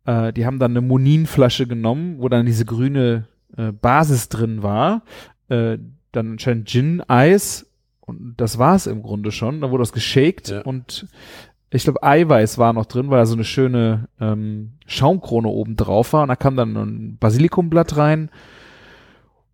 Äh, 0.04 0.32
die 0.32 0.46
haben 0.46 0.58
dann 0.58 0.72
eine 0.72 0.80
Monin-Flasche 0.80 1.66
genommen, 1.66 2.16
wo 2.18 2.28
dann 2.28 2.44
diese 2.46 2.64
grüne 2.64 3.26
äh, 3.56 3.72
Basis 3.72 4.28
drin 4.28 4.62
war. 4.62 5.02
Äh, 5.48 5.78
dann 6.12 6.32
anscheinend 6.32 6.68
Gin-Eis. 6.68 7.66
Und 8.00 8.34
das 8.38 8.58
war 8.58 8.74
es 8.74 8.86
im 8.86 9.02
Grunde 9.02 9.30
schon. 9.32 9.60
Dann 9.60 9.70
wurde 9.70 9.82
das 9.82 9.92
geshaked 9.92 10.48
Ja. 10.48 10.62
und 10.62 11.06
ich 11.70 11.84
glaube, 11.84 12.02
Eiweiß 12.02 12.58
war 12.58 12.72
noch 12.72 12.86
drin, 12.86 13.10
weil 13.10 13.18
da 13.18 13.26
so 13.26 13.34
eine 13.34 13.44
schöne 13.44 14.08
ähm, 14.20 14.72
Schaumkrone 14.86 15.48
oben 15.48 15.76
drauf 15.76 16.14
war. 16.14 16.22
Und 16.22 16.28
da 16.28 16.36
kam 16.36 16.56
dann 16.56 16.76
ein 16.76 17.18
Basilikumblatt 17.18 17.96
rein. 17.96 18.30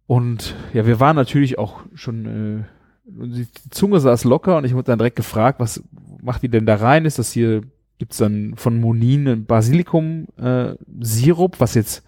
Und 0.06 0.54
ja, 0.72 0.86
wir 0.86 1.00
waren 1.00 1.16
natürlich 1.16 1.58
auch 1.58 1.80
schon, 1.94 2.26
äh, 2.26 2.62
die 3.06 3.48
Zunge 3.70 3.98
saß 4.00 4.24
locker 4.24 4.56
und 4.58 4.64
ich 4.64 4.74
wurde 4.74 4.84
dann 4.84 4.98
direkt 4.98 5.16
gefragt, 5.16 5.60
was 5.60 5.82
macht 6.22 6.42
die 6.42 6.48
denn 6.48 6.66
da 6.66 6.76
rein? 6.76 7.04
Ist 7.04 7.18
das 7.18 7.32
hier, 7.32 7.62
gibt's 7.98 8.18
dann 8.18 8.54
von 8.56 8.80
Monin 8.80 9.26
einen 9.26 9.46
Basilikum-Sirup, 9.46 11.58
was 11.58 11.74
jetzt 11.74 12.04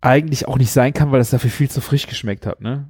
eigentlich 0.00 0.46
auch 0.48 0.58
nicht 0.58 0.70
sein 0.70 0.94
kann, 0.94 1.10
weil 1.10 1.18
das 1.18 1.30
dafür 1.30 1.50
viel 1.50 1.68
zu 1.68 1.80
frisch 1.80 2.06
geschmeckt 2.06 2.46
hat, 2.46 2.60
ne? 2.60 2.88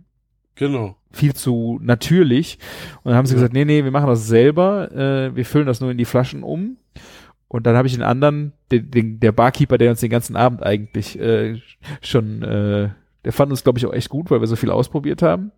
Genau. 0.55 0.97
viel 1.13 1.35
zu 1.35 1.79
natürlich. 1.83 2.59
Und 3.03 3.11
dann 3.11 3.17
haben 3.17 3.27
sie 3.27 3.35
Ja. 3.35 3.39
gesagt, 3.39 3.55
nee, 3.55 3.65
nee, 3.65 3.85
wir 3.85 3.91
machen 3.91 4.07
das 4.09 4.27
selber, 4.27 4.91
äh, 4.93 5.35
wir 5.35 5.45
füllen 5.45 5.67
das 5.67 5.81
nur 5.81 5.91
in 5.91 5.99
die 5.99 6.05
Flaschen 6.05 6.43
um. 6.43 6.77
Und 7.49 7.67
dann 7.67 7.77
habe 7.77 7.89
ich 7.89 7.95
den 7.95 8.03
anderen, 8.05 8.53
den, 8.71 8.91
den, 8.91 9.19
der 9.21 9.33
Barkeeper, 9.33 9.77
der 9.77 9.91
uns 9.91 10.01
den 10.01 10.11
ganzen 10.11 10.37
Abend 10.37 10.63
eigentlich 10.63 11.19
äh, 11.19 11.61
schon, 12.01 12.43
äh, 12.43 12.91
der 13.25 13.33
fand 13.33 13.51
uns, 13.51 13.65
glaube 13.65 13.79
ich, 13.79 13.87
auch 13.87 13.93
echt 13.93 14.09
gut, 14.09 14.31
weil 14.31 14.41
wir 14.41 14.47
so 14.47 14.55
viel 14.57 14.71
ausprobiert 14.71 15.21
haben. 15.21 15.51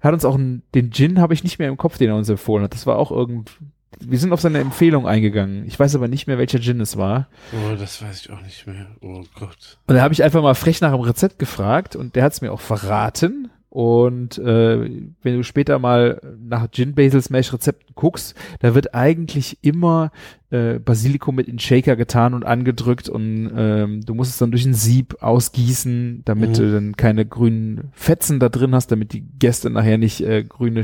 Hat 0.00 0.12
uns 0.14 0.24
auch 0.24 0.36
einen, 0.36 0.62
den 0.74 0.92
Gin 0.92 1.20
habe 1.20 1.34
ich 1.34 1.42
nicht 1.42 1.58
mehr 1.58 1.68
im 1.68 1.76
Kopf, 1.76 1.98
den 1.98 2.10
er 2.10 2.16
uns 2.16 2.28
empfohlen 2.28 2.62
hat. 2.62 2.74
Das 2.74 2.86
war 2.86 2.96
auch 2.96 3.10
irgend, 3.10 3.50
wir 3.98 4.18
sind 4.18 4.32
auf 4.32 4.40
seine 4.40 4.58
Empfehlung 4.60 5.06
eingegangen. 5.08 5.66
Ich 5.66 5.80
weiß 5.80 5.96
aber 5.96 6.06
nicht 6.06 6.28
mehr, 6.28 6.38
welcher 6.38 6.60
Gin 6.60 6.80
es 6.80 6.96
war. 6.96 7.28
Oh, 7.52 7.74
das 7.76 8.00
weiß 8.02 8.20
ich 8.20 8.30
auch 8.30 8.42
nicht 8.42 8.64
mehr. 8.68 8.86
Oh 9.00 9.24
Gott. 9.38 9.78
Und 9.88 9.96
da 9.96 10.02
habe 10.02 10.14
ich 10.14 10.22
einfach 10.22 10.42
mal 10.42 10.54
frech 10.54 10.80
nach 10.80 10.92
dem 10.92 11.00
Rezept 11.00 11.40
gefragt 11.40 11.96
und 11.96 12.14
der 12.14 12.22
hat 12.22 12.34
es 12.34 12.40
mir 12.40 12.52
auch 12.52 12.60
verraten. 12.60 13.50
Und 13.68 14.38
äh, 14.38 14.88
wenn 15.22 15.36
du 15.36 15.42
später 15.42 15.78
mal 15.78 16.20
nach 16.40 16.70
Gin 16.70 16.94
Basil 16.94 17.20
Smash 17.20 17.52
Rezepten 17.52 17.94
guckst, 17.94 18.34
da 18.60 18.74
wird 18.74 18.94
eigentlich 18.94 19.58
immer 19.60 20.12
äh, 20.50 20.78
Basilikum 20.78 21.34
mit 21.34 21.48
in 21.48 21.58
Shaker 21.58 21.96
getan 21.96 22.32
und 22.32 22.44
angedrückt 22.46 23.08
und 23.08 23.50
ähm, 23.54 24.00
du 24.00 24.14
musst 24.14 24.30
es 24.30 24.38
dann 24.38 24.50
durch 24.50 24.64
ein 24.64 24.72
Sieb 24.72 25.16
ausgießen, 25.20 26.22
damit 26.24 26.50
Mhm. 26.50 26.54
du 26.54 26.72
dann 26.72 26.96
keine 26.96 27.26
grünen 27.26 27.90
Fetzen 27.92 28.40
da 28.40 28.48
drin 28.48 28.74
hast, 28.74 28.92
damit 28.92 29.12
die 29.12 29.24
Gäste 29.38 29.68
nachher 29.68 29.98
nicht 29.98 30.20
äh, 30.22 30.42
grüne 30.44 30.82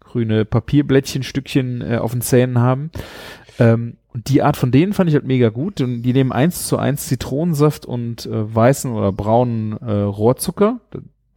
grüne 0.00 0.44
Papierblättchenstückchen 0.44 1.80
äh, 1.82 1.96
auf 1.98 2.12
den 2.12 2.20
Zähnen 2.20 2.58
haben. 2.58 2.90
Ähm, 3.58 3.96
und 4.12 4.28
die 4.28 4.42
Art 4.42 4.56
von 4.56 4.72
denen 4.72 4.92
fand 4.92 5.08
ich 5.08 5.14
halt 5.14 5.24
mega 5.26 5.50
gut. 5.50 5.80
Und 5.80 6.02
die 6.02 6.12
nehmen 6.12 6.32
eins 6.32 6.66
zu 6.66 6.76
eins 6.78 7.06
Zitronensaft 7.06 7.86
und 7.86 8.26
äh, 8.26 8.54
weißen 8.54 8.90
oder 8.90 9.12
braunen 9.12 9.76
äh, 9.76 9.92
Rohrzucker, 9.92 10.80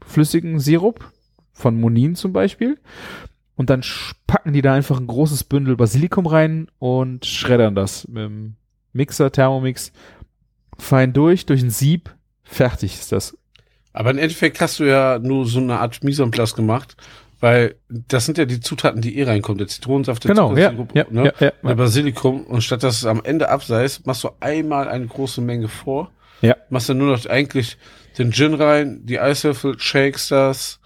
flüssigen 0.05 0.59
Sirup 0.59 1.11
von 1.53 1.79
Monin 1.79 2.15
zum 2.15 2.33
Beispiel. 2.33 2.79
Und 3.55 3.69
dann 3.69 3.83
packen 4.25 4.53
die 4.53 4.61
da 4.61 4.73
einfach 4.73 4.99
ein 4.99 5.07
großes 5.07 5.43
Bündel 5.43 5.75
Basilikum 5.75 6.25
rein 6.25 6.67
und 6.79 7.25
schreddern 7.25 7.75
das 7.75 8.07
mit 8.07 8.23
dem 8.23 8.55
Mixer, 8.93 9.31
Thermomix, 9.31 9.91
fein 10.77 11.13
durch, 11.13 11.45
durch 11.45 11.61
ein 11.61 11.69
Sieb, 11.69 12.13
fertig 12.43 12.93
ist 12.99 13.11
das. 13.11 13.37
Aber 13.91 14.09
im 14.09 14.17
Endeffekt 14.17 14.59
hast 14.59 14.79
du 14.79 14.85
ja 14.85 15.19
nur 15.19 15.45
so 15.45 15.59
eine 15.59 15.79
Art 15.79 16.03
Mise 16.03 16.23
en 16.23 16.31
place 16.31 16.55
gemacht, 16.55 16.97
weil 17.39 17.75
das 17.89 18.25
sind 18.25 18.37
ja 18.37 18.45
die 18.45 18.59
Zutaten, 18.59 19.01
die 19.01 19.17
eh 19.17 19.23
reinkommen. 19.23 19.59
Der 19.59 19.67
Zitronensaft, 19.67 20.23
der 20.23 20.29
Genau, 20.29 20.55
ja, 20.55 20.71
ja, 20.93 21.05
ne? 21.09 21.25
ja, 21.25 21.33
ja, 21.39 21.51
der. 21.61 21.75
Basilikum. 21.75 22.45
Und 22.45 22.63
statt 22.63 22.81
dass 22.83 22.97
es 22.97 23.05
am 23.05 23.21
Ende 23.23 23.49
abseist, 23.49 24.07
machst 24.07 24.23
du 24.23 24.29
einmal 24.39 24.87
eine 24.87 25.05
große 25.05 25.41
Menge 25.41 25.67
vor. 25.67 26.09
Ja. 26.41 26.55
Machst 26.69 26.89
dann 26.89 26.97
nur 26.97 27.15
noch 27.15 27.25
eigentlich 27.27 27.77
den 28.17 28.31
Gin 28.31 28.53
rein, 28.53 29.01
die 29.05 29.19
Eiswürfel, 29.19 29.79
shakes 29.79 30.27
das, 30.29 30.79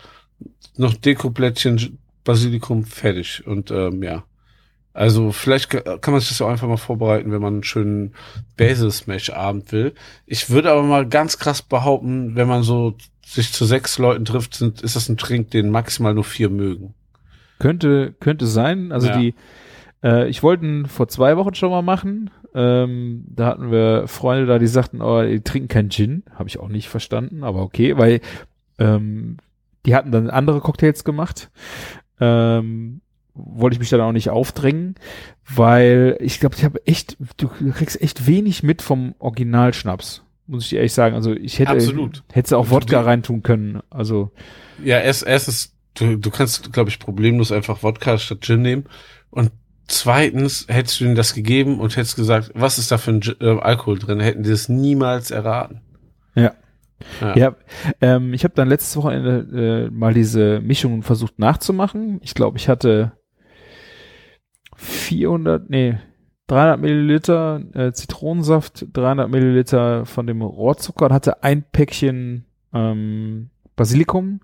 noch 0.75 0.93
Dekoblättchen, 0.93 1.97
Basilikum, 2.23 2.83
fertig. 2.85 3.45
Und 3.47 3.71
ähm, 3.71 4.03
ja. 4.03 4.23
Also 4.93 5.31
vielleicht 5.31 5.69
ka- 5.69 5.97
kann 5.99 6.11
man 6.13 6.21
sich 6.21 6.29
das 6.29 6.41
auch 6.41 6.49
einfach 6.49 6.67
mal 6.67 6.77
vorbereiten, 6.77 7.31
wenn 7.31 7.41
man 7.41 7.53
einen 7.55 7.63
schönen 7.63 8.15
Basil 8.57 8.89
Smash 8.91 9.29
Abend 9.29 9.71
will. 9.71 9.93
Ich 10.25 10.49
würde 10.49 10.71
aber 10.71 10.81
mal 10.83 11.07
ganz 11.07 11.37
krass 11.37 11.61
behaupten, 11.61 12.35
wenn 12.35 12.47
man 12.47 12.63
so 12.63 12.95
sich 13.25 13.51
zu 13.53 13.65
sechs 13.65 13.97
Leuten 13.99 14.25
trifft, 14.25 14.55
sind, 14.55 14.81
ist 14.81 14.95
das 14.95 15.07
ein 15.09 15.17
Trink, 15.17 15.51
den 15.51 15.69
maximal 15.69 16.13
nur 16.13 16.23
vier 16.23 16.49
mögen. 16.49 16.93
Könnte, 17.59 18.15
könnte 18.19 18.47
sein. 18.47 18.91
Also 18.91 19.07
Ja. 19.07 19.17
die, 19.19 19.35
äh, 20.03 20.27
ich 20.29 20.41
wollte 20.43 20.65
ihn 20.65 20.85
vor 20.87 21.07
zwei 21.07 21.37
Wochen 21.37 21.53
schon 21.53 21.69
mal 21.71 21.81
machen. 21.81 22.29
Ähm, 22.59 23.23
da 23.27 23.45
hatten 23.45 23.69
wir 23.69 24.07
Freunde 24.07 24.47
da, 24.47 24.57
die 24.57 24.65
sagten, 24.65 24.99
oh, 25.01 25.21
die 25.21 25.41
trinken 25.41 25.67
kein 25.67 25.89
Gin. 25.91 26.23
Habe 26.33 26.49
ich 26.49 26.57
auch 26.59 26.69
nicht 26.69 26.89
verstanden, 26.89 27.43
aber 27.43 27.61
okay, 27.61 27.97
weil 27.97 28.19
ähm, 28.79 29.37
die 29.85 29.93
hatten 29.93 30.11
dann 30.11 30.31
andere 30.31 30.59
Cocktails 30.59 31.03
gemacht. 31.03 31.51
Ähm, 32.19 33.01
wollte 33.35 33.75
ich 33.75 33.79
mich 33.79 33.89
dann 33.91 34.01
auch 34.01 34.11
nicht 34.11 34.31
aufdrängen, 34.31 34.95
weil 35.47 36.17
ich 36.19 36.39
glaube, 36.39 36.55
ich 36.55 36.63
habe 36.65 36.81
echt, 36.87 37.15
du 37.37 37.47
kriegst 37.47 38.01
echt 38.01 38.25
wenig 38.25 38.63
mit 38.63 38.81
vom 38.81 39.13
Originalschnaps, 39.19 40.23
muss 40.47 40.63
ich 40.63 40.69
dir 40.71 40.77
ehrlich 40.77 40.93
sagen. 40.93 41.13
Also 41.13 41.33
ich 41.33 41.59
hätte, 41.59 41.73
Absolut. 41.73 42.23
hättest 42.31 42.53
du 42.53 42.57
auch 42.57 42.65
Du- 42.65 42.71
Wodka 42.71 43.01
reintun 43.01 43.43
können. 43.43 43.81
Also 43.91 44.31
Ja, 44.83 44.97
erst, 44.99 45.27
erstens, 45.27 45.75
du, 45.93 46.17
du 46.17 46.31
kannst, 46.31 46.73
glaube 46.73 46.89
ich, 46.89 46.97
problemlos 46.97 47.51
einfach 47.51 47.83
Wodka 47.83 48.17
statt 48.17 48.39
Gin 48.41 48.63
nehmen. 48.63 48.85
Und 49.29 49.51
zweitens, 49.87 50.65
hättest 50.69 50.99
du 50.99 51.05
ihnen 51.05 51.15
das 51.15 51.33
gegeben 51.33 51.79
und 51.79 51.95
hättest 51.95 52.15
gesagt, 52.15 52.51
was 52.53 52.77
ist 52.77 52.91
da 52.91 52.97
für 52.97 53.11
ein 53.11 53.21
äh, 53.39 53.59
Alkohol 53.59 53.99
drin, 53.99 54.19
hätten 54.19 54.43
die 54.43 54.49
das 54.49 54.69
niemals 54.69 55.31
erraten. 55.31 55.81
Ja. 56.35 56.53
Ja. 57.21 57.35
Ja, 57.35 57.55
ähm, 58.01 58.33
ich 58.33 58.43
habe 58.43 58.55
dann 58.55 58.69
letztes 58.69 58.97
Wochenende 58.97 59.87
äh, 59.87 59.91
mal 59.91 60.13
diese 60.15 60.59
Mischungen 60.61 61.03
versucht 61.03 61.37
nachzumachen. 61.37 62.19
Ich 62.23 62.33
glaube, 62.33 62.57
ich 62.57 62.69
hatte 62.69 63.11
400, 64.75 65.69
nee, 65.69 65.97
300 66.47 66.79
Milliliter 66.79 67.61
äh, 67.73 67.91
Zitronensaft, 67.91 68.87
300 68.93 69.29
Milliliter 69.29 70.05
von 70.05 70.25
dem 70.25 70.41
Rohrzucker 70.41 71.05
und 71.05 71.13
hatte 71.13 71.43
ein 71.43 71.63
Päckchen 71.71 72.45
ähm, 72.73 73.49
Basilikum 73.75 74.41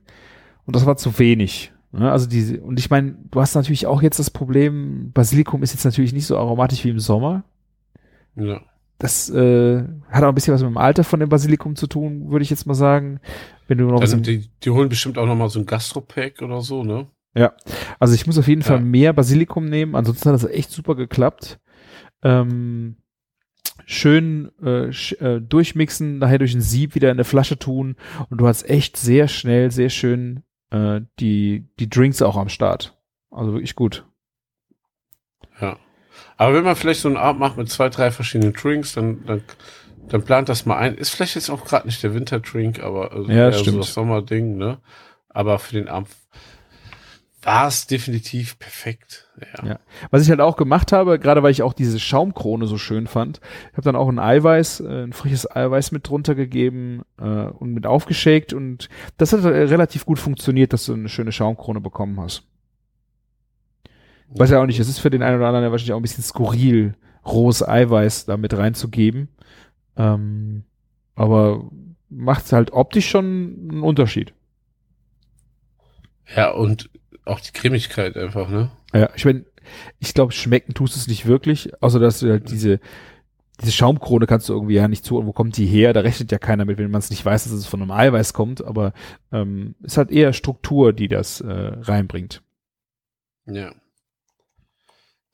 und 0.65 0.75
das 0.75 0.85
war 0.85 0.97
zu 0.97 1.17
wenig. 1.17 1.72
Ne? 1.93 2.11
Also 2.11 2.27
diese, 2.27 2.59
und 2.61 2.79
ich 2.79 2.89
meine, 2.89 3.15
du 3.29 3.39
hast 3.39 3.55
natürlich 3.55 3.85
auch 3.85 4.01
jetzt 4.01 4.17
das 4.19 4.31
Problem, 4.31 5.11
Basilikum 5.13 5.61
ist 5.61 5.73
jetzt 5.73 5.85
natürlich 5.85 6.11
nicht 6.11 6.25
so 6.25 6.37
aromatisch 6.37 6.83
wie 6.83 6.89
im 6.89 6.99
Sommer. 6.99 7.43
Ja. 8.35 8.61
Das 8.97 9.29
äh, 9.29 9.83
hat 10.09 10.23
auch 10.23 10.29
ein 10.29 10.35
bisschen 10.35 10.53
was 10.53 10.61
mit 10.61 10.71
dem 10.71 10.77
Alter 10.77 11.03
von 11.03 11.19
dem 11.19 11.29
Basilikum 11.29 11.75
zu 11.75 11.87
tun, 11.87 12.31
würde 12.31 12.43
ich 12.43 12.49
jetzt 12.49 12.65
mal 12.65 12.73
sagen. 12.73 13.19
Wenn 13.67 13.77
du 13.77 13.85
noch 13.85 14.01
was 14.01 14.13
Also 14.13 14.17
die, 14.17 14.49
die 14.63 14.69
holen 14.71 14.89
bestimmt 14.89 15.17
auch 15.17 15.25
noch 15.25 15.35
mal 15.35 15.49
so 15.49 15.59
ein 15.59 15.65
Gastropack 15.65 16.41
oder 16.41 16.61
so, 16.61 16.83
ne? 16.83 17.07
ja, 17.35 17.53
also 17.99 18.13
ich 18.13 18.27
muss 18.27 18.37
auf 18.37 18.47
jeden 18.47 18.61
Ja. 18.61 18.67
Fall 18.67 18.79
mehr 18.81 19.13
Basilikum 19.13 19.65
nehmen. 19.65 19.95
Ansonsten 19.95 20.29
hat 20.29 20.35
das 20.35 20.49
echt 20.49 20.71
super 20.71 20.95
geklappt. 20.95 21.59
Ähm, 22.23 22.95
schön 23.85 24.51
äh, 24.63 24.91
sch 24.91 25.13
äh, 25.21 25.41
durchmixen, 25.41 26.17
nachher 26.19 26.39
durch 26.39 26.53
ein 26.55 26.61
Sieb 26.61 26.95
wieder 26.95 27.09
in 27.09 27.17
eine 27.17 27.23
Flasche 27.23 27.59
tun 27.59 27.97
und 28.29 28.39
du 28.39 28.47
hast 28.47 28.67
echt 28.69 28.97
sehr 28.97 29.27
schnell, 29.27 29.69
sehr 29.71 29.89
schön 29.89 30.43
äh, 30.73 31.01
die 31.19 31.65
die 31.79 31.89
Drinks 31.89 32.21
auch 32.21 32.35
am 32.35 32.49
Start. 32.49 32.97
Also 33.31 33.53
wirklich 33.53 33.75
gut. 33.75 34.05
Ja. 35.61 35.77
Aber 36.37 36.53
wenn 36.55 36.63
man 36.63 36.75
vielleicht 36.75 37.01
so 37.01 37.07
einen 37.07 37.17
Abend 37.17 37.39
macht 37.39 37.57
mit 37.57 37.69
zwei, 37.69 37.89
drei 37.89 38.11
verschiedenen 38.11 38.53
Drinks, 38.53 38.93
dann, 38.93 39.25
dann, 39.25 39.43
dann 40.07 40.23
plant 40.23 40.49
das 40.49 40.65
mal 40.65 40.77
ein. 40.77 40.95
Ist 40.95 41.09
vielleicht 41.11 41.35
jetzt 41.35 41.49
auch 41.49 41.63
gerade 41.65 41.87
nicht 41.87 42.03
der 42.03 42.13
Winterdrink, 42.13 42.81
aber 42.81 43.11
also 43.11 43.29
Ja, 43.29 43.45
eher 43.45 43.53
so 43.53 43.59
stimmt. 43.59 43.79
das 43.79 43.93
Sommerding, 43.93 44.57
ne? 44.57 44.79
Aber 45.29 45.57
für 45.59 45.73
den 45.75 45.87
Abend 45.87 46.09
war 47.43 47.67
es 47.67 47.87
definitiv 47.87 48.57
perfekt. 48.57 49.29
Ja. 49.39 49.67
Ja. 49.67 49.79
Was 50.11 50.21
ich 50.21 50.29
halt 50.29 50.39
auch 50.39 50.55
gemacht 50.55 50.91
habe, 50.91 51.19
gerade 51.19 51.43
weil 51.43 51.51
ich 51.51 51.61
auch 51.61 51.73
diese 51.73 51.99
Schaumkrone 51.99 52.67
so 52.67 52.77
schön 52.77 53.07
fand, 53.07 53.41
ich 53.71 53.77
habe 53.77 53.83
dann 53.83 53.95
auch 53.95 54.07
ein 54.07 54.19
Eiweiß, 54.19 54.81
äh, 54.81 55.03
ein 55.03 55.13
frisches 55.13 55.49
Eiweiß 55.49 55.91
mit 55.91 56.07
drunter 56.07 56.35
gegeben 56.35 57.01
äh, 57.19 57.23
und 57.23 57.73
mit 57.73 57.85
aufgeschakt 57.85 58.53
und 58.53 58.89
das 59.17 59.33
hat 59.33 59.43
äh, 59.43 59.47
relativ 59.47 60.05
gut 60.05 60.19
funktioniert, 60.19 60.73
dass 60.73 60.85
du 60.85 60.93
eine 60.93 61.09
schöne 61.09 61.31
Schaumkrone 61.31 61.81
bekommen 61.81 62.19
hast. 62.19 62.43
Weiß 64.29 64.49
ja 64.49 64.61
auch 64.61 64.65
nicht, 64.65 64.79
es 64.79 64.89
ist 64.89 64.99
für 64.99 65.11
den 65.11 65.21
einen 65.21 65.37
oder 65.37 65.47
anderen 65.47 65.65
ja 65.65 65.71
wahrscheinlich 65.71 65.93
auch 65.93 65.99
ein 65.99 66.01
bisschen 66.01 66.23
skurril, 66.23 66.95
rohes 67.25 67.67
Eiweiß 67.67 68.25
da 68.25 68.37
mit 68.37 68.55
reinzugeben. 68.55 69.29
Ähm, 69.95 70.63
aber 71.15 71.69
macht 72.09 72.51
halt 72.51 72.73
optisch 72.73 73.09
schon 73.09 73.69
einen 73.69 73.83
Unterschied. 73.83 74.33
Ja, 76.35 76.51
und 76.51 76.89
auch 77.25 77.39
die 77.39 77.51
Cremigkeit 77.51 78.17
einfach, 78.17 78.49
ne? 78.49 78.71
Ja, 78.93 79.09
ich 79.15 79.25
meine, 79.25 79.45
ich 79.99 80.13
glaube, 80.13 80.33
schmecken 80.33 80.73
tust 80.73 80.95
es 80.95 81.07
nicht 81.07 81.25
wirklich, 81.25 81.71
außer 81.81 81.99
dass 81.99 82.19
du 82.19 82.29
halt 82.29 82.49
diese, 82.51 82.79
diese 83.61 83.71
Schaumkrone 83.71 84.27
kannst 84.27 84.49
du 84.49 84.53
irgendwie 84.53 84.75
ja 84.75 84.87
nicht 84.87 85.05
zu, 85.05 85.25
wo 85.25 85.31
kommt 85.31 85.57
die 85.57 85.65
her? 85.65 85.93
Da 85.93 86.01
rechnet 86.01 86.31
ja 86.31 86.37
keiner 86.37 86.65
mit, 86.65 86.77
wenn 86.77 86.91
man 86.91 86.99
es 86.99 87.09
nicht 87.09 87.23
weiß, 87.23 87.45
dass 87.45 87.53
es 87.53 87.65
von 87.65 87.81
einem 87.81 87.91
Eiweiß 87.91 88.33
kommt, 88.33 88.63
aber 88.63 88.93
ähm, 89.31 89.75
ist 89.81 89.97
halt 89.97 90.11
eher 90.11 90.33
Struktur, 90.33 90.93
die 90.93 91.07
das 91.07 91.41
äh, 91.41 91.47
reinbringt. 91.81 92.41
Ja. 93.45 93.73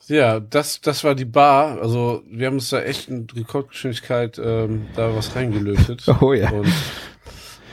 Ja, 0.08 0.40
das, 0.40 0.82
das 0.82 1.04
war 1.04 1.14
die 1.14 1.26
Bar. 1.26 1.80
Also 1.82 2.24
wir 2.28 2.48
haben 2.48 2.56
uns 2.56 2.70
da 2.70 2.82
echt 2.82 3.10
in 3.10 3.28
Rekordgeschwindigkeit 3.30 4.42
ähm, 4.44 4.88
da 4.96 5.16
was 5.16 5.36
reingelötet. 5.36 6.06
Oh 6.22 6.34
ja. 6.34 6.50
Und, 6.50 6.74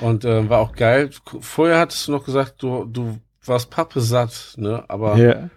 und 0.02 0.24
ähm, 0.26 0.50
war 0.50 0.60
auch 0.60 0.72
geil. 0.72 1.10
Vorher 1.40 1.78
hattest 1.78 2.06
du 2.06 2.12
noch 2.12 2.24
gesagt, 2.24 2.62
du, 2.62 2.84
du 2.84 3.18
warst 3.48 3.70
Pappe 3.70 4.00
satt, 4.00 4.54
ne? 4.56 4.84
Aber 4.88 5.16
Ja. 5.18 5.50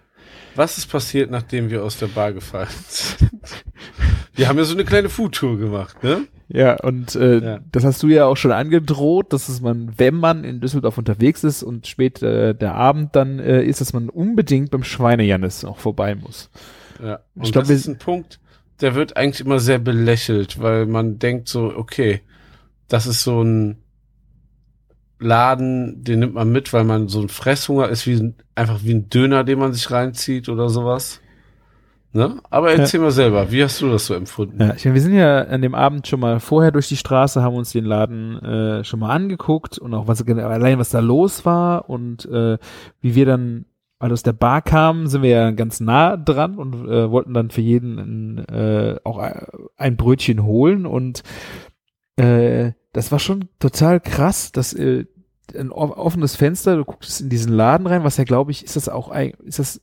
was 0.54 0.78
ist 0.78 0.86
passiert, 0.86 1.30
nachdem 1.30 1.70
wir 1.70 1.84
aus 1.84 1.98
der 1.98 2.08
Bar 2.08 2.32
gefallen 2.32 2.68
sind? 2.88 3.30
wir 4.34 4.48
haben 4.48 4.58
ja 4.58 4.64
so 4.64 4.74
eine 4.74 4.84
kleine 4.84 5.08
Foodtour 5.08 5.58
gemacht, 5.58 6.02
ne? 6.02 6.22
Ja, 6.48 6.74
und 6.82 7.14
äh, 7.14 7.38
Ja. 7.38 7.58
das 7.70 7.84
hast 7.84 8.02
du 8.02 8.08
ja 8.08 8.26
auch 8.26 8.36
schon 8.36 8.50
angedroht, 8.52 9.32
dass 9.32 9.48
es 9.48 9.60
man, 9.60 9.92
wenn 9.98 10.16
man 10.16 10.42
in 10.44 10.60
Düsseldorf 10.60 10.98
unterwegs 10.98 11.44
ist 11.44 11.62
und 11.62 11.86
spät 11.86 12.22
äh, 12.22 12.54
der 12.54 12.74
Abend 12.74 13.14
dann 13.14 13.38
äh, 13.38 13.62
ist, 13.62 13.80
dass 13.80 13.92
man 13.92 14.08
unbedingt 14.08 14.70
beim 14.72 14.82
Schweinejannis 14.82 15.64
auch 15.64 15.78
vorbei 15.78 16.14
muss. 16.16 16.50
Ja. 17.02 17.20
Und 17.36 17.44
Ich 17.44 17.52
glaub, 17.52 17.64
das 17.64 17.70
ist 17.70 17.86
ein 17.86 17.98
Punkt, 17.98 18.40
der 18.80 18.94
wird 18.96 19.16
eigentlich 19.16 19.44
immer 19.46 19.60
sehr 19.60 19.78
belächelt, 19.78 20.60
weil 20.60 20.86
man 20.86 21.18
denkt 21.18 21.48
so, 21.48 21.72
okay, 21.76 22.20
das 22.88 23.06
ist 23.06 23.22
so 23.22 23.42
ein 23.44 23.76
Laden, 25.20 26.02
den 26.02 26.20
nimmt 26.20 26.34
man 26.34 26.50
mit, 26.50 26.72
weil 26.72 26.84
man 26.84 27.08
so 27.08 27.20
ein 27.20 27.28
Fresshunger 27.28 27.88
ist, 27.88 28.06
wie 28.06 28.14
ein, 28.14 28.34
einfach 28.54 28.80
wie 28.82 28.94
ein 28.94 29.08
Döner, 29.08 29.44
den 29.44 29.58
man 29.58 29.72
sich 29.72 29.90
reinzieht 29.90 30.48
oder 30.48 30.68
sowas. 30.68 31.20
Ne? 32.12 32.40
Aber 32.50 32.72
erzähl 32.72 32.98
mal 32.98 33.12
selber, 33.12 33.52
wie 33.52 33.62
hast 33.62 33.80
du 33.80 33.88
das 33.88 34.06
so 34.06 34.14
empfunden? 34.14 34.60
Ja, 34.60 34.74
ich 34.74 34.84
meine, 34.84 34.94
wir 34.94 35.02
sind 35.02 35.14
ja 35.14 35.42
an 35.42 35.62
dem 35.62 35.76
Abend 35.76 36.08
schon 36.08 36.18
mal 36.18 36.40
vorher 36.40 36.72
durch 36.72 36.88
die 36.88 36.96
Straße, 36.96 37.40
haben 37.40 37.54
uns 37.54 37.70
den 37.70 37.84
Laden 37.84 38.36
äh, 38.42 38.82
schon 38.84 38.98
mal 38.98 39.10
angeguckt 39.10 39.78
und 39.78 39.94
auch 39.94 40.08
was 40.08 40.26
allein 40.26 40.78
was 40.80 40.90
da 40.90 40.98
los 40.98 41.44
war 41.46 41.88
und 41.88 42.24
äh, 42.26 42.58
wie 43.00 43.14
wir 43.14 43.26
dann 43.26 43.66
weil 44.02 44.12
aus 44.14 44.22
der 44.22 44.32
Bar 44.32 44.62
kamen, 44.62 45.08
sind 45.08 45.20
wir 45.22 45.28
ja 45.28 45.50
ganz 45.50 45.78
nah 45.78 46.16
dran 46.16 46.56
und 46.56 46.88
äh, 46.88 47.10
wollten 47.10 47.34
dann 47.34 47.50
für 47.50 47.60
jeden 47.60 48.38
äh, 48.48 48.96
auch 49.04 49.18
ein- 49.18 49.46
ein 49.76 49.96
Brötchen 49.98 50.42
holen 50.42 50.86
und 50.86 51.22
äh, 52.16 52.72
das 52.92 53.12
war 53.12 53.18
schon 53.18 53.48
total 53.58 54.00
krass, 54.00 54.52
dass 54.52 54.72
äh, 54.72 55.04
ein 55.56 55.70
offenes 55.72 56.36
Fenster, 56.36 56.76
du 56.76 56.84
guckst 56.84 57.20
in 57.20 57.28
diesen 57.28 57.52
Laden 57.52 57.86
rein, 57.86 58.04
was 58.04 58.16
ja 58.16 58.24
glaube 58.24 58.50
ich, 58.50 58.64
ist 58.64 58.76
das 58.76 58.88
auch 58.88 59.08
ein, 59.08 59.32
ist 59.44 59.58
das 59.58 59.80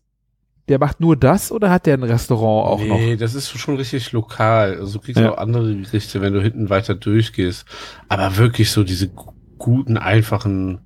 der 0.69 0.79
macht 0.79 0.99
nur 0.99 1.15
das 1.15 1.49
oder 1.53 1.69
hat 1.69 1.85
der 1.85 1.93
ein 1.93 2.03
Restaurant 2.03 2.67
auch 2.67 2.85
noch? 2.85 2.97
nee, 2.97 3.15
das 3.15 3.35
ist 3.35 3.49
schon 3.57 3.77
richtig 3.77 4.11
lokal. 4.11 4.75
Also 4.77 4.97
du 4.99 5.05
kriegst 5.05 5.21
Ja. 5.21 5.31
auch 5.31 5.37
andere 5.37 5.73
Gerichte, 5.77 6.19
wenn 6.19 6.33
du 6.33 6.41
hinten 6.41 6.69
weiter 6.69 6.93
durchgehst. 6.93 7.65
Aber 8.09 8.35
wirklich 8.35 8.69
so 8.71 8.83
diese 8.83 9.07
gu- 9.07 9.31
guten, 9.57 9.95
einfachen, 9.95 10.79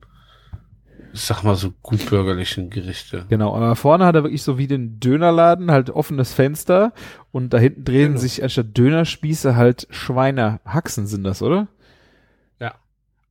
ich 1.13 1.21
sag 1.21 1.41
mal 1.41 1.55
so 1.55 1.73
gut 1.81 2.07
bürgerlichen 2.11 2.69
Gerichte. 2.69 3.25
Genau, 3.29 3.55
aber 3.55 3.75
vorne 3.75 4.05
hat 4.05 4.13
er 4.13 4.23
wirklich 4.23 4.43
so 4.43 4.59
wie 4.59 4.67
den 4.67 4.99
Dönerladen, 4.99 5.71
halt 5.71 5.89
offenes 5.89 6.31
Fenster 6.31 6.93
und 7.31 7.51
da 7.51 7.57
hinten 7.57 7.83
drehen 7.83 8.09
Genau. 8.09 8.19
sich 8.19 8.43
anstatt 8.43 8.77
Dönerspieße 8.77 9.55
halt 9.55 9.87
Schweinehaxen 9.89 11.07
sind 11.07 11.23
das, 11.23 11.41
oder? 11.41 11.67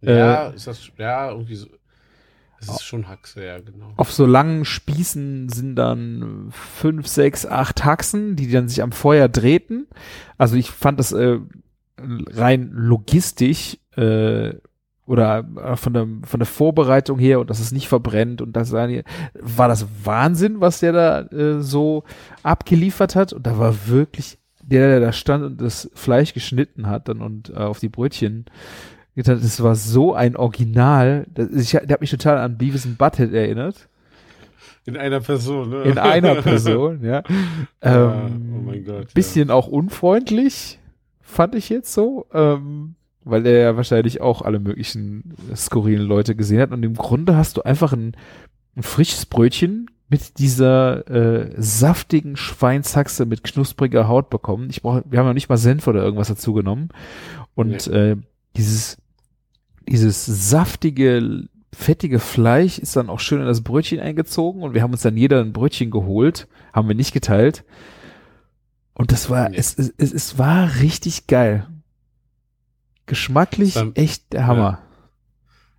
Ja, 0.03 0.49
ist 0.49 0.67
das, 0.67 0.91
ja, 0.97 1.31
irgendwie 1.31 1.57
so. 1.57 1.69
Es 2.61 2.69
ist 2.69 2.85
schon 2.85 3.09
Haxe, 3.09 3.45
ja, 3.45 3.59
genau. 3.59 3.95
Auf 3.97 4.13
so 4.13 4.27
langen 4.27 4.67
Spießen 4.67 5.49
sind 5.49 5.77
dann 5.77 6.49
fünf, 6.51 7.07
sechs, 7.07 7.47
acht 7.47 7.85
Haxen, 7.87 8.37
die 8.37 8.51
dann 8.51 8.69
sich 8.69 8.83
am 8.83 8.93
Feuer 8.93 9.29
drehten. 9.29 9.87
Also 10.37 10.57
ich 10.57 10.71
fand 10.71 11.01
das 11.01 11.13
äh, 11.13 11.39
rein 11.99 12.71
logistisch 12.73 13.79
äh, 13.97 14.53
oder 15.07 15.49
äh, 15.57 15.77
von 15.77 15.93
der, 15.95 16.07
von 16.25 16.39
der 16.39 16.47
Vorbereitung 16.47 17.19
her 17.19 17.41
und 17.41 17.49
dass 17.49 17.61
es 17.61 17.73
nicht 17.73 17.89
verbrennt 17.89 18.43
und 18.43 18.53
das 18.53 18.73
war 18.73 18.89
war 19.35 19.69
das 19.69 19.87
Wahnsinn, 20.05 20.61
was 20.61 20.81
der 20.81 20.93
da 20.93 21.21
äh, 21.23 21.63
so 21.63 22.05
abgeliefert 22.43 23.17
hat. 23.17 23.33
Und 23.33 23.47
da 23.47 23.59
war 23.59 23.89
wirklich 23.89 24.39
der, 24.63 24.87
der 24.89 25.01
da 25.01 25.13
stand 25.13 25.45
und 25.45 25.61
das 25.61 25.91
Fleisch 25.95 26.35
geschnitten 26.35 26.87
hat 26.87 27.09
dann 27.09 27.23
und 27.23 27.51
äh, 27.51 27.55
auf 27.55 27.81
die 27.81 27.89
Brötchen 27.89 28.45
getan 29.15 29.37
hat, 29.37 29.45
das 29.45 29.63
war 29.63 29.75
so 29.75 30.15
ein 30.15 30.37
Original. 30.37 31.27
Das, 31.35 31.51
ich, 31.51 31.71
der 31.71 31.89
hat 31.89 32.01
mich 32.01 32.11
total 32.11 32.39
an 32.39 32.59
Beavis 32.59 32.87
and 32.87 32.99
Butthead 32.99 33.33
erinnert. 33.33 33.89
In 34.87 34.97
einer 34.97 35.21
Person, 35.21 35.71
ne? 35.71 35.83
In 35.83 35.99
einer 35.99 36.35
Person, 36.43 37.03
ja. 37.03 37.23
Ja, 37.83 38.17
Ähm, 38.27 38.55
oh 38.57 38.63
mein 38.63 38.85
Gott, 38.85 39.09
ja. 39.09 39.15
Bisschen 39.15 39.51
auch 39.51 39.67
unfreundlich, 39.67 40.79
fand 41.21 41.55
ich 41.55 41.69
jetzt 41.69 41.93
so. 41.93 42.27
Ähm, 42.33 42.95
weil 43.23 43.47
er 43.47 43.61
ja 43.61 43.77
wahrscheinlich 43.77 44.21
auch 44.21 44.43
alle 44.43 44.59
möglichen 44.59 45.35
skurrilen 45.55 46.07
Leute 46.07 46.35
gesehen 46.35 46.61
hat. 46.61 46.73
Und 46.73 46.83
im 46.83 46.95
Grunde 46.95 47.37
hast 47.37 47.57
du 47.57 47.63
einfach 47.63 47.93
ein, 47.93 48.17
ein 48.77 48.83
frisches 48.83 49.27
Brötchen 49.27 49.91
mit 50.09 50.39
dieser 50.39 51.09
äh, 51.09 51.55
saftigen 51.57 52.37
Schweinshaxe 52.37 53.27
mit 53.27 53.45
knuspriger 53.45 54.09
Haut 54.09 54.31
bekommen. 54.31 54.69
Ich 54.71 54.83
brauche, 54.83 55.05
wir 55.09 55.19
haben 55.19 55.27
ja 55.27 55.35
nicht 55.35 55.49
mal 55.49 55.57
Senf 55.57 55.87
oder 55.87 56.03
irgendwas 56.03 56.29
dazu 56.29 56.53
genommen. 56.53 56.89
Und 57.55 57.87
äh, 57.89 58.17
dieses, 58.57 58.99
dieses 59.91 60.25
saftige, 60.27 61.49
fettige 61.73 62.19
Fleisch 62.19 62.79
ist 62.79 62.97
dann 62.97 63.11
auch 63.11 63.21
schön 63.21 63.41
in 63.41 63.47
das 63.47 63.63
Brötchen 63.63 64.01
eingezogen 64.01 64.63
und 64.63 64.75
wir 64.75 64.83
haben 64.83 64.93
uns 64.93 65.03
dann 65.03 65.17
jeder 65.17 65.41
ein 65.41 65.53
Brötchen 65.53 65.91
geholt, 65.91 66.49
haben 66.73 66.89
wir 66.89 66.95
nicht 66.95 67.13
geteilt. 67.13 67.65
Und 68.95 69.13
das 69.13 69.31
war, 69.31 69.49
Nee. 69.49 69.57
es, 69.57 69.75
es, 69.79 69.93
es, 69.97 70.13
es 70.13 70.39
war 70.39 70.81
richtig 70.81 71.27
geil. 71.27 71.67
Geschmacklich 73.07 73.75
Dann- 73.75 73.95
echt 73.97 74.33
der 74.33 74.47
Hammer. 74.47 74.81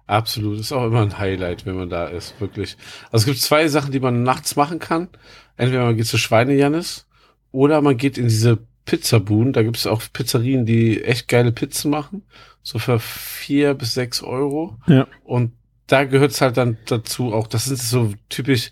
Absolut, 0.08 0.60
ist 0.60 0.74
auch 0.74 0.86
immer 0.88 1.02
ein 1.04 1.18
Highlight, 1.20 1.66
wenn 1.66 1.78
man 1.78 1.90
da 1.90 2.08
ist, 2.08 2.40
wirklich. 2.42 2.76
Also 3.12 3.24
es 3.24 3.26
gibt 3.26 3.38
zwei 3.40 3.70
Sachen, 3.70 3.94
die 3.94 4.02
man 4.02 4.24
nachts 4.24 4.58
machen 4.58 4.80
kann. 4.80 5.08
Entweder 5.56 5.86
man 5.86 5.96
geht 5.96 6.08
zu 6.08 6.18
Schweinejannis 6.18 7.08
oder 7.52 7.82
man 7.82 7.96
geht 7.96 8.18
in 8.18 8.28
diese 8.28 8.58
Pizzabuden. 8.84 9.54
Da 9.54 9.64
gibt 9.64 9.78
es 9.78 9.88
auch 9.88 10.02
Pizzerien, 10.12 10.66
die 10.66 11.02
echt 11.02 11.30
geile 11.30 11.54
Pizzen 11.54 11.92
machen. 11.92 12.24
So 12.64 12.80
für 12.80 13.00
vier 13.00 13.74
bis 13.74 13.94
sechs 13.94 14.22
Euro. 14.22 14.78
Ja. 14.88 15.08
Und 15.24 15.54
da 15.88 16.04
gehört 16.06 16.32
es 16.32 16.42
halt 16.42 16.58
dann 16.58 16.78
dazu 16.86 17.34
auch, 17.34 17.48
das 17.48 17.66
sind 17.66 17.80
so 17.80 18.14
typisch, 18.30 18.72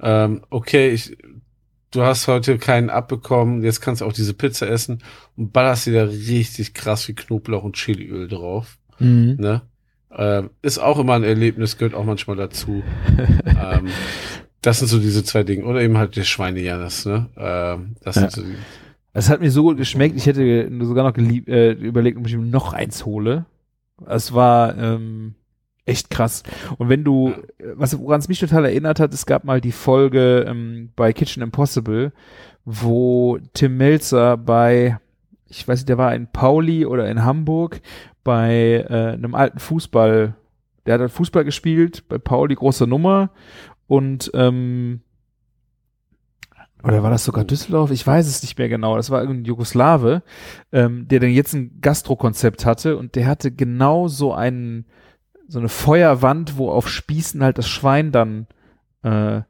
ähm, 0.00 0.42
okay, 0.50 0.90
ich, 0.90 1.16
du 1.92 2.02
hast 2.02 2.28
heute 2.28 2.58
keinen 2.58 2.90
abbekommen, 2.90 3.62
jetzt 3.64 3.80
kannst 3.80 4.00
du 4.02 4.04
auch 4.06 4.12
diese 4.12 4.34
Pizza 4.34 4.68
essen 4.68 5.02
und 5.36 5.52
ballerst 5.52 5.86
dir 5.86 5.92
da 5.94 6.10
richtig 6.10 6.74
krass 6.74 7.04
viel 7.04 7.14
Knoblauch 7.14 7.62
und 7.62 7.76
Chiliöl 7.76 8.28
drauf 8.28 8.78
Mhm. 8.98 9.36
ne? 9.38 9.62
Äh, 10.10 10.42
ist 10.62 10.78
auch 10.78 10.98
immer 10.98 11.14
ein 11.14 11.22
Erlebnis, 11.22 11.78
gehört 11.78 11.94
auch 11.94 12.04
manchmal 12.04 12.36
dazu. 12.36 12.82
ähm, 13.46 13.88
das 14.60 14.80
sind 14.80 14.88
so 14.88 14.98
diese 14.98 15.22
zwei 15.22 15.44
Dinge. 15.44 15.64
Oder 15.64 15.82
eben 15.82 15.96
halt 15.98 16.16
der 16.16 16.24
Schweine 16.24 16.60
Janis, 16.60 17.04
ne? 17.06 17.28
Ähm, 17.36 17.94
das 18.02 18.16
Ja. 18.16 18.22
sind 18.22 18.32
so 18.32 18.42
die, 18.42 18.56
Es 19.18 19.28
hat 19.28 19.40
mir 19.40 19.50
so 19.50 19.64
gut 19.64 19.78
geschmeckt, 19.78 20.16
ich 20.16 20.26
hätte 20.26 20.70
sogar 20.82 21.02
noch 21.02 21.12
gelieb, 21.12 21.48
äh, 21.48 21.72
überlegt, 21.72 22.18
ob 22.18 22.28
ich 22.28 22.36
mir 22.36 22.44
noch 22.44 22.72
eins 22.72 23.04
hole. 23.04 23.46
Es 24.06 24.32
war 24.32 24.78
ähm, 24.78 25.34
echt 25.86 26.08
krass. 26.08 26.44
Und 26.76 26.88
wenn 26.88 27.02
du, 27.02 27.34
was 27.74 27.98
woran 27.98 28.20
es 28.20 28.28
mich 28.28 28.38
total 28.38 28.66
erinnert 28.66 29.00
hat, 29.00 29.12
es 29.12 29.26
gab 29.26 29.42
mal 29.42 29.60
die 29.60 29.72
Folge 29.72 30.46
ähm, 30.46 30.90
bei 30.94 31.12
Kitchen 31.12 31.42
Impossible, 31.42 32.12
wo 32.64 33.38
Tim 33.54 33.76
Melzer 33.76 34.36
bei, 34.36 35.00
ich 35.48 35.66
weiß 35.66 35.80
nicht, 35.80 35.88
der 35.88 35.98
war 35.98 36.14
in 36.14 36.28
Pauli 36.30 36.86
oder 36.86 37.10
in 37.10 37.24
Hamburg 37.24 37.80
bei 38.22 38.86
äh, 38.88 39.14
einem 39.14 39.34
alten 39.34 39.58
Fußball, 39.58 40.36
der 40.86 40.98
hat 41.00 41.10
Fußball 41.10 41.44
gespielt, 41.44 42.08
bei 42.08 42.18
Pauli 42.18 42.54
große 42.54 42.86
Nummer 42.86 43.30
und 43.88 44.30
ähm, 44.34 45.00
oder 46.82 47.02
war 47.02 47.10
das 47.10 47.24
sogar 47.24 47.44
Düsseldorf? 47.44 47.90
Ich 47.90 48.06
weiß 48.06 48.26
es 48.26 48.42
nicht 48.42 48.58
mehr 48.58 48.68
genau. 48.68 48.96
Das 48.96 49.10
war 49.10 49.20
irgendein 49.20 49.46
Jugoslawe, 49.46 50.22
ähm, 50.70 51.08
der 51.08 51.20
dann 51.20 51.30
jetzt 51.30 51.54
ein 51.54 51.80
Gastro-Konzept 51.80 52.64
hatte 52.64 52.96
und 52.96 53.16
der 53.16 53.26
hatte 53.26 53.50
genau 53.50 54.08
so 54.08 54.32
einen, 54.32 54.86
so 55.48 55.58
eine 55.58 55.68
Feuerwand, 55.68 56.56
wo 56.56 56.70
auf 56.70 56.88
Spießen 56.88 57.42
halt 57.42 57.58
das 57.58 57.68
Schwein 57.68 58.12
dann, 58.12 58.46
äh, 59.02 59.42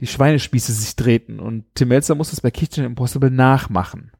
die 0.00 0.06
Schweinespieße 0.06 0.72
sich 0.72 0.96
drehten 0.96 1.40
und 1.40 1.64
Tim 1.74 1.88
Melzer 1.88 2.14
muss 2.14 2.30
das 2.30 2.40
bei 2.40 2.50
Kitchen 2.50 2.84
Impossible 2.84 3.30
nachmachen. 3.30 4.10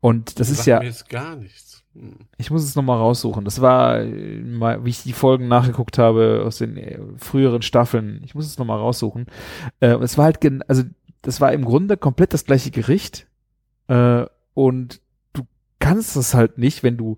Und 0.00 0.38
das 0.38 0.50
ist 0.50 0.58
sagt 0.58 0.66
ja, 0.68 0.78
mir 0.80 0.86
jetzt 0.86 1.08
gar 1.08 1.34
nichts. 1.34 1.82
Hm. 1.94 2.18
ich 2.36 2.50
muss 2.50 2.62
es 2.62 2.76
nochmal 2.76 2.98
raussuchen. 2.98 3.44
Das 3.44 3.60
war, 3.60 4.00
äh, 4.00 4.84
wie 4.84 4.90
ich 4.90 5.02
die 5.02 5.12
Folgen 5.12 5.48
nachgeguckt 5.48 5.98
habe 5.98 6.42
aus 6.46 6.58
den 6.58 6.76
äh, 6.76 6.98
früheren 7.16 7.62
Staffeln. 7.62 8.20
Ich 8.24 8.34
muss 8.34 8.46
es 8.46 8.58
nochmal 8.58 8.78
raussuchen. 8.78 9.26
Äh, 9.80 9.96
es 9.96 10.18
war 10.18 10.26
halt, 10.26 10.38
also 10.68 10.84
das 11.26 11.40
war 11.40 11.52
im 11.52 11.64
Grunde 11.64 11.96
komplett 11.96 12.32
das 12.32 12.44
gleiche 12.44 12.70
Gericht. 12.70 13.26
Äh, 13.88 14.26
und 14.54 15.00
du 15.32 15.42
kannst 15.78 16.16
das 16.16 16.34
halt 16.34 16.58
nicht, 16.58 16.82
wenn 16.82 16.96
du, 16.96 17.16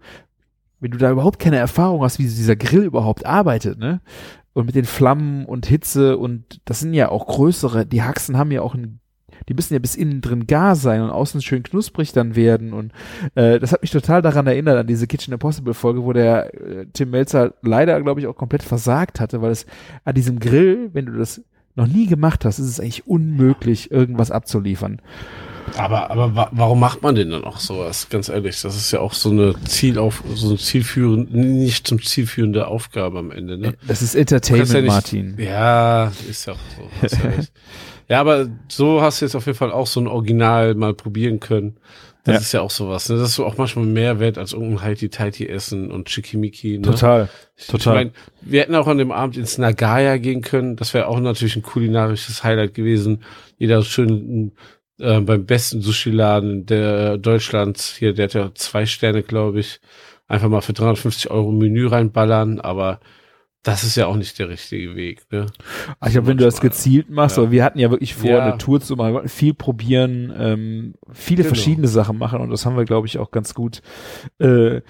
wenn 0.80 0.90
du 0.90 0.98
da 0.98 1.10
überhaupt 1.10 1.38
keine 1.38 1.58
Erfahrung 1.58 2.02
hast, 2.02 2.18
wie 2.18 2.24
dieser 2.24 2.56
Grill 2.56 2.84
überhaupt 2.84 3.26
arbeitet, 3.26 3.78
ne? 3.78 4.00
Und 4.54 4.66
mit 4.66 4.74
den 4.74 4.86
Flammen 4.86 5.44
und 5.44 5.66
Hitze 5.66 6.16
und 6.16 6.60
das 6.64 6.80
sind 6.80 6.92
ja 6.92 7.10
auch 7.10 7.26
größere, 7.26 7.86
die 7.86 8.02
Haxen 8.02 8.36
haben 8.36 8.50
ja 8.50 8.62
auch 8.62 8.74
ein 8.74 8.98
die 9.48 9.54
müssen 9.54 9.74
ja 9.74 9.78
bis 9.78 9.94
innen 9.94 10.20
drin 10.20 10.48
gar 10.48 10.74
sein 10.74 11.00
und 11.00 11.10
außen 11.10 11.42
schön 11.42 11.62
knusprig 11.62 12.12
dann 12.12 12.34
werden 12.34 12.72
und 12.72 12.92
äh, 13.36 13.60
das 13.60 13.72
hat 13.72 13.82
mich 13.82 13.92
total 13.92 14.20
daran 14.20 14.48
erinnert, 14.48 14.76
an 14.76 14.88
diese 14.88 15.06
Kitchen 15.06 15.32
Impossible 15.32 15.74
Folge, 15.74 16.02
wo 16.02 16.12
der 16.12 16.54
äh, 16.54 16.86
Tim 16.92 17.10
Melzer 17.10 17.54
leider, 17.62 18.02
glaube 18.02 18.20
ich, 18.20 18.26
auch 18.26 18.34
komplett 18.34 18.64
versagt 18.64 19.20
hatte, 19.20 19.40
weil 19.40 19.52
es 19.52 19.64
an 20.04 20.14
diesem 20.14 20.40
Grill, 20.40 20.90
wenn 20.92 21.06
du 21.06 21.12
das 21.12 21.40
noch 21.78 21.86
nie 21.86 22.06
gemacht 22.06 22.44
hast, 22.44 22.58
ist 22.58 22.66
es 22.66 22.80
eigentlich 22.80 23.06
unmöglich, 23.06 23.90
irgendwas 23.90 24.30
abzuliefern. 24.30 25.00
Aber, 25.76 26.10
aber 26.10 26.34
wa 26.34 26.48
warum 26.52 26.80
macht 26.80 27.02
man 27.02 27.14
denn 27.14 27.30
dann 27.30 27.44
auch 27.44 27.58
sowas? 27.60 28.08
Ganz 28.08 28.28
ehrlich, 28.30 28.60
das 28.62 28.74
ist 28.76 28.90
ja 28.90 29.00
auch 29.00 29.12
so 29.12 29.30
eine 29.30 29.54
Zielauf, 29.64 30.22
so 30.34 30.48
eine 30.48 30.58
zielführende, 30.58 31.38
nicht 31.38 31.86
zum 31.86 32.02
zielführende 32.02 32.66
Aufgabe 32.68 33.18
am 33.18 33.30
Ende, 33.30 33.58
ne? 33.58 33.74
Das 33.86 34.00
ist 34.02 34.14
Entertainment, 34.14 34.70
ja 34.72 34.80
nicht- 34.80 34.90
Martin. 34.90 35.34
Ja, 35.38 36.10
ist 36.28 36.46
ja 36.46 36.54
auch 36.54 36.58
so. 36.76 37.06
Ja, 37.16 37.32
ja, 38.08 38.20
aber 38.20 38.48
so 38.68 39.02
hast 39.02 39.20
du 39.20 39.26
jetzt 39.26 39.34
auf 39.34 39.44
jeden 39.46 39.58
Fall 39.58 39.70
auch 39.70 39.86
so 39.86 40.00
ein 40.00 40.06
Original 40.06 40.74
mal 40.74 40.94
probieren 40.94 41.38
können. 41.38 41.76
Das 42.28 42.34
Ja. 42.34 42.40
ist 42.40 42.52
ja 42.52 42.60
auch 42.60 42.70
sowas. 42.70 43.08
Ne? 43.08 43.16
Das 43.16 43.30
ist 43.30 43.34
so 43.36 43.46
auch 43.46 43.56
manchmal 43.56 43.86
mehr 43.86 44.20
wert 44.20 44.38
als 44.38 44.52
irgendein 44.52 44.82
Heiti-Teiti 44.82 45.46
essen 45.48 45.90
und 45.90 46.10
Schickimicki. 46.10 46.78
Ne? 46.78 46.82
Total. 46.82 47.28
Ich 47.56 47.66
total. 47.66 47.94
meine, 47.94 48.10
wir 48.42 48.60
hätten 48.60 48.74
auch 48.74 48.86
an 48.86 48.98
dem 48.98 49.12
Abend 49.12 49.36
ins 49.36 49.58
Nagaya 49.58 50.16
gehen 50.18 50.42
können. 50.42 50.76
Das 50.76 50.94
wäre 50.94 51.06
auch 51.08 51.18
natürlich 51.20 51.56
ein 51.56 51.62
kulinarisches 51.62 52.44
Highlight 52.44 52.74
gewesen. 52.74 53.22
Jeder 53.56 53.82
schön 53.82 54.52
äh, 55.00 55.20
beim 55.20 55.46
besten 55.46 55.80
Sushi-Laden 55.80 56.66
der 56.66 57.18
Deutschlands. 57.18 57.96
Hier, 57.96 58.12
der 58.14 58.24
hat 58.24 58.34
ja 58.34 58.50
zwei 58.54 58.84
Sterne, 58.86 59.22
glaube 59.22 59.60
ich. 59.60 59.80
Einfach 60.26 60.48
mal 60.48 60.60
für 60.60 60.72
350 60.74 61.30
Euro 61.30 61.50
Menü 61.52 61.86
reinballern. 61.86 62.60
Aber 62.60 63.00
das 63.64 63.84
ist 63.84 63.96
ja 63.96 64.06
auch 64.06 64.16
nicht 64.16 64.38
der 64.38 64.48
richtige 64.48 64.94
Weg. 64.94 65.22
Ne? 65.30 65.46
Ich 66.06 66.12
glaube, 66.12 66.28
wenn 66.28 66.38
du 66.38 66.44
das 66.44 66.60
gezielt 66.60 67.10
machst, 67.10 67.36
Ja. 67.36 67.42
aber 67.42 67.52
wir 67.52 67.64
hatten 67.64 67.78
ja 67.78 67.90
wirklich 67.90 68.14
vor, 68.14 68.30
Ja. 68.30 68.44
eine 68.44 68.58
Tour 68.58 68.80
zu 68.80 68.96
machen, 68.96 69.28
viel 69.28 69.52
probieren, 69.52 70.32
ähm, 70.38 70.94
viele 71.12 71.42
Genau. 71.42 71.54
verschiedene 71.54 71.88
Sachen 71.88 72.16
machen 72.18 72.40
und 72.40 72.50
das 72.50 72.64
haben 72.64 72.76
wir, 72.76 72.84
glaube 72.84 73.06
ich, 73.06 73.18
auch 73.18 73.30
ganz 73.30 73.54
gut 73.54 73.82
äh, 74.38 74.80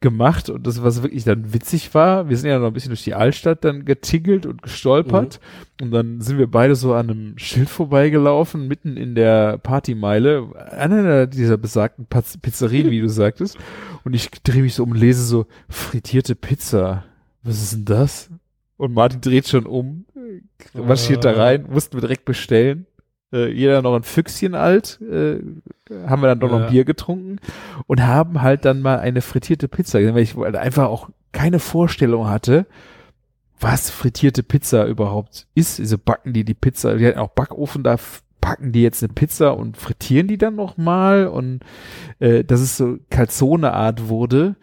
gemacht. 0.00 0.50
Und 0.50 0.66
das, 0.66 0.82
was 0.82 1.02
wirklich 1.02 1.24
dann 1.24 1.54
witzig 1.54 1.94
war, 1.94 2.28
wir 2.28 2.36
sind 2.36 2.50
ja 2.50 2.58
noch 2.58 2.66
ein 2.66 2.72
bisschen 2.74 2.90
durch 2.90 3.04
die 3.04 3.14
Altstadt 3.14 3.64
dann 3.64 3.84
getingelt 3.86 4.44
und 4.44 4.60
gestolpert 4.60 5.40
und 5.80 5.90
dann 5.90 6.20
sind 6.20 6.36
wir 6.38 6.50
beide 6.50 6.74
so 6.74 6.92
an 6.94 7.08
einem 7.10 7.38
Schild 7.38 7.70
vorbeigelaufen, 7.70 8.68
mitten 8.68 8.96
in 8.98 9.14
der 9.14 9.56
Partymeile, 9.58 10.48
an 10.72 10.92
einer 10.92 11.26
dieser 11.26 11.56
besagten 11.56 12.06
Pizzerien, 12.06 12.90
wie 12.90 13.00
du 13.00 13.08
sagtest. 13.08 13.56
Und 14.04 14.14
ich 14.14 14.30
drehe 14.42 14.62
mich 14.62 14.74
so 14.74 14.82
um 14.82 14.90
und 14.90 14.98
lese 14.98 15.22
so, 15.24 15.46
frittierte 15.68 16.34
Pizza. 16.34 17.04
Was 17.46 17.62
ist 17.62 17.72
denn 17.74 17.84
das? 17.84 18.28
Und 18.76 18.92
Martin 18.92 19.20
dreht 19.20 19.48
schon 19.48 19.66
um, 19.66 20.04
marschiert 20.74 21.24
da 21.24 21.32
rein, 21.32 21.66
mussten 21.70 21.94
wir 21.94 22.00
direkt 22.00 22.24
bestellen. 22.24 22.86
Äh, 23.32 23.50
jeder 23.52 23.82
noch 23.82 23.94
ein 23.94 24.02
Füchschen 24.02 24.54
alt, 24.54 25.00
äh, 25.00 25.38
haben 26.06 26.22
wir 26.22 26.28
dann 26.28 26.40
doch 26.40 26.50
noch 26.50 26.62
ein 26.62 26.70
Bier 26.70 26.84
getrunken 26.84 27.38
und 27.86 28.04
haben 28.04 28.42
halt 28.42 28.64
dann 28.64 28.82
mal 28.82 28.98
eine 28.98 29.22
frittierte 29.22 29.68
Pizza 29.68 30.00
gesehen, 30.00 30.14
weil 30.14 30.22
ich 30.22 30.36
halt 30.36 30.56
einfach 30.56 30.88
auch 30.88 31.08
keine 31.32 31.58
Vorstellung 31.58 32.28
hatte, 32.28 32.66
was 33.58 33.90
frittierte 33.90 34.42
Pizza 34.42 34.86
überhaupt 34.86 35.46
ist. 35.54 35.80
Also 35.80 35.98
backen 35.98 36.32
die 36.32 36.44
die 36.44 36.54
Pizza, 36.54 36.96
die 36.96 37.06
hatten 37.06 37.18
auch 37.18 37.30
Backofen, 37.30 37.82
da 37.82 37.96
backen 38.40 38.72
die 38.72 38.82
jetzt 38.82 39.02
eine 39.02 39.12
Pizza 39.12 39.56
und 39.56 39.76
frittieren 39.76 40.28
die 40.28 40.38
dann 40.38 40.56
noch 40.56 40.76
mal 40.76 41.26
und 41.26 41.60
äh, 42.18 42.44
dass 42.44 42.60
es 42.60 42.76
so 42.76 42.98
Calzone-Art 43.10 44.08
wurde, 44.08 44.56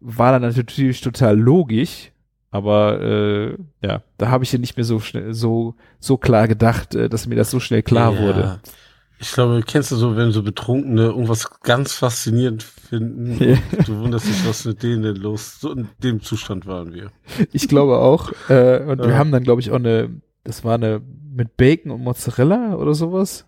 war 0.00 0.32
dann 0.32 0.42
natürlich 0.42 1.00
total 1.00 1.38
logisch, 1.38 2.12
aber 2.56 3.00
äh, 3.02 3.56
ja, 3.82 4.02
da 4.18 4.28
habe 4.30 4.44
ich 4.44 4.52
ja 4.52 4.58
nicht 4.58 4.76
mehr 4.76 4.84
so 4.84 4.98
schnell, 5.00 5.34
so 5.34 5.74
so 6.00 6.16
klar 6.16 6.48
gedacht, 6.48 6.94
äh, 6.94 7.08
dass 7.08 7.26
mir 7.26 7.36
das 7.36 7.50
so 7.50 7.60
schnell 7.60 7.82
klar 7.82 8.12
Ja. 8.14 8.18
wurde. 8.20 8.60
Ich 9.18 9.32
glaube, 9.32 9.62
kennst 9.66 9.90
du 9.92 9.96
so, 9.96 10.14
wenn 10.16 10.30
so 10.30 10.42
Betrunkene 10.42 11.04
irgendwas 11.04 11.48
ganz 11.62 11.94
faszinierend 11.94 12.62
finden, 12.62 13.38
Ja. 13.42 13.56
du 13.86 13.98
wunderst 14.00 14.26
dich, 14.28 14.46
was 14.46 14.64
mit 14.66 14.82
denen 14.82 15.02
denn 15.02 15.16
los? 15.16 15.58
So 15.60 15.72
in 15.72 15.88
dem 16.02 16.20
Zustand 16.20 16.66
waren 16.66 16.92
wir. 16.92 17.10
Ich 17.52 17.66
glaube 17.68 17.98
auch. 17.98 18.32
Äh, 18.50 18.80
und 18.84 18.98
wir 18.98 19.08
Ja. 19.10 19.16
haben 19.18 19.32
dann, 19.32 19.42
glaube 19.42 19.60
ich, 19.62 19.70
auch 19.70 19.76
eine, 19.76 20.20
das 20.44 20.64
war 20.64 20.74
eine 20.74 21.00
mit 21.34 21.56
Bacon 21.56 21.90
und 21.92 22.02
Mozzarella 22.02 22.74
oder 22.76 22.92
sowas. 22.94 23.46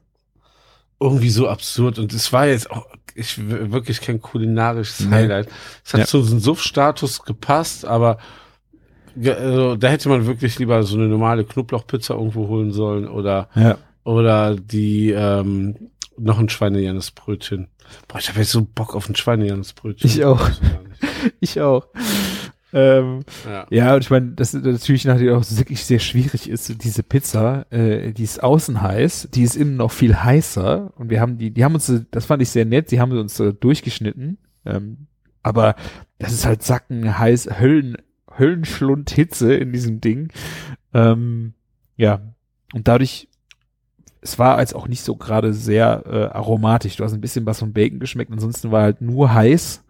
Irgendwie 1.01 1.31
so 1.31 1.49
absurd. 1.49 1.99
Und 1.99 2.13
es 2.13 2.33
war 2.33 2.47
jetzt 2.47 2.71
auch 2.71 2.87
ich, 3.15 3.39
wirklich 3.47 4.01
kein 4.01 4.21
kulinarisches. 4.21 5.09
Highlight. 5.11 5.49
Es 5.85 5.93
hat 5.93 6.01
Ja. 6.01 6.07
zu 6.07 6.23
so 6.23 6.31
einem 6.33 6.41
Suff-Status 6.41 7.25
gepasst, 7.25 7.85
aber 7.85 8.19
also, 9.17 9.77
da 9.77 9.89
hätte 9.89 10.09
man 10.09 10.27
wirklich 10.27 10.59
lieber 10.59 10.83
so 10.83 10.97
eine 10.97 11.09
normale 11.09 11.45
Knoblauchpizza 11.45 12.15
irgendwo 12.15 12.49
holen 12.49 12.73
sollen 12.73 13.09
oder 13.09 13.49
Ja. 13.55 13.79
oder 14.05 14.57
die 14.57 15.11
ähm, 15.11 15.91
noch 16.17 16.39
ein 16.39 16.49
Schweine-Jannes-Brötchen. 16.49 17.69
Boah, 18.09 18.19
ich 18.19 18.29
habe 18.29 18.41
jetzt 18.41 18.51
so 18.51 18.67
Bock 18.75 18.95
auf 18.95 19.09
ein 19.09 19.15
Schweine-Jannes-Brötchen. 19.17 20.09
Ich 20.11 20.25
auch. 20.25 20.49
Ich 21.41 21.61
auch. 21.61 21.87
Ähm, 22.73 23.21
Ja. 23.47 23.67
ja, 23.71 23.95
und 23.95 24.01
ich 24.03 24.11
meine, 24.11 24.33
das 24.33 24.53
ist 24.53 24.65
natürlich 24.65 25.05
nachher 25.05 25.37
auch 25.39 25.45
wirklich 25.49 25.85
sehr 25.85 26.01
schwierig 26.01 26.49
ist, 26.51 26.85
diese 26.85 27.03
Pizza, 27.03 27.67
äh, 27.71 28.13
die 28.13 28.25
ist 28.25 28.43
außen 28.43 28.83
heiß, 28.83 29.29
die 29.33 29.43
ist 29.43 29.57
innen 29.57 29.77
noch 29.77 29.91
viel 29.91 30.15
heißer 30.17 30.93
und 30.97 31.09
wir 31.09 31.21
haben 31.21 31.39
die, 31.39 31.51
die 31.51 31.65
haben 31.65 31.75
uns, 31.75 31.91
das 32.11 32.27
fand 32.27 32.43
ich 32.43 32.51
sehr 32.51 32.67
nett, 32.67 32.91
die 32.91 33.01
haben 33.01 33.17
uns 33.17 33.41
äh, 33.41 33.55
durchgeschnitten, 33.55 34.37
ähm, 34.67 35.07
aber 35.43 35.77
das 36.19 36.33
ist 36.33 36.45
halt 36.45 36.63
Sacken 36.63 37.19
heiß, 37.19 37.59
Höllen, 37.59 37.97
Höllenschlund 38.39 39.11
Hitze 39.11 39.55
in 39.55 39.73
diesem 39.73 40.01
Ding, 40.01 40.29
ähm, 40.95 41.55
ja, 41.97 42.21
und 42.75 42.87
dadurch, 42.89 43.29
es 44.21 44.39
war 44.39 44.57
als 44.57 44.75
auch 44.75 44.89
nicht 44.89 45.03
so 45.03 45.17
gerade 45.17 45.53
sehr 45.53 46.03
äh, 46.07 46.37
aromatisch, 46.37 46.97
du 46.97 47.05
hast 47.05 47.13
ein 47.13 47.21
bisschen 47.21 47.47
was 47.47 47.59
von 47.61 47.73
Bacon 47.73 47.99
geschmeckt, 48.01 48.31
ansonsten 48.33 48.71
war 48.71 48.83
halt 48.83 49.01
nur 49.01 49.33
heiß, 49.33 49.83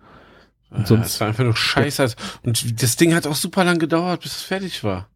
Und 0.71 0.79
Und 0.81 0.87
sonst- 0.87 1.07
es 1.07 1.21
war 1.21 1.29
einfach 1.29 1.45
nur 1.45 1.57
scheiße. 1.57 2.03
Also, 2.03 2.17
Und 2.43 2.83
das 2.83 2.97
Ding 2.97 3.15
hat 3.15 3.27
auch 3.27 3.35
super 3.35 3.65
lang 3.65 3.79
gedauert, 3.79 4.21
bis 4.23 4.37
es 4.37 4.43
fertig 4.43 4.85
war. 4.85 5.09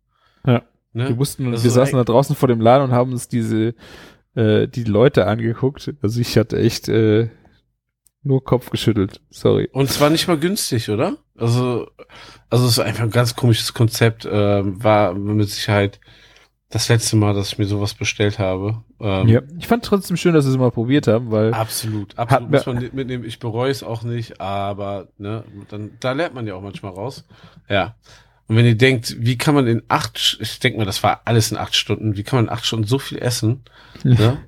Ja. 0.46 0.62
Ne? 0.94 1.08
Wir 1.10 1.18
wussten, 1.18 1.50
Das 1.52 1.62
wir 1.62 1.68
ist 1.68 1.74
saßen 1.74 1.94
da 1.96 2.04
draußen 2.04 2.34
vor 2.36 2.48
dem 2.48 2.60
Laden 2.60 2.84
und 2.84 2.92
haben 2.92 3.12
uns 3.12 3.28
diese 3.28 3.74
äh, 4.34 4.66
die 4.66 4.84
Leute 4.84 5.26
angeguckt. 5.26 5.92
Also 6.02 6.20
ich 6.20 6.38
hatte 6.38 6.58
echt 6.58 6.88
äh, 6.88 7.28
nur 8.22 8.44
Kopf 8.44 8.70
geschüttelt. 8.70 9.20
Sorry. 9.30 9.68
Und 9.72 9.90
zwar 9.90 10.10
nicht 10.10 10.28
mal 10.28 10.38
günstig, 10.38 10.88
oder? 10.90 11.16
Also, 11.36 11.88
also 12.50 12.66
es 12.66 12.72
ist 12.72 12.78
einfach 12.78 13.04
ein 13.04 13.10
ganz 13.10 13.34
komisches 13.34 13.74
Konzept. 13.74 14.28
Ähm, 14.30 14.82
war 14.82 15.14
mit 15.14 15.48
Sicherheit 15.50 16.00
das 16.72 16.88
letzte 16.88 17.16
Mal, 17.16 17.34
dass 17.34 17.48
ich 17.48 17.58
mir 17.58 17.66
sowas 17.66 17.94
bestellt 17.94 18.38
habe. 18.38 18.82
Ähm, 18.98 19.28
ja, 19.28 19.42
ich 19.58 19.66
fand 19.66 19.84
trotzdem 19.84 20.16
schön, 20.16 20.32
dass 20.32 20.46
wir 20.46 20.52
es 20.52 20.58
mal 20.58 20.70
probiert 20.70 21.06
haben, 21.06 21.30
weil 21.30 21.52
Absolut, 21.52 22.16
absolut 22.18 22.50
muss 22.50 22.66
man 22.66 22.90
mitnehmen. 22.92 23.24
Ich 23.24 23.38
bereue 23.38 23.70
es 23.70 23.82
auch 23.82 24.02
nicht, 24.04 24.40
aber 24.40 25.08
ne, 25.18 25.44
dann, 25.68 25.92
da 26.00 26.12
lernt 26.12 26.34
man 26.34 26.46
ja 26.46 26.54
auch 26.54 26.62
manchmal 26.62 26.92
raus. 26.92 27.26
Ja. 27.68 27.96
Und 28.48 28.56
wenn 28.56 28.64
ihr 28.64 28.76
denkt, 28.76 29.16
wie 29.18 29.36
kann 29.36 29.54
man 29.54 29.66
in 29.66 29.82
acht, 29.88 30.38
ich 30.40 30.60
denke 30.60 30.78
mal, 30.78 30.84
das 30.84 31.02
war 31.02 31.22
alles 31.26 31.52
in 31.52 31.58
acht 31.58 31.76
Stunden, 31.76 32.16
wie 32.16 32.22
kann 32.22 32.38
man 32.38 32.46
in 32.46 32.52
acht 32.52 32.64
Stunden 32.64 32.86
so 32.86 32.98
viel 32.98 33.18
essen? 33.18 33.64
ne? 34.02 34.38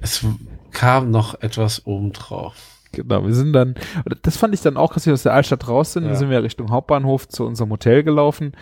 Es 0.00 0.24
kam 0.72 1.10
noch 1.10 1.40
etwas 1.40 1.86
obendrauf. 1.86 2.56
Genau, 2.92 3.24
wir 3.26 3.34
sind 3.34 3.52
dann, 3.52 3.74
das 4.22 4.36
fand 4.36 4.54
ich 4.54 4.60
dann 4.60 4.76
auch 4.76 4.92
krass, 4.92 5.04
wie 5.04 5.08
wir 5.10 5.14
aus 5.14 5.22
der 5.22 5.34
Altstadt 5.34 5.68
raus 5.68 5.92
sind, 5.92 6.04
Ja. 6.04 6.10
dann 6.10 6.18
sind 6.18 6.30
wir 6.30 6.42
Richtung 6.42 6.70
Hauptbahnhof 6.70 7.28
zu 7.28 7.44
unserem 7.46 7.70
Hotel 7.70 8.02
gelaufen. 8.02 8.52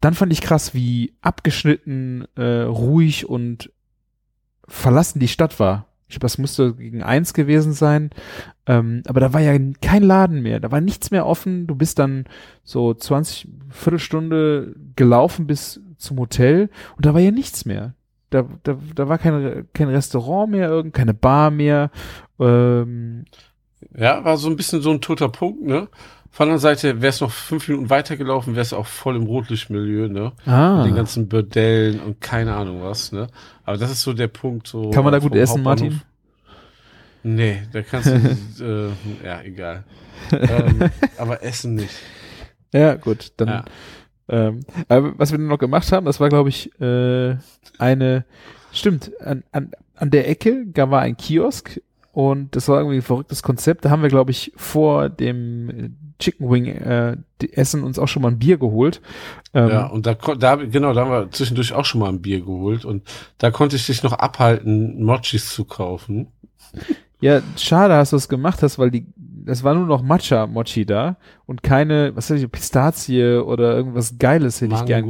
Dann 0.00 0.14
fand 0.14 0.32
ich 0.32 0.40
krass, 0.40 0.74
wie 0.74 1.14
abgeschnitten, 1.22 2.24
äh, 2.36 2.62
ruhig 2.62 3.28
und 3.28 3.70
verlassen 4.66 5.20
die 5.20 5.28
Stadt 5.28 5.58
war. 5.60 5.86
Ich 6.08 6.14
glaube, 6.16 6.24
das 6.26 6.38
musste 6.38 6.74
gegen 6.74 7.02
eins 7.02 7.32
gewesen 7.34 7.72
sein. 7.72 8.10
Ähm, 8.66 9.02
aber 9.06 9.20
da 9.20 9.32
war 9.32 9.40
ja 9.40 9.56
kein 9.80 10.02
Laden 10.02 10.42
mehr, 10.42 10.60
da 10.60 10.70
war 10.70 10.80
nichts 10.80 11.10
mehr 11.10 11.26
offen. 11.26 11.66
Du 11.66 11.74
bist 11.74 11.98
dann 11.98 12.24
so 12.64 12.92
20 12.94 13.48
Viertelstunde 13.70 14.74
gelaufen 14.96 15.46
bis 15.46 15.80
zum 15.96 16.18
Hotel 16.18 16.68
und 16.96 17.06
da 17.06 17.14
war 17.14 17.20
ja 17.20 17.30
nichts 17.30 17.64
mehr. 17.64 17.94
Da, 18.30 18.44
da, 18.62 18.76
da 18.94 19.08
war 19.08 19.18
kein, 19.18 19.66
kein 19.72 19.88
Restaurant 19.88 20.50
mehr, 20.52 20.82
keine 20.92 21.14
Bar 21.14 21.50
mehr. 21.50 21.90
Ähm, 22.40 23.24
Ja, 23.96 24.24
war 24.24 24.36
so 24.36 24.48
ein 24.48 24.56
bisschen 24.56 24.82
so 24.82 24.90
ein 24.90 25.00
toter 25.00 25.28
Punkt, 25.28 25.62
ne? 25.62 25.88
Von 26.30 26.46
der 26.46 26.54
anderen 26.54 26.60
Seite, 26.60 27.02
wäre 27.02 27.10
es 27.10 27.20
noch 27.20 27.30
fünf 27.30 27.68
Minuten 27.68 27.90
weitergelaufen, 27.90 28.54
wäre 28.54 28.62
es 28.62 28.72
auch 28.72 28.86
voll 28.86 29.16
im 29.16 29.24
Rotlichtmilieu, 29.24 30.08
ne? 30.08 30.32
ah. 30.46 30.78
Mit 30.78 30.86
den 30.86 30.94
ganzen 30.94 31.28
Bordellen 31.28 32.00
und 32.00 32.22
keine 32.22 32.54
Ahnung 32.54 32.82
was, 32.82 33.12
ne? 33.12 33.26
Aber 33.64 33.76
das 33.76 33.90
ist 33.90 34.02
so 34.02 34.14
der 34.14 34.28
Punkt, 34.28 34.66
so. 34.66 34.90
Kann 34.90 35.04
man 35.04 35.12
da 35.12 35.18
gut 35.18 35.34
essen. 35.34 35.62
Martin? 35.62 36.00
Nee, 37.22 37.62
da 37.72 37.82
kannst 37.82 38.10
du, 38.58 38.94
äh, 39.22 39.26
ja, 39.26 39.42
egal. 39.42 39.84
ähm, 40.32 40.90
aber 41.18 41.42
essen 41.42 41.74
nicht. 41.74 41.94
Ja, 42.72 42.94
gut, 42.94 43.32
dann. 43.36 43.48
Ja. 43.48 43.64
Ähm, 44.28 44.60
aber 44.88 45.18
was 45.18 45.30
wir 45.30 45.38
dann 45.38 45.48
noch 45.48 45.58
gemacht 45.58 45.92
haben, 45.92 46.06
das 46.06 46.18
war, 46.18 46.30
glaube 46.30 46.48
ich, 46.48 46.70
äh, 46.80 47.36
eine, 47.78 48.24
stimmt, 48.72 49.12
an, 49.20 49.44
an, 49.52 49.72
an 49.94 50.10
der 50.10 50.28
Ecke 50.28 50.64
da 50.66 50.90
war 50.90 51.02
ein 51.02 51.16
Kiosk 51.16 51.80
und 52.12 52.54
das 52.54 52.68
war 52.68 52.78
irgendwie 52.78 52.96
ein 52.96 53.02
verrücktes 53.02 53.42
Konzept. 53.42 53.84
Da 53.84 53.90
haben 53.90 54.02
wir, 54.02 54.10
glaube 54.10 54.30
ich, 54.30 54.52
vor 54.56 55.08
dem 55.08 55.96
Chicken 56.18 56.50
Wing 56.50 56.66
äh, 56.66 57.16
Essen 57.52 57.82
uns 57.82 57.98
auch 57.98 58.06
schon 58.06 58.22
mal 58.22 58.28
ein 58.28 58.38
Bier 58.38 58.58
geholt. 58.58 59.00
Ähm, 59.54 59.68
Ja, 59.68 59.86
und 59.86 60.06
da, 60.06 60.14
da, 60.14 60.56
genau, 60.56 60.92
da 60.92 61.00
haben 61.00 61.10
wir 61.10 61.30
zwischendurch 61.30 61.72
auch 61.72 61.86
schon 61.86 62.00
mal 62.00 62.10
ein 62.10 62.20
Bier 62.20 62.40
geholt 62.40 62.84
und 62.84 63.02
da 63.38 63.50
konnte 63.50 63.76
ich 63.76 63.86
dich 63.86 64.02
noch 64.02 64.12
abhalten, 64.12 65.02
Mochis 65.02 65.48
zu 65.54 65.64
kaufen. 65.64 66.28
ja, 67.20 67.40
schade, 67.56 67.94
hast 67.94 68.12
du 68.12 68.16
es 68.16 68.28
gemacht 68.28 68.62
hast, 68.62 68.78
weil 68.78 68.90
die, 68.90 69.06
es 69.46 69.64
war 69.64 69.74
nur 69.74 69.86
noch 69.86 70.02
Matcha 70.02 70.46
Mochi 70.46 70.84
da 70.84 71.16
und 71.46 71.62
keine, 71.62 72.14
was 72.14 72.30
weiß 72.30 72.40
ich, 72.40 72.50
Pistazie 72.50 73.36
oder 73.42 73.74
irgendwas 73.76 74.16
Geiles 74.18 74.60
hätte 74.60 74.74
ich 74.74 74.84
gern. 74.84 75.06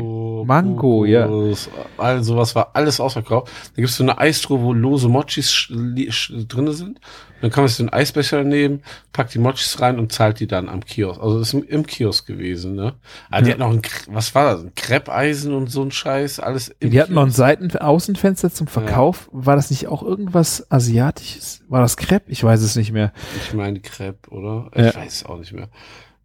Mango, 0.46 1.04
ja. 1.04 1.26
Kokos, 1.26 1.68
All 1.98 2.22
sowas 2.24 2.54
war 2.54 2.70
alles 2.74 3.00
ausverkauft. 3.00 3.52
Da 3.76 3.82
gibt's 3.82 3.96
so 3.96 4.02
eine 4.02 4.18
Eistruhe, 4.18 4.60
wo 4.60 4.72
lose 4.72 5.08
Mochis 5.08 5.68
drinne 5.70 6.72
sind. 6.72 7.00
Dann 7.40 7.50
kann 7.50 7.62
man 7.64 7.68
sich 7.68 7.76
so 7.78 7.82
einen 7.82 7.90
Eisbecher 7.92 8.44
nehmen, 8.44 8.82
packt 9.12 9.34
die 9.34 9.40
Mochis 9.40 9.80
rein 9.80 9.98
und 9.98 10.12
zahlt 10.12 10.38
die 10.38 10.46
dann 10.46 10.68
am 10.68 10.84
Kiosk. 10.84 11.20
Also 11.20 11.40
das 11.40 11.52
ist 11.52 11.64
im, 11.64 11.84
Kiosk 11.86 12.24
gewesen, 12.26 12.76
ne? 12.76 12.94
Aber 13.30 13.42
die 13.42 13.48
Ja. 13.48 13.54
hatten 13.54 13.60
noch 13.62 13.72
ein, 13.72 13.82
was 14.14 14.32
war 14.36 14.52
das? 14.54 14.62
Ein 14.64 14.72
Kreppeisen 14.76 15.52
und 15.52 15.68
so 15.68 15.82
ein 15.82 15.90
Scheiß, 15.90 16.38
alles 16.38 16.68
im 16.78 16.90
Die 16.92 17.00
hatten 17.00 17.14
noch 17.14 17.24
ein. 17.24 17.32
Seiten 17.32 17.76
Außenfenster 17.76 18.52
zum 18.52 18.68
Verkauf. 18.68 19.28
War 19.32 19.56
das 19.56 19.70
nicht 19.70 19.88
auch 19.88 20.04
irgendwas 20.04 20.70
Asiatisches? 20.70 21.62
War 21.68 21.80
das 21.80 21.96
Crepe? 21.96 22.30
Ich 22.30 22.44
weiß 22.44 22.62
es 22.62 22.76
nicht 22.76 22.92
mehr. 22.92 23.12
Ich 23.44 23.54
meine 23.54 23.80
Crepe, 23.80 24.30
oder? 24.30 24.70
Ja. 24.76 24.90
Ich 24.90 24.96
weiß 24.96 25.12
es 25.12 25.26
auch 25.26 25.38
nicht 25.38 25.52
mehr. 25.52 25.68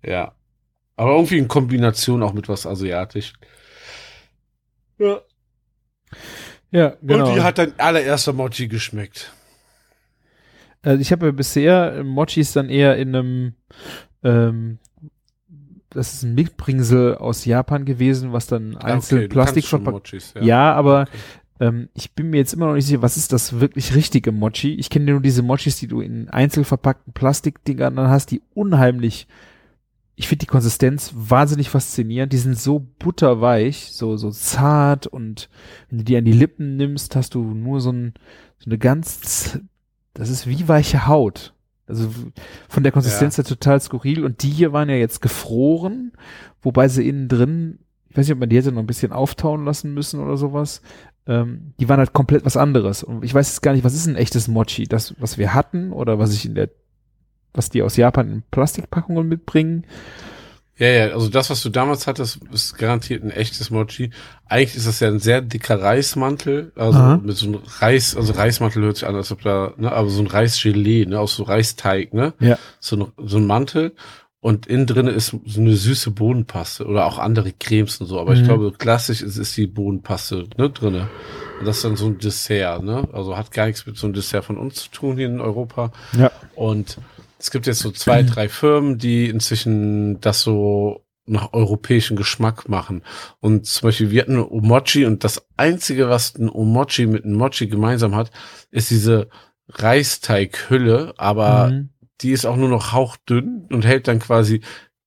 Ja. 0.03 0.33
Aber 0.95 1.11
irgendwie 1.11 1.37
in 1.37 1.47
Kombination 1.47 2.23
auch 2.23 2.33
mit 2.33 2.49
was 2.49 2.65
asiatisch. 2.65 3.33
Ja. 4.97 5.21
Ja, 6.71 6.95
genau. 7.01 7.29
Und 7.29 7.35
wie 7.37 7.41
hat 7.41 7.57
dein 7.57 7.79
allererster 7.79 8.33
Mochi 8.33 8.67
geschmeckt? 8.67 9.31
also 10.83 11.01
ich 11.01 11.11
habe 11.11 11.25
ja 11.27 11.31
bisher 11.31 12.03
Mochis 12.03 12.53
dann 12.53 12.69
eher 12.69 12.97
in 12.97 13.15
einem, 13.15 13.53
ähm, 14.23 14.79
das 15.89 16.13
ist 16.13 16.23
ein 16.23 16.35
Mitbringsel 16.35 17.15
aus 17.15 17.45
Japan 17.45 17.83
gewesen, 17.85 18.31
was 18.33 18.47
dann 18.47 18.77
einzeln 18.77 19.19
Okay, 19.19 19.27
du 19.27 19.33
Plastik 19.33 19.65
verpackt. 19.65 19.93
Mochis, 20.13 20.33
Ja, 20.39 20.73
aber 20.73 21.01
Okay. 21.01 21.17
ähm, 21.67 21.89
ich 21.93 22.13
bin 22.13 22.29
mir 22.29 22.37
jetzt 22.37 22.53
immer 22.53 22.67
noch 22.67 22.73
nicht 22.75 22.85
sicher, 22.85 23.01
was 23.01 23.17
ist 23.17 23.33
das 23.33 23.59
wirklich 23.59 23.95
richtige 23.95 24.31
Mochi? 24.31 24.75
Ich 24.75 24.89
kenne 24.89 25.11
nur 25.11 25.21
diese 25.21 25.41
Mochis, 25.43 25.77
die 25.77 25.87
du 25.87 26.01
in 26.01 26.29
einzeln 26.29 26.63
verpackten 26.65 27.13
Plastikdingern 27.13 27.95
dann 27.95 28.09
hast, 28.09 28.31
die 28.31 28.41
unheimlich 28.53 29.27
ich 30.19 30.27
finde 30.27 30.45
die 30.45 30.49
Konsistenz 30.49 31.13
wahnsinnig 31.15 31.69
faszinierend. 31.69 32.33
Die 32.33 32.39
sind 32.39 32.57
so 32.57 32.79
butterweich, 32.79 33.91
so, 33.91 34.17
so 34.17 34.31
zart 34.31 35.05
und 35.05 35.47
wenn 35.89 35.99
du 35.99 36.03
die 36.03 36.17
an 36.17 36.25
die 36.25 36.33
Lippen 36.33 36.75
nimmst, 36.75 37.15
hast 37.15 37.35
du 37.35 37.43
nur 37.43 37.79
so, 37.81 37.91
ein, 37.91 38.15
so 38.57 38.65
eine 38.65 38.79
ganz, 38.79 39.59
das 40.15 40.29
ist 40.29 40.47
wie 40.47 40.67
weiche 40.67 41.05
Haut. 41.05 41.53
Also 41.85 42.09
von 42.67 42.81
der 42.81 42.91
Konsistenz 42.91 43.37
her 43.37 43.45
total 43.45 43.79
skurril 43.79 44.25
und 44.25 44.41
die 44.41 44.49
hier 44.49 44.73
waren 44.73 44.89
ja 44.89 44.95
jetzt 44.95 45.21
gefroren, 45.21 46.13
wobei 46.63 46.87
sie 46.87 47.07
innen 47.07 47.27
drin, 47.27 47.79
ich 48.09 48.17
weiß 48.17 48.25
nicht, 48.25 48.33
ob 48.33 48.39
man 48.39 48.49
die 48.49 48.57
hätte 48.57 48.71
noch 48.71 48.81
ein 48.81 48.87
bisschen 48.87 49.11
auftauen 49.11 49.65
lassen 49.65 49.93
müssen 49.93 50.19
oder 50.19 50.35
sowas. 50.35 50.81
Ähm, 51.27 51.73
die 51.79 51.87
waren 51.89 51.99
halt 51.99 52.13
komplett 52.13 52.43
was 52.43 52.57
anderes. 52.57 53.03
Und 53.03 53.23
ich 53.23 53.35
weiß 53.35 53.49
jetzt 53.49 53.61
gar 53.61 53.73
nicht, 53.73 53.83
was 53.83 53.93
ist 53.93 54.07
ein 54.07 54.15
echtes 54.15 54.47
Mochi? 54.47 54.85
Das, 54.85 55.13
was 55.19 55.37
wir 55.37 55.53
hatten 55.53 55.91
oder 55.91 56.17
was 56.17 56.33
ich 56.33 56.45
in 56.47 56.55
der 56.55 56.69
was 57.57 57.69
die 57.69 57.81
aus 57.81 57.97
Japan 57.97 58.31
in 58.31 58.43
Plastikpackungen 58.51 59.27
mitbringen. 59.27 59.85
Ja, 60.79 60.87
ja, 60.87 61.05
also 61.07 61.27
das, 61.27 61.49
was 61.49 61.63
du 61.63 61.69
damals 61.69 62.05
hattest, 62.05 62.39
ist 62.53 62.77
garantiert 62.77 63.23
ein 63.23 63.31
echtes 63.31 63.71
Mochi. 63.71 64.11
Eigentlich 64.45 64.75
ist 64.75 64.85
das 64.85 64.99
ja 64.99 65.07
ein 65.07 65.17
sehr 65.19 65.41
dicker 65.41 65.81
Reismantel, 65.81 66.71
also 66.75 66.99
Aha. 66.99 67.17
mit 67.17 67.35
so 67.35 67.47
einem 67.47 67.59
Reis, 67.79 68.15
also 68.15 68.33
Reismantel 68.33 68.83
hört 68.83 68.97
sich 68.97 69.07
an, 69.07 69.15
als 69.15 69.31
ob 69.31 69.41
da, 69.41 69.73
ne, 69.77 69.91
aber 69.91 70.07
so 70.09 70.21
ein 70.21 70.27
Reisgelee, 70.27 71.05
ne, 71.07 71.19
aus 71.19 71.35
so 71.35 71.43
Reisteig, 71.43 72.13
ne? 72.13 72.33
Ja. 72.39 72.59
So 72.79 72.95
ein, 72.95 73.27
so 73.27 73.37
ein 73.37 73.47
Mantel. 73.47 73.93
Und 74.39 74.67
innen 74.67 74.85
drin 74.85 75.07
ist 75.07 75.35
so 75.45 75.59
eine 75.59 75.75
süße 75.75 76.11
Bohnenpaste 76.11 76.85
oder 76.85 77.07
auch 77.07 77.17
andere 77.17 77.51
Cremes 77.53 77.99
und 77.99 78.05
so. 78.05 78.19
Aber 78.19 78.33
ich 78.33 78.41
Mhm. 78.41 78.45
glaube, 78.45 78.71
klassisch 78.77 79.23
ist, 79.23 79.37
ist 79.37 79.57
die 79.57 79.65
Bohnenpaste, 79.65 80.45
ne, 80.57 80.69
drinne. 80.69 81.09
Und 81.59 81.65
das 81.65 81.77
ist 81.77 81.85
dann 81.85 81.95
so 81.95 82.05
ein 82.05 82.19
Dessert, 82.19 82.83
ne? 82.83 83.07
Also 83.13 83.35
hat 83.35 83.51
gar 83.51 83.65
nichts 83.65 83.87
mit 83.87 83.97
so 83.97 84.05
einem 84.05 84.13
Dessert 84.13 84.45
von 84.45 84.57
uns 84.59 84.75
zu 84.83 84.89
tun 84.91 85.17
hier 85.17 85.25
in 85.25 85.41
Europa. 85.41 85.91
Ja. 86.15 86.31
Und 86.53 86.99
es 87.39 87.51
gibt 87.51 87.67
jetzt 87.67 87.79
so 87.79 87.91
zwei, 87.91 88.23
drei 88.23 88.49
Firmen, 88.49 88.97
die 88.97 89.27
inzwischen 89.29 90.19
das 90.21 90.41
so 90.41 91.03
nach 91.25 91.51
europäischen 91.53 92.15
Geschmack 92.15 92.69
machen. 92.69 93.03
Und 93.41 93.65
zum 93.65 93.87
Beispiel, 93.87 94.11
wir 94.11 94.21
hatten 94.21 94.33
eine 94.33 94.49
Omochi 94.49 95.05
und 95.05 95.23
das 95.25 95.45
einzige, 95.57 96.07
was 96.09 96.35
ein 96.35 96.49
Omochi 96.49 97.05
mit 97.05 97.25
einem 97.25 97.35
Mochi 97.35 97.67
gemeinsam 97.67 98.15
hat, 98.15 98.31
ist 98.71 98.89
diese 98.91 99.27
Reisteighülle, 99.69 101.13
aber 101.17 101.69
Mhm. 101.69 101.89
die 102.21 102.31
ist 102.31 102.45
auch 102.45 102.55
nur 102.55 102.69
noch 102.69 102.93
hauchdünn 102.93 103.67
und 103.71 103.85
hält 103.85 104.07
dann 104.07 104.19
quasi 104.19 104.61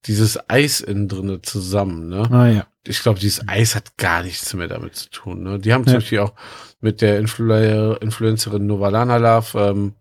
dieses 0.07 0.39
Eis 0.49 0.81
innen 0.81 1.09
drinne 1.09 1.43
zusammen, 1.43 2.09
ne? 2.09 2.29
Ah 2.31 2.47
ja. 2.49 2.67
ich 2.87 3.03
glaube, 3.03 3.19
dieses 3.21 3.47
Eis 3.47 3.75
hat 3.75 3.97
gar 3.99 4.23
nichts 4.23 4.53
mehr 4.55 4.69
damit 4.69 4.97
zu 4.97 5.11
tun. 5.11 5.43
Ne? 5.43 5.59
Die 5.59 5.73
haben 5.75 5.85
zum 5.85 5.93
Ja. 5.95 5.99
Beispiel 5.99 6.19
auch 6.21 6.33
mit 6.81 7.03
der 7.03 7.19
Influ 7.19 7.53
Influencerin 8.01 8.67
Novalana 8.67 9.19
Love 9.19 9.59
ähm, 9.61 9.95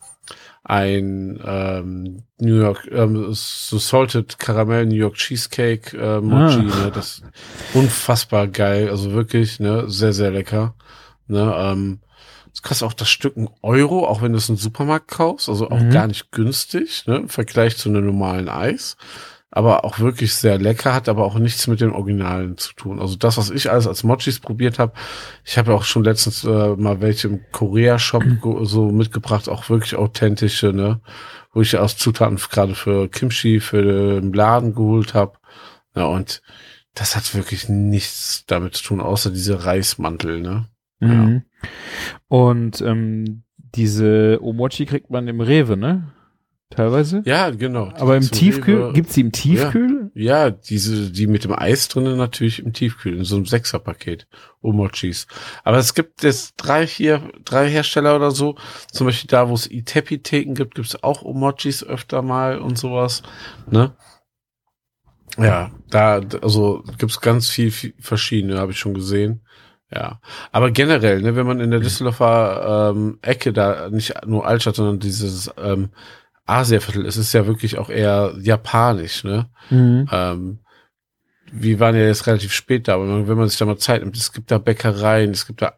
ein 0.69 1.39
ähm, 1.43 2.23
New 2.39 2.55
York 2.61 2.87
ähm, 2.91 3.27
so 3.33 3.77
Salted 3.79 4.37
Caramel 4.37 4.85
New 4.85 4.95
York 4.95 5.15
Cheesecake 5.15 5.97
äh, 5.97 6.21
Mochi, 6.21 6.59
Ah. 6.71 6.83
ne? 6.85 6.91
Das 6.93 7.07
ist 7.17 7.23
unfassbar 7.73 8.47
geil, 8.47 8.89
also 8.89 9.11
wirklich, 9.13 9.59
ne, 9.59 9.89
sehr 9.89 10.13
sehr 10.13 10.29
lecker. 10.31 10.75
Ne? 11.27 11.53
Ähm, 11.57 11.99
das 12.51 12.61
kostet 12.61 12.87
auch 12.87 12.93
das 12.93 13.09
Stück 13.09 13.35
ein 13.37 13.49
Euro, 13.63 14.07
auch 14.07 14.21
wenn 14.21 14.31
du 14.31 14.37
es 14.37 14.49
im 14.49 14.57
Supermarkt 14.57 15.07
kaufst, 15.07 15.49
also 15.49 15.69
auch 15.69 15.79
Mhm. 15.79 15.89
gar 15.91 16.07
nicht 16.07 16.31
günstig, 16.31 17.05
ne? 17.07 17.17
Im 17.17 17.29
Vergleich 17.29 17.75
zu 17.77 17.89
einem 17.89 18.05
normalen 18.05 18.47
Eis 18.49 18.95
aber 19.51 19.83
auch 19.83 19.99
wirklich 19.99 20.35
sehr 20.35 20.59
lecker, 20.59 20.93
hat 20.93 21.09
aber 21.09 21.25
auch 21.25 21.39
nichts 21.39 21.67
mit 21.67 21.81
den 21.81 21.91
Originalen 21.91 22.57
zu 22.57 22.73
tun. 22.73 22.99
Also 22.99 23.15
das, 23.15 23.37
was 23.37 23.49
ich 23.49 23.71
alles 23.71 23.87
als 23.87 24.03
Mochis 24.03 24.39
probiert 24.39 24.77
habe, 24.77 24.93
ich 25.43 25.57
habe 25.57 25.71
ja 25.71 25.77
auch 25.77 25.83
schon 25.83 26.03
letztens 26.03 26.43
äh, 26.43 26.75
mal 26.75 27.01
welche 27.01 27.29
im 27.29 27.41
Korea-Shop 27.51 28.23
so 28.61 28.91
mitgebracht, 28.91 29.49
auch 29.49 29.69
wirklich 29.69 29.95
authentische, 29.95 30.71
ne, 30.71 31.01
wo 31.51 31.61
ich 31.61 31.77
aus 31.77 31.97
Zutaten 31.97 32.37
gerade 32.37 32.75
für 32.75 33.09
Kimchi, 33.09 33.59
für 33.59 34.21
den 34.21 34.33
Laden 34.33 34.75
geholt 34.75 35.15
habe. 35.15 35.39
Ja, 35.95 36.05
und 36.05 36.43
das 36.93 37.15
hat 37.15 37.33
wirklich 37.33 37.69
nichts 37.69 38.43
damit 38.45 38.75
zu 38.75 38.83
tun, 38.83 39.01
außer 39.01 39.31
diese 39.31 39.65
Reismantel, 39.65 40.41
ne. 40.41 40.67
Mhm. 40.99 41.43
Und 42.27 42.81
ähm, 42.81 43.43
diese 43.57 44.39
Omochi 44.41 44.85
kriegt 44.85 45.09
man 45.09 45.27
im 45.27 45.41
Rewe, 45.41 45.77
ne? 45.77 46.11
Teilweise. 46.69 47.23
Ja, 47.25 47.49
genau. 47.49 47.91
Aber 47.95 48.15
im 48.15 48.29
Tiefkühl, 48.29 48.93
gibt's 48.93 49.15
die 49.15 49.21
im 49.21 49.31
Tiefkühl? 49.31 50.11
Ja, 50.13 50.51
diese, 50.51 51.11
die 51.11 51.25
mit 51.25 51.43
dem 51.43 51.51
Eis 51.51 51.87
drinnen 51.87 52.15
natürlich 52.15 52.59
im 52.59 52.73
Tiefkühl, 52.73 53.17
in 53.17 53.23
so 53.23 53.37
einem 53.37 53.47
Sechserpaket, 53.47 54.27
Omochis. 54.61 55.25
Aber 55.63 55.77
es 55.77 55.95
gibt 55.95 56.21
jetzt 56.21 56.53
drei, 56.57 56.85
vier, 56.85 57.31
drei 57.43 57.69
Hersteller 57.69 58.15
oder 58.15 58.29
so. 58.29 58.55
Zum 58.91 59.07
Beispiel 59.07 59.29
da, 59.29 59.49
wo 59.49 59.55
es 59.55 59.69
Itepi-Theken 59.69 60.53
gibt, 60.53 60.75
gibt 60.75 60.87
es 60.87 61.03
auch 61.03 61.23
Omochis 61.23 61.83
öfter 61.83 62.21
mal 62.21 62.59
und 62.59 62.77
sowas. 62.77 63.23
Ne? 63.71 63.95
Ja, 65.37 65.71
da, 65.89 66.21
also 66.41 66.83
gibt's 66.99 67.19
ganz 67.19 67.49
viel, 67.49 67.71
viel 67.71 67.95
verschiedene, 67.99 68.59
habe 68.59 68.73
ich 68.73 68.79
schon 68.79 68.93
gesehen. 68.93 69.41
Ja, 69.91 70.21
aber 70.51 70.69
generell, 70.69 71.21
ne, 71.21 71.35
wenn 71.35 71.47
man 71.47 71.59
in 71.59 71.71
der 71.71 71.79
Düsseldorfer 71.79 72.91
ähm, 72.93 73.17
Ecke 73.23 73.53
da 73.53 73.89
nicht 73.89 74.13
nur 74.27 74.45
Altstadt, 74.45 74.75
sondern 74.75 74.99
dieses 74.99 75.49
ähm, 75.57 75.89
Asiaviertel, 76.49 77.05
es 77.05 77.17
ist 77.17 77.33
ja 77.33 77.45
wirklich 77.47 77.77
auch 77.77 77.89
eher 77.89 78.33
japanisch, 78.41 79.23
ne? 79.23 79.49
Mhm. 79.69 80.07
Ähm, 80.11 80.59
wir 81.51 81.79
waren 81.79 81.95
ja 81.95 82.03
jetzt 82.03 82.27
relativ 82.27 82.53
spät 82.53 82.87
da, 82.87 82.93
aber 82.93 83.27
wenn 83.27 83.37
man 83.37 83.49
sich 83.49 83.57
da 83.57 83.65
mal 83.65 83.77
Zeit 83.77 84.03
nimmt, 84.03 84.15
es 84.15 84.33
gibt 84.33 84.51
da 84.51 84.59
Bäckereien, 84.59 85.31
es 85.31 85.47
gibt 85.47 85.63
da 85.63 85.73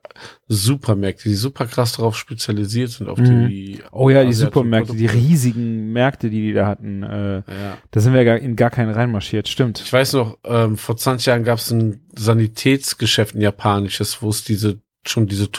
Supermärkte, 0.49 1.29
die 1.29 1.35
super 1.35 1.65
krass 1.65 1.93
darauf 1.93 2.17
spezialisiert 2.17 2.89
sind, 2.89 3.07
auf 3.07 3.17
Mhm. 3.19 3.47
die 3.47 3.79
Oh 3.91 4.09
ja, 4.09 4.25
die 4.25 4.33
Supermärkte, 4.33 4.93
die 4.97 5.05
riesigen 5.05 5.93
Märkte, 5.93 6.29
die 6.29 6.41
die 6.41 6.53
da 6.53 6.67
hatten. 6.67 7.03
Äh, 7.03 7.35
Ja. 7.37 7.77
da 7.89 7.99
sind 8.01 8.13
wir 8.13 8.25
gar, 8.25 8.37
in 8.37 8.57
gar 8.57 8.69
keinen 8.69 8.91
reinmarschiert, 8.91 9.47
stimmt. 9.47 9.79
Ich 9.79 9.93
weiß 9.93 10.11
noch, 10.13 10.37
ähm, 10.43 10.75
vor 10.75 10.97
20 10.97 11.27
Jahren 11.27 11.45
gab 11.45 11.59
es 11.59 11.71
ein 11.71 12.01
Sanitätsgeschäft, 12.17 13.35
ein 13.35 13.41
japanisches, 13.41 14.21
wo 14.21 14.29
es 14.29 14.43
diese 14.43 14.81
schon 15.07 15.27
diese 15.27 15.51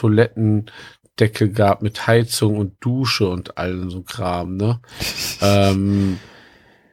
Toilettendeckel 1.15 1.49
gab 1.49 1.81
mit 1.81 2.07
Heizung 2.07 2.57
und 2.57 2.75
Dusche 2.79 3.27
und 3.27 3.57
allem 3.57 3.89
so 3.89 4.01
Kram, 4.01 4.57
ne? 4.57 4.79
ähm, 5.41 6.17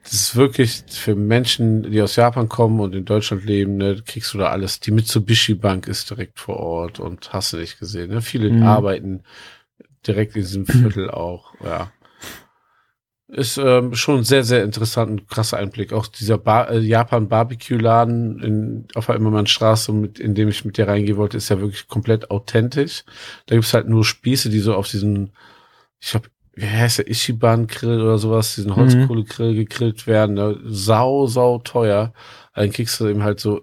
das 0.03 0.15
ist 0.15 0.37
wirklich 0.37 0.83
für 0.89 1.15
Menschen, 1.15 1.91
die 1.91 2.03
aus 2.03 2.17
Japan 2.17 2.49
kommen 2.49 2.81
und 2.81 2.95
in 2.95 3.05
Deutschland 3.05 3.45
leben, 3.45 3.77
ne, 3.77 4.03
kriegst 4.05 4.35
du 4.35 4.39
da 4.39 4.51
alles. 4.51 4.81
Die 4.81 4.91
Mitsubishi 4.91 5.55
Bank 5.55 5.87
ist 5.87 6.11
direkt 6.11 6.41
vor 6.41 6.57
Ort 6.57 6.99
und 6.99 7.33
hast 7.33 7.53
du 7.53 7.59
nicht 7.59 7.79
gesehen. 7.79 8.11
Ne? 8.11 8.21
Viele 8.21 8.51
Mhm. 8.51 8.63
arbeiten 8.63 9.23
direkt 10.07 10.35
in 10.35 10.43
diesem 10.43 10.67
Viertel 10.67 11.11
auch, 11.11 11.55
ja. 11.63 11.93
Ist 13.33 13.59
ähm, 13.59 13.95
schon 13.95 14.19
ein 14.19 14.25
sehr, 14.25 14.43
sehr 14.43 14.65
interessant 14.65 15.11
und 15.11 15.29
krasser 15.29 15.57
Einblick. 15.59 15.93
Auch 15.93 16.09
dieser 16.09 16.37
Bar, 16.37 16.71
äh, 16.71 16.79
Japan-Barbecue-Laden 16.81 18.41
in, 18.43 18.89
auf 18.97 19.07
der 19.07 19.15
Immermannstraße, 19.15 19.93
mit, 19.93 20.19
in 20.19 20.35
dem 20.35 20.49
ich 20.49 20.65
mit 20.65 20.77
dir 20.77 20.89
reingehen 20.89 21.17
wollte, 21.17 21.37
ist 21.37 21.49
ja 21.49 21.61
wirklich 21.61 21.87
komplett 21.87 22.31
authentisch. 22.33 23.05
Da 23.47 23.55
gibt's 23.55 23.73
halt 23.73 23.89
nur 23.89 24.05
Spieße, 24.05 24.51
die 24.51 24.59
so 24.59 24.75
auf 24.75 24.89
diesen, 24.89 25.31
ich 26.01 26.11
glaube, 26.11 26.29
wie 26.55 26.67
heißt 26.67 26.99
der, 26.99 27.09
Ichiban-Grill 27.09 28.01
oder 28.01 28.19
sowas, 28.19 28.57
diesen 28.57 28.75
Holzkohlegrill 28.75 29.55
gegrillt 29.55 30.09
werden. 30.09 30.35
Ne? 30.35 30.59
Sau, 30.65 31.27
sau 31.29 31.59
teuer. 31.59 32.13
Dann 32.55 32.73
kriegst 32.73 32.99
du 32.99 33.07
eben 33.07 33.23
halt 33.23 33.39
so 33.39 33.63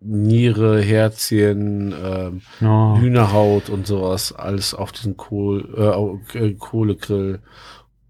Niere, 0.00 0.80
Herzchen, 0.80 1.94
ähm, 2.02 2.40
Oh. 2.62 2.96
Hühnerhaut 2.98 3.68
und 3.70 3.86
sowas, 3.86 4.32
alles 4.32 4.74
auf 4.74 4.92
diesen 4.92 5.16
Kohl, 5.16 6.20
äh, 6.34 6.38
äh, 6.38 6.54
Kohlegrill 6.54 7.40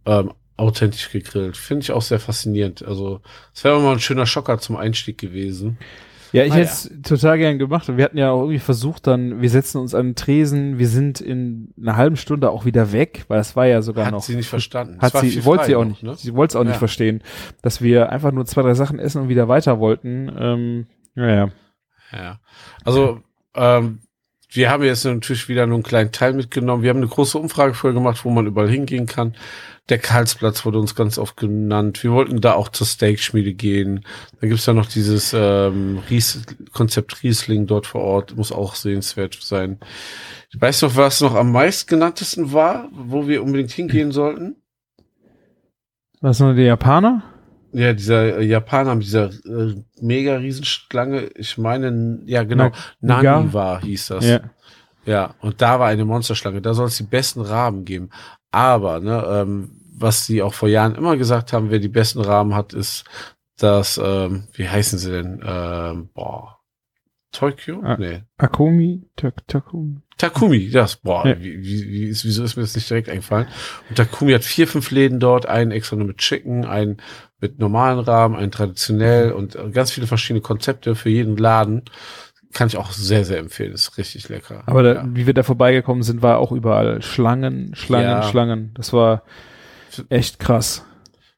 ähm, 0.06 0.32
authentisch 0.56 1.10
gegrillt. 1.10 1.56
Finde 1.56 1.82
ich 1.84 1.92
auch 1.92 2.02
sehr 2.02 2.20
faszinierend. 2.20 2.84
Also 2.84 3.20
es 3.54 3.64
wäre 3.64 3.80
mal 3.80 3.92
ein 3.92 4.00
schöner 4.00 4.26
Schocker 4.26 4.58
zum 4.58 4.76
Einstieg 4.76 5.18
gewesen. 5.18 5.78
Ja, 6.32 6.44
ich 6.44 6.52
Ah, 6.52 6.56
hätte 6.56 6.68
es 6.70 6.90
total 7.02 7.36
gern 7.36 7.58
gemacht. 7.58 7.88
Und 7.90 7.98
wir 7.98 8.04
hatten 8.06 8.16
ja 8.16 8.30
auch 8.30 8.40
irgendwie 8.40 8.58
versucht, 8.58 9.06
dann, 9.06 9.42
wir 9.42 9.50
setzen 9.50 9.78
uns 9.78 9.94
an 9.94 10.08
den 10.08 10.14
Tresen, 10.14 10.78
wir 10.78 10.88
sind 10.88 11.20
in 11.20 11.74
einer 11.78 11.96
halben 11.96 12.16
Stunde 12.16 12.50
auch 12.50 12.64
wieder 12.64 12.90
weg, 12.92 13.24
weil 13.28 13.38
es 13.38 13.54
war 13.54 13.66
ja 13.66 13.82
sogar 13.82 14.06
Hat 14.06 14.12
noch. 14.12 14.22
sie 14.22 14.36
nicht 14.36 14.48
verstanden. 14.48 14.98
Hat 15.00 15.14
sie, 15.18 15.44
wollte 15.44 15.66
sie 15.66 15.76
auch 15.76 15.82
noch, 15.82 15.90
nicht. 15.90 16.02
Ne? 16.02 16.14
Sie 16.16 16.34
wollte 16.34 16.52
es 16.52 16.56
auch 16.56 16.64
nicht 16.64 16.72
Ja. 16.74 16.78
verstehen, 16.78 17.22
dass 17.60 17.82
wir 17.82 18.08
einfach 18.10 18.32
nur 18.32 18.46
zwei, 18.46 18.62
drei 18.62 18.72
Sachen 18.74 18.98
essen 18.98 19.20
und 19.22 19.28
wieder 19.28 19.48
weiter 19.48 19.78
wollten. 19.78 20.32
Ähm, 20.38 20.86
ja, 21.16 21.28
ja. 21.28 21.48
Ja. 22.12 22.40
Also 22.84 23.20
ähm, 23.54 23.98
wir 24.54 24.70
haben 24.70 24.82
jetzt 24.82 25.04
natürlich 25.04 25.48
wieder 25.48 25.66
nur 25.66 25.76
einen 25.76 25.82
kleinen 25.82 26.12
Teil 26.12 26.34
mitgenommen. 26.34 26.82
Wir 26.82 26.90
haben 26.90 26.98
eine 26.98 27.08
große 27.08 27.38
Umfrage 27.38 27.72
vorher 27.72 27.98
gemacht, 27.98 28.24
wo 28.24 28.30
man 28.30 28.46
überall 28.46 28.68
hingehen 28.68 29.06
kann. 29.06 29.34
Der 29.88 29.98
Karlsplatz 29.98 30.64
wurde 30.64 30.78
uns 30.78 30.94
ganz 30.94 31.16
oft 31.16 31.36
genannt. 31.38 32.02
Wir 32.04 32.12
wollten 32.12 32.40
da 32.40 32.52
auch 32.52 32.68
zur 32.68 32.86
Steakschmiede 32.86 33.54
gehen. 33.54 34.04
Da 34.40 34.46
gibt's 34.46 34.66
ja 34.66 34.74
noch 34.74 34.86
dieses 34.86 35.34
ähm, 35.34 36.02
Ries 36.10 36.42
Konzept 36.72 37.22
Riesling 37.22 37.66
dort 37.66 37.86
vor 37.86 38.02
Ort. 38.02 38.36
Muss 38.36 38.52
auch 38.52 38.74
sehenswert 38.74 39.38
sein. 39.40 39.80
Ich 40.50 40.60
weiß 40.60 40.82
noch, 40.82 40.96
was 40.96 41.22
noch 41.22 41.34
am 41.34 41.50
meistgenanntesten 41.50 42.52
war, 42.52 42.88
wo 42.92 43.26
wir 43.26 43.42
unbedingt 43.42 43.72
hingehen 43.72 44.12
sollten. 44.12 44.56
Was 46.20 46.40
nur 46.40 46.54
die 46.54 46.62
Japaner? 46.62 47.22
Ja, 47.72 47.92
dieser 47.92 48.38
äh, 48.38 48.44
Japaner 48.44 48.94
mit 48.94 49.04
dieser 49.04 49.30
äh, 49.46 49.74
mega 50.00 50.36
Riesenschlange. 50.36 51.30
Ich 51.36 51.56
meine, 51.58 52.20
ja 52.26 52.44
genau, 52.44 52.70
Na- 53.00 53.22
Nani 53.22 53.52
war, 53.52 53.80
hieß 53.82 54.08
das. 54.08 54.26
Ja. 54.26 54.40
Ja, 55.04 55.34
und 55.40 55.60
da 55.60 55.80
war 55.80 55.88
eine 55.88 56.04
Monsterschlange. 56.04 56.60
Da 56.62 56.74
soll 56.74 56.86
es 56.86 56.96
die 56.96 57.02
besten 57.02 57.40
Raben 57.40 57.84
geben. 57.84 58.10
Aber, 58.52 59.00
ne, 59.00 59.24
ähm, 59.28 59.70
was 59.94 60.26
sie 60.26 60.42
auch 60.42 60.54
vor 60.54 60.68
Jahren 60.68 60.94
immer 60.94 61.16
gesagt 61.16 61.52
haben, 61.52 61.70
wer 61.70 61.78
die 61.80 61.88
besten 61.88 62.20
Raben 62.20 62.54
hat, 62.54 62.72
ist 62.72 63.04
das, 63.58 64.00
ähm, 64.02 64.44
wie 64.52 64.68
heißen 64.68 64.98
sie 64.98 65.10
denn? 65.10 65.42
Ähm, 65.44 66.10
boah. 66.14 66.58
Tokyo? 67.32 67.80
Ah. 67.82 67.96
Nee. 67.98 68.22
Akumi? 68.36 69.02
Tak 69.16 69.46
Takumi? 69.48 70.00
Takumi, 70.18 70.70
das, 70.70 70.96
boah, 70.96 71.26
Ja. 71.26 71.40
wie, 71.40 71.62
wie, 71.62 71.88
wie 71.90 72.04
ist, 72.04 72.24
wieso 72.24 72.44
ist 72.44 72.56
mir 72.56 72.62
das 72.62 72.74
nicht 72.76 72.88
direkt 72.90 73.08
eingefallen? 73.08 73.48
Und 73.88 73.96
Takumi 73.96 74.32
hat 74.32 74.44
vier, 74.44 74.68
fünf 74.68 74.90
Läden 74.90 75.18
dort, 75.18 75.46
einen 75.46 75.70
extra 75.72 75.96
nur 75.96 76.06
mit 76.06 76.18
Chicken, 76.18 76.64
einen 76.66 76.98
mit 77.42 77.58
normalen 77.58 77.98
Rahmen, 77.98 78.36
einen 78.36 78.50
traditionell 78.52 79.32
und 79.32 79.56
äh, 79.56 79.68
ganz 79.70 79.90
viele 79.90 80.06
verschiedene 80.06 80.40
Konzepte 80.40 80.94
für 80.94 81.10
jeden 81.10 81.36
Laden. 81.36 81.82
Kann 82.54 82.68
ich 82.68 82.76
auch 82.76 82.92
sehr, 82.92 83.24
sehr 83.24 83.38
empfehlen. 83.38 83.72
Ist 83.72 83.98
richtig 83.98 84.28
lecker. 84.28 84.62
Aber 84.66 84.82
da, 84.82 84.92
ja. 84.94 85.04
wie 85.08 85.26
wir 85.26 85.34
da 85.34 85.42
vorbeigekommen 85.42 86.02
sind, 86.02 86.22
war 86.22 86.38
auch 86.38 86.52
überall 86.52 87.02
Schlangen, 87.02 87.74
Schlangen, 87.74 88.06
Ja. 88.08 88.22
Schlangen. 88.22 88.70
Das 88.74 88.92
war 88.92 89.22
echt 90.08 90.38
krass. 90.38 90.84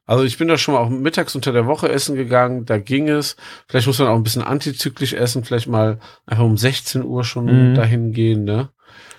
Also 0.05 0.23
ich 0.23 0.37
bin 0.37 0.47
da 0.47 0.57
schon 0.57 0.75
mal 0.75 0.81
auch 0.81 0.89
mittags 0.89 1.33
unter 1.35 1.51
der 1.51 1.65
Woche 1.65 1.89
essen 1.89 2.15
gegangen, 2.15 2.65
da 2.65 2.77
ging 2.77 3.09
es. 3.09 3.35
Vielleicht 3.67 3.87
muss 3.87 3.97
man 3.97 4.07
auch 4.09 4.15
ein 4.15 4.21
bisschen 4.23 4.43
antizyklisch 4.43 5.13
essen, 5.13 5.43
vielleicht 5.43 5.67
mal 5.67 5.97
einfach 6.27 6.43
um 6.43 6.57
16 6.57 7.03
Uhr 7.03 7.23
schon 7.23 7.71
Mhm. 7.71 7.75
dahin 7.75 8.11
gehen, 8.11 8.43
ne? 8.43 8.69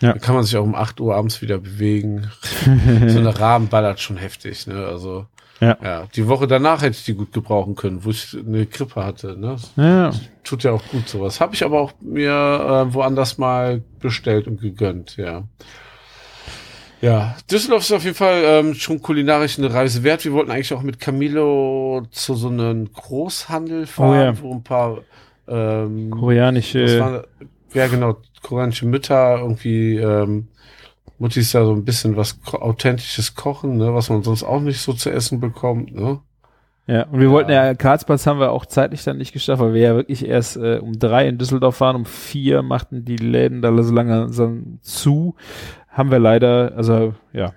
Ja. 0.00 0.12
Dann 0.12 0.20
kann 0.20 0.34
man 0.36 0.44
sich 0.44 0.56
auch 0.56 0.62
um 0.62 0.76
8 0.76 1.00
Uhr 1.00 1.16
abends 1.16 1.42
wieder 1.42 1.58
bewegen. 1.58 2.30
so 3.08 3.18
eine 3.18 3.36
Rahmen 3.40 3.66
ballert 3.68 3.98
schon 4.00 4.16
heftig, 4.16 4.66
ne? 4.68 4.86
Also 4.86 5.26
Ja. 5.60 5.76
ja, 5.82 6.06
die 6.14 6.28
Woche 6.28 6.46
danach 6.46 6.82
hätte 6.82 6.96
ich 6.98 7.04
die 7.04 7.14
gut 7.14 7.32
gebrauchen 7.32 7.76
können, 7.76 8.04
wo 8.04 8.10
ich 8.10 8.36
eine 8.36 8.66
Grippe 8.66 9.02
hatte, 9.04 9.38
ne? 9.38 9.56
Ja, 9.76 10.10
Tut 10.44 10.64
ja 10.64 10.72
auch 10.72 10.82
gut 10.90 11.08
sowas. 11.08 11.40
Habe 11.40 11.54
ich 11.54 11.64
aber 11.64 11.80
auch 11.80 11.92
mir 12.00 12.30
äh, 12.90 12.94
woanders 12.94 13.38
mal 13.38 13.82
bestellt 14.00 14.46
und 14.46 14.60
gegönnt, 14.60 15.16
ja. 15.16 15.44
Ja, 17.02 17.36
Düsseldorf 17.50 17.82
ist 17.82 17.92
auf 17.92 18.04
jeden 18.04 18.16
Fall 18.16 18.42
ähm, 18.44 18.74
schon 18.74 19.00
kulinarisch 19.02 19.58
eine 19.58 19.72
Reise 19.72 20.02
wert. 20.02 20.24
Wir 20.24 20.32
wollten 20.32 20.50
eigentlich 20.50 20.72
auch 20.72 20.82
mit 20.82 20.98
Camilo 20.98 22.02
zu 22.10 22.34
so 22.34 22.48
einem 22.48 22.90
Großhandel 22.92 23.86
fahren, 23.86 24.10
Oh 24.10 24.14
ja. 24.14 24.40
wo 24.42 24.54
ein 24.54 24.62
paar 24.64 24.98
ähm, 25.46 26.10
koreanische. 26.10 27.00
war, 27.00 27.24
ja 27.74 27.86
genau, 27.88 28.16
koreanische 28.42 28.86
Mütter 28.86 29.38
irgendwie 29.38 29.96
ähm, 29.96 30.48
Muttis 31.18 31.52
da 31.52 31.64
so 31.64 31.72
ein 31.72 31.84
bisschen 31.84 32.16
was 32.16 32.38
authentisches 32.52 33.34
kochen, 33.34 33.76
ne, 33.78 33.94
was 33.94 34.10
man 34.10 34.22
sonst 34.22 34.42
auch 34.42 34.60
nicht 34.60 34.80
so 34.80 34.92
zu 34.92 35.10
essen 35.10 35.40
bekommt, 35.40 35.94
ne? 35.94 36.20
Ja, 36.86 37.04
und 37.06 37.18
wir 37.18 37.26
Ja. 37.26 37.32
wollten 37.32 37.50
ja, 37.50 37.74
Karlsplatz 37.74 38.26
haben 38.26 38.38
wir 38.38 38.52
auch 38.52 38.64
zeitlich 38.66 39.02
dann 39.02 39.18
nicht 39.18 39.32
geschafft, 39.32 39.60
weil 39.60 39.74
wir 39.74 39.80
ja 39.82 39.94
wirklich 39.96 40.24
erst 40.26 40.56
äh, 40.56 40.78
um 40.78 40.98
drei 40.98 41.26
in 41.26 41.36
Düsseldorf 41.38 41.80
waren, 41.80 41.96
um 41.96 42.04
vier 42.04 42.62
machten 42.62 43.04
die 43.04 43.16
Läden 43.16 43.60
da 43.62 43.82
so 43.82 43.92
lange 43.92 44.30
zu. 44.82 45.34
Haben 45.88 46.10
wir 46.10 46.18
leider, 46.20 46.74
also 46.76 47.14
ja, 47.32 47.52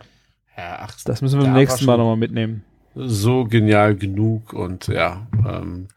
Ja, 0.58 0.80
ach, 0.80 0.96
das 1.06 1.22
müssen 1.22 1.38
wir 1.40 1.46
Ja, 1.46 1.52
beim 1.52 1.60
nächsten 1.62 1.86
Mal 1.86 1.98
nochmal 1.98 2.18
mitnehmen. 2.18 2.64
so 2.96 3.44
genial 3.46 3.96
genug 3.96 4.54
und 4.54 4.88
ja, 4.88 5.28
ähm, 5.48 5.90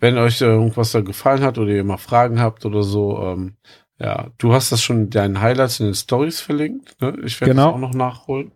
wenn 0.00 0.18
euch 0.18 0.40
irgendwas 0.40 0.92
da 0.92 1.00
gefallen 1.00 1.42
hat 1.42 1.58
oder 1.58 1.70
ihr 1.72 1.84
mal 1.84 1.96
Fragen 1.96 2.40
habt 2.40 2.66
oder 2.66 2.82
so, 2.82 3.22
ähm, 3.22 3.56
ja, 3.98 4.30
du 4.38 4.52
hast 4.52 4.70
das 4.72 4.82
schon 4.82 5.04
in 5.04 5.10
deinen 5.10 5.40
Highlights 5.40 5.80
in 5.80 5.86
den 5.86 5.94
Stories 5.94 6.40
verlinkt, 6.40 7.00
ne? 7.00 7.16
Ich 7.24 7.40
werde 7.40 7.52
Genau. 7.52 7.66
das 7.66 7.74
auch 7.74 7.78
noch 7.78 7.94
nachholen. 7.94 8.52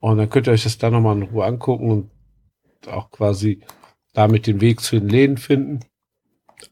Und 0.00 0.18
dann 0.18 0.28
könnt 0.30 0.48
ihr 0.48 0.52
euch 0.52 0.64
das 0.64 0.78
da 0.78 0.90
nochmal 0.90 1.16
in 1.16 1.22
Ruhe 1.22 1.44
angucken 1.44 1.90
und 1.90 2.10
auch 2.88 3.10
quasi 3.10 3.60
damit 4.14 4.46
den 4.46 4.60
Weg 4.60 4.80
zu 4.80 4.98
den 4.98 5.08
Läden 5.08 5.36
finden. 5.38 5.80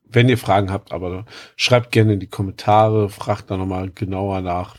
Wenn 0.04 0.28
ihr 0.28 0.38
Fragen 0.38 0.72
habt, 0.72 0.92
aber 0.92 1.24
schreibt 1.56 1.92
gerne 1.92 2.14
in 2.14 2.20
die 2.20 2.26
Kommentare, 2.26 3.08
fragt 3.08 3.50
da 3.50 3.56
nochmal 3.56 3.90
genauer 3.90 4.40
nach. 4.40 4.76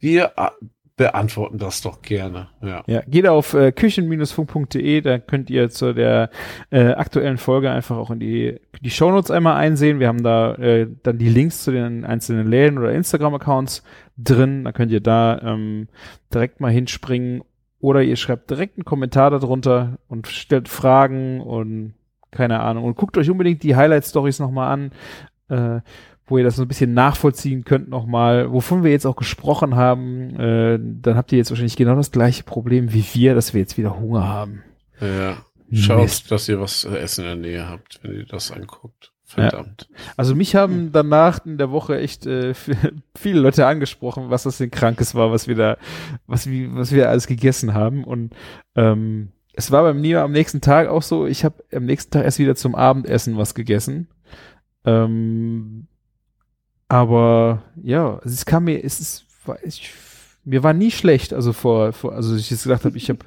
Wir 0.00 0.32
äh, 0.36 0.50
beantworten 0.98 1.56
das 1.56 1.80
doch 1.80 2.02
gerne. 2.02 2.48
Ja. 2.60 2.82
Ja, 2.86 3.00
geht 3.06 3.26
auf 3.26 3.54
äh, 3.54 3.72
küchen-funk.de, 3.72 5.00
da 5.00 5.18
könnt 5.18 5.48
ihr 5.48 5.70
zu 5.70 5.94
der 5.94 6.28
äh, 6.70 6.88
aktuellen 6.88 7.38
Folge 7.38 7.70
einfach 7.70 7.96
auch 7.96 8.10
in 8.10 8.20
die, 8.20 8.60
die 8.82 8.90
Shownotes 8.90 9.30
einmal 9.30 9.56
einsehen. 9.56 10.00
Wir 10.00 10.08
haben 10.08 10.22
da 10.22 10.54
äh, 10.56 10.86
dann 11.02 11.16
die 11.16 11.30
Links 11.30 11.64
zu 11.64 11.70
den 11.70 12.04
einzelnen 12.04 12.46
Läden 12.46 12.78
oder 12.78 12.92
Instagram-Accounts 12.92 13.82
drin. 14.18 14.64
Da 14.64 14.72
könnt 14.72 14.92
ihr 14.92 15.00
da 15.00 15.40
ähm, 15.40 15.88
direkt 16.34 16.60
mal 16.60 16.72
hinspringen 16.72 17.42
oder 17.80 18.02
ihr 18.02 18.16
schreibt 18.16 18.50
direkt 18.50 18.76
einen 18.76 18.84
Kommentar 18.84 19.30
darunter 19.30 19.98
und 20.08 20.26
stellt 20.26 20.68
Fragen 20.68 21.40
und 21.40 21.94
keine 22.32 22.60
Ahnung. 22.60 22.84
Und 22.84 22.96
guckt 22.96 23.16
euch 23.16 23.30
unbedingt 23.30 23.62
die 23.62 23.76
Highlight-Stories 23.76 24.40
nochmal 24.40 24.72
an, 24.72 24.90
äh, 25.48 25.80
wo 26.28 26.38
ihr 26.38 26.44
das 26.44 26.56
so 26.56 26.62
ein 26.62 26.68
bisschen 26.68 26.94
nachvollziehen 26.94 27.64
könnt 27.64 27.88
nochmal, 27.88 28.52
wovon 28.52 28.84
wir 28.84 28.90
jetzt 28.90 29.06
auch 29.06 29.16
gesprochen 29.16 29.76
haben. 29.76 30.38
Äh, 30.38 30.78
dann 30.80 31.16
habt 31.16 31.32
ihr 31.32 31.38
jetzt 31.38 31.50
wahrscheinlich 31.50 31.76
genau 31.76 31.96
das 31.96 32.10
gleiche 32.10 32.44
Problem 32.44 32.92
wie 32.92 33.04
wir, 33.12 33.34
dass 33.34 33.54
wir 33.54 33.60
jetzt 33.60 33.78
wieder 33.78 33.98
Hunger 33.98 34.26
haben. 34.26 34.62
Ja. 35.00 35.38
Schaut, 35.72 36.02
Mist. 36.02 36.30
dass 36.30 36.48
ihr 36.48 36.60
was 36.60 36.80
zu 36.80 36.88
essen 36.96 37.24
in 37.24 37.26
der 37.26 37.36
Nähe 37.36 37.68
habt, 37.68 38.00
wenn 38.02 38.14
ihr 38.14 38.26
das 38.26 38.50
anguckt. 38.50 39.12
Verdammt. 39.24 39.90
Also 40.16 40.34
mich 40.34 40.54
haben 40.54 40.90
danach 40.90 41.44
in 41.44 41.58
der 41.58 41.70
Woche 41.70 41.98
echt 41.98 42.24
äh, 42.26 42.54
viele 43.14 43.40
Leute 43.40 43.66
angesprochen, 43.66 44.30
was 44.30 44.44
das 44.44 44.56
denn 44.56 44.70
Krankes 44.70 45.14
war, 45.14 45.30
was 45.30 45.46
wir 45.46 45.54
da, 45.54 45.76
was, 46.26 46.48
wie, 46.48 46.74
was 46.74 46.92
wir 46.92 47.10
alles 47.10 47.26
gegessen 47.26 47.74
haben. 47.74 48.04
Und 48.04 48.32
ähm, 48.74 49.32
es 49.52 49.70
war 49.70 49.82
beim 49.82 50.00
Neo 50.00 50.22
am 50.22 50.32
nächsten 50.32 50.62
Tag 50.62 50.88
auch 50.88 51.02
so, 51.02 51.26
ich 51.26 51.44
habe 51.44 51.62
am 51.74 51.84
nächsten 51.84 52.10
Tag 52.10 52.24
erst 52.24 52.38
wieder 52.38 52.54
zum 52.54 52.74
Abendessen 52.74 53.36
was 53.36 53.54
gegessen. 53.54 54.08
Ähm, 54.86 55.87
aber 56.88 57.62
ja, 57.82 58.14
also 58.16 58.28
es 58.34 58.46
kam 58.46 58.64
mir, 58.64 58.82
es 58.82 59.00
ist, 59.00 59.26
ich, 59.62 59.92
mir 60.44 60.62
war 60.62 60.72
nie 60.72 60.90
schlecht, 60.90 61.32
also 61.34 61.52
vor, 61.52 61.92
vor 61.92 62.14
also 62.14 62.34
ich 62.34 62.50
jetzt 62.50 62.62
gesagt 62.62 62.84
habe, 62.84 62.96
ich 62.96 63.10
habe 63.10 63.20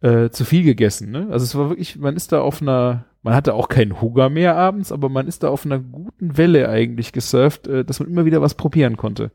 äh, 0.00 0.30
zu 0.30 0.44
viel 0.44 0.62
gegessen. 0.62 1.10
Ne? 1.10 1.28
Also 1.30 1.44
es 1.44 1.54
war 1.54 1.68
wirklich, 1.68 1.96
man 1.96 2.16
ist 2.16 2.32
da 2.32 2.40
auf 2.40 2.62
einer, 2.62 3.04
man 3.22 3.34
hatte 3.34 3.54
auch 3.54 3.68
keinen 3.68 4.00
Hunger 4.00 4.30
mehr 4.30 4.56
abends, 4.56 4.92
aber 4.92 5.08
man 5.08 5.26
ist 5.26 5.42
da 5.42 5.48
auf 5.50 5.66
einer 5.66 5.78
guten 5.78 6.36
Welle 6.38 6.68
eigentlich 6.68 7.12
gesurft, 7.12 7.66
äh, 7.66 7.84
dass 7.84 8.00
man 8.00 8.08
immer 8.08 8.24
wieder 8.24 8.40
was 8.40 8.54
probieren 8.54 8.96
konnte. 8.96 9.30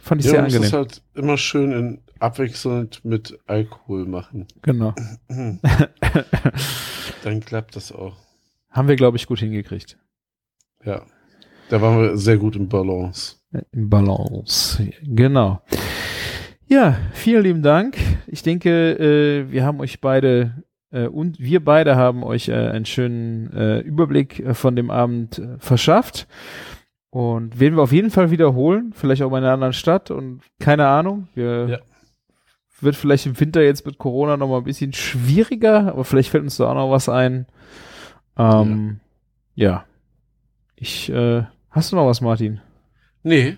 Fand 0.00 0.20
ich 0.20 0.26
Ja, 0.26 0.32
sehr 0.32 0.42
man 0.42 0.52
muss 0.52 0.60
das 0.60 0.64
angenehm. 0.74 0.78
halt 0.78 1.02
immer 1.14 1.36
schön 1.38 1.72
in 1.72 2.00
abwechselnd 2.18 3.04
mit 3.04 3.38
Alkohol 3.46 4.06
machen. 4.06 4.46
Genau. 4.62 4.94
Dann 7.22 7.40
klappt 7.40 7.76
das 7.76 7.92
auch. 7.92 8.16
Haben 8.70 8.88
wir, 8.88 8.96
glaube 8.96 9.16
ich, 9.16 9.26
gut 9.26 9.38
hingekriegt. 9.38 9.98
Ja. 10.84 11.02
Da 11.70 11.80
waren 11.82 12.00
wir 12.00 12.16
sehr 12.16 12.38
gut 12.38 12.56
im 12.56 12.68
Balance. 12.68 13.36
Im 13.72 13.90
Balance. 13.90 14.88
Genau. 15.02 15.60
Ja, 16.66 16.96
vielen 17.12 17.42
lieben 17.44 17.62
Dank. 17.62 17.96
Ich 18.26 18.42
denke, 18.42 18.92
äh, 18.98 19.50
wir 19.50 19.64
haben 19.64 19.80
euch 19.80 20.00
beide 20.00 20.62
äh, 20.90 21.06
und 21.06 21.38
wir 21.40 21.64
beide 21.64 21.96
haben 21.96 22.22
euch 22.22 22.48
äh, 22.48 22.54
einen 22.54 22.84
schönen 22.86 23.82
Überblick 23.82 24.44
von 24.52 24.76
dem 24.76 24.90
Abend 24.90 25.40
verschafft. 25.58 26.26
Und 27.10 27.58
werden 27.58 27.74
wir 27.76 27.82
auf 27.82 27.92
jeden 27.92 28.10
Fall 28.10 28.30
wiederholen, 28.30 28.92
vielleicht 28.94 29.22
auch 29.22 29.30
in 29.30 29.36
einer 29.38 29.52
anderen 29.52 29.72
Stadt 29.72 30.10
und 30.10 30.42
keine 30.60 30.86
Ahnung. 30.88 31.28
Wir 31.34 31.68
Ja. 31.68 31.78
wird 32.82 32.96
vielleicht 32.96 33.24
im 33.24 33.40
Winter 33.40 33.62
jetzt 33.62 33.86
mit 33.86 33.96
Corona 33.96 34.36
noch 34.36 34.48
mal 34.48 34.58
ein 34.58 34.64
bisschen 34.64 34.92
schwieriger, 34.92 35.88
aber 35.88 36.04
vielleicht 36.04 36.28
fällt 36.30 36.44
uns 36.44 36.58
da 36.58 36.70
auch 36.70 36.74
noch 36.74 36.90
was 36.90 37.08
ein. 37.08 37.46
Ähm, 38.36 39.00
ja. 39.54 39.84
Ich, 40.76 41.10
äh, 41.10 41.44
hast 41.70 41.92
du 41.92 41.96
noch 41.96 42.06
was, 42.06 42.20
Martin? 42.20 42.60
Nee, 43.22 43.50
ich 43.50 43.56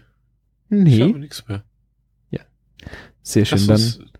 Nee. 0.68 1.02
habe 1.02 1.18
nichts 1.18 1.46
mehr. 1.48 1.62
Sehr 3.22 3.44
schön. 3.44 3.58
Lass 3.66 3.66
Dann 3.66 3.76
uns 3.76 4.12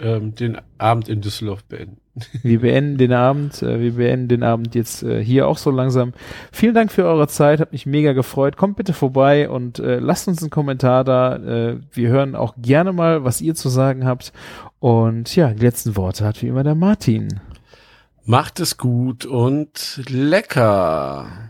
ähm, 0.00 0.34
den 0.34 0.58
Abend 0.78 1.08
in 1.08 1.20
Düsseldorf 1.20 1.64
beenden. 1.64 2.00
wir 2.42 2.60
beenden 2.60 2.98
den 2.98 3.12
Abend. 3.12 3.62
Äh, 3.62 3.80
wir 3.80 3.94
beenden 3.94 4.28
den 4.28 4.42
Abend 4.42 4.74
jetzt 4.74 5.02
äh, 5.02 5.24
hier 5.24 5.48
auch 5.48 5.58
so 5.58 5.70
langsam. 5.70 6.12
Vielen 6.52 6.74
Dank 6.74 6.92
für 6.92 7.04
eure 7.04 7.28
Zeit. 7.28 7.60
Hat 7.60 7.72
mich 7.72 7.86
mega 7.86 8.12
gefreut. 8.12 8.56
Kommt 8.56 8.76
bitte 8.76 8.92
vorbei 8.92 9.48
und 9.48 9.78
äh, 9.78 9.98
lasst 9.98 10.28
uns 10.28 10.42
einen 10.42 10.50
Kommentar 10.50 11.04
da. 11.04 11.36
Äh, 11.36 11.80
wir 11.92 12.08
hören 12.10 12.34
auch 12.36 12.54
gerne 12.58 12.92
mal, 12.92 13.24
was 13.24 13.40
ihr 13.40 13.54
zu 13.54 13.68
sagen 13.68 14.04
habt. 14.04 14.32
Und 14.78 15.34
ja, 15.34 15.52
die 15.52 15.62
letzten 15.62 15.96
Worte 15.96 16.24
hat 16.24 16.40
wie 16.42 16.48
immer 16.48 16.62
der 16.62 16.74
Martin. 16.74 17.40
Macht 18.24 18.60
es 18.60 18.76
gut 18.76 19.24
und 19.24 20.02
lecker. 20.08 21.49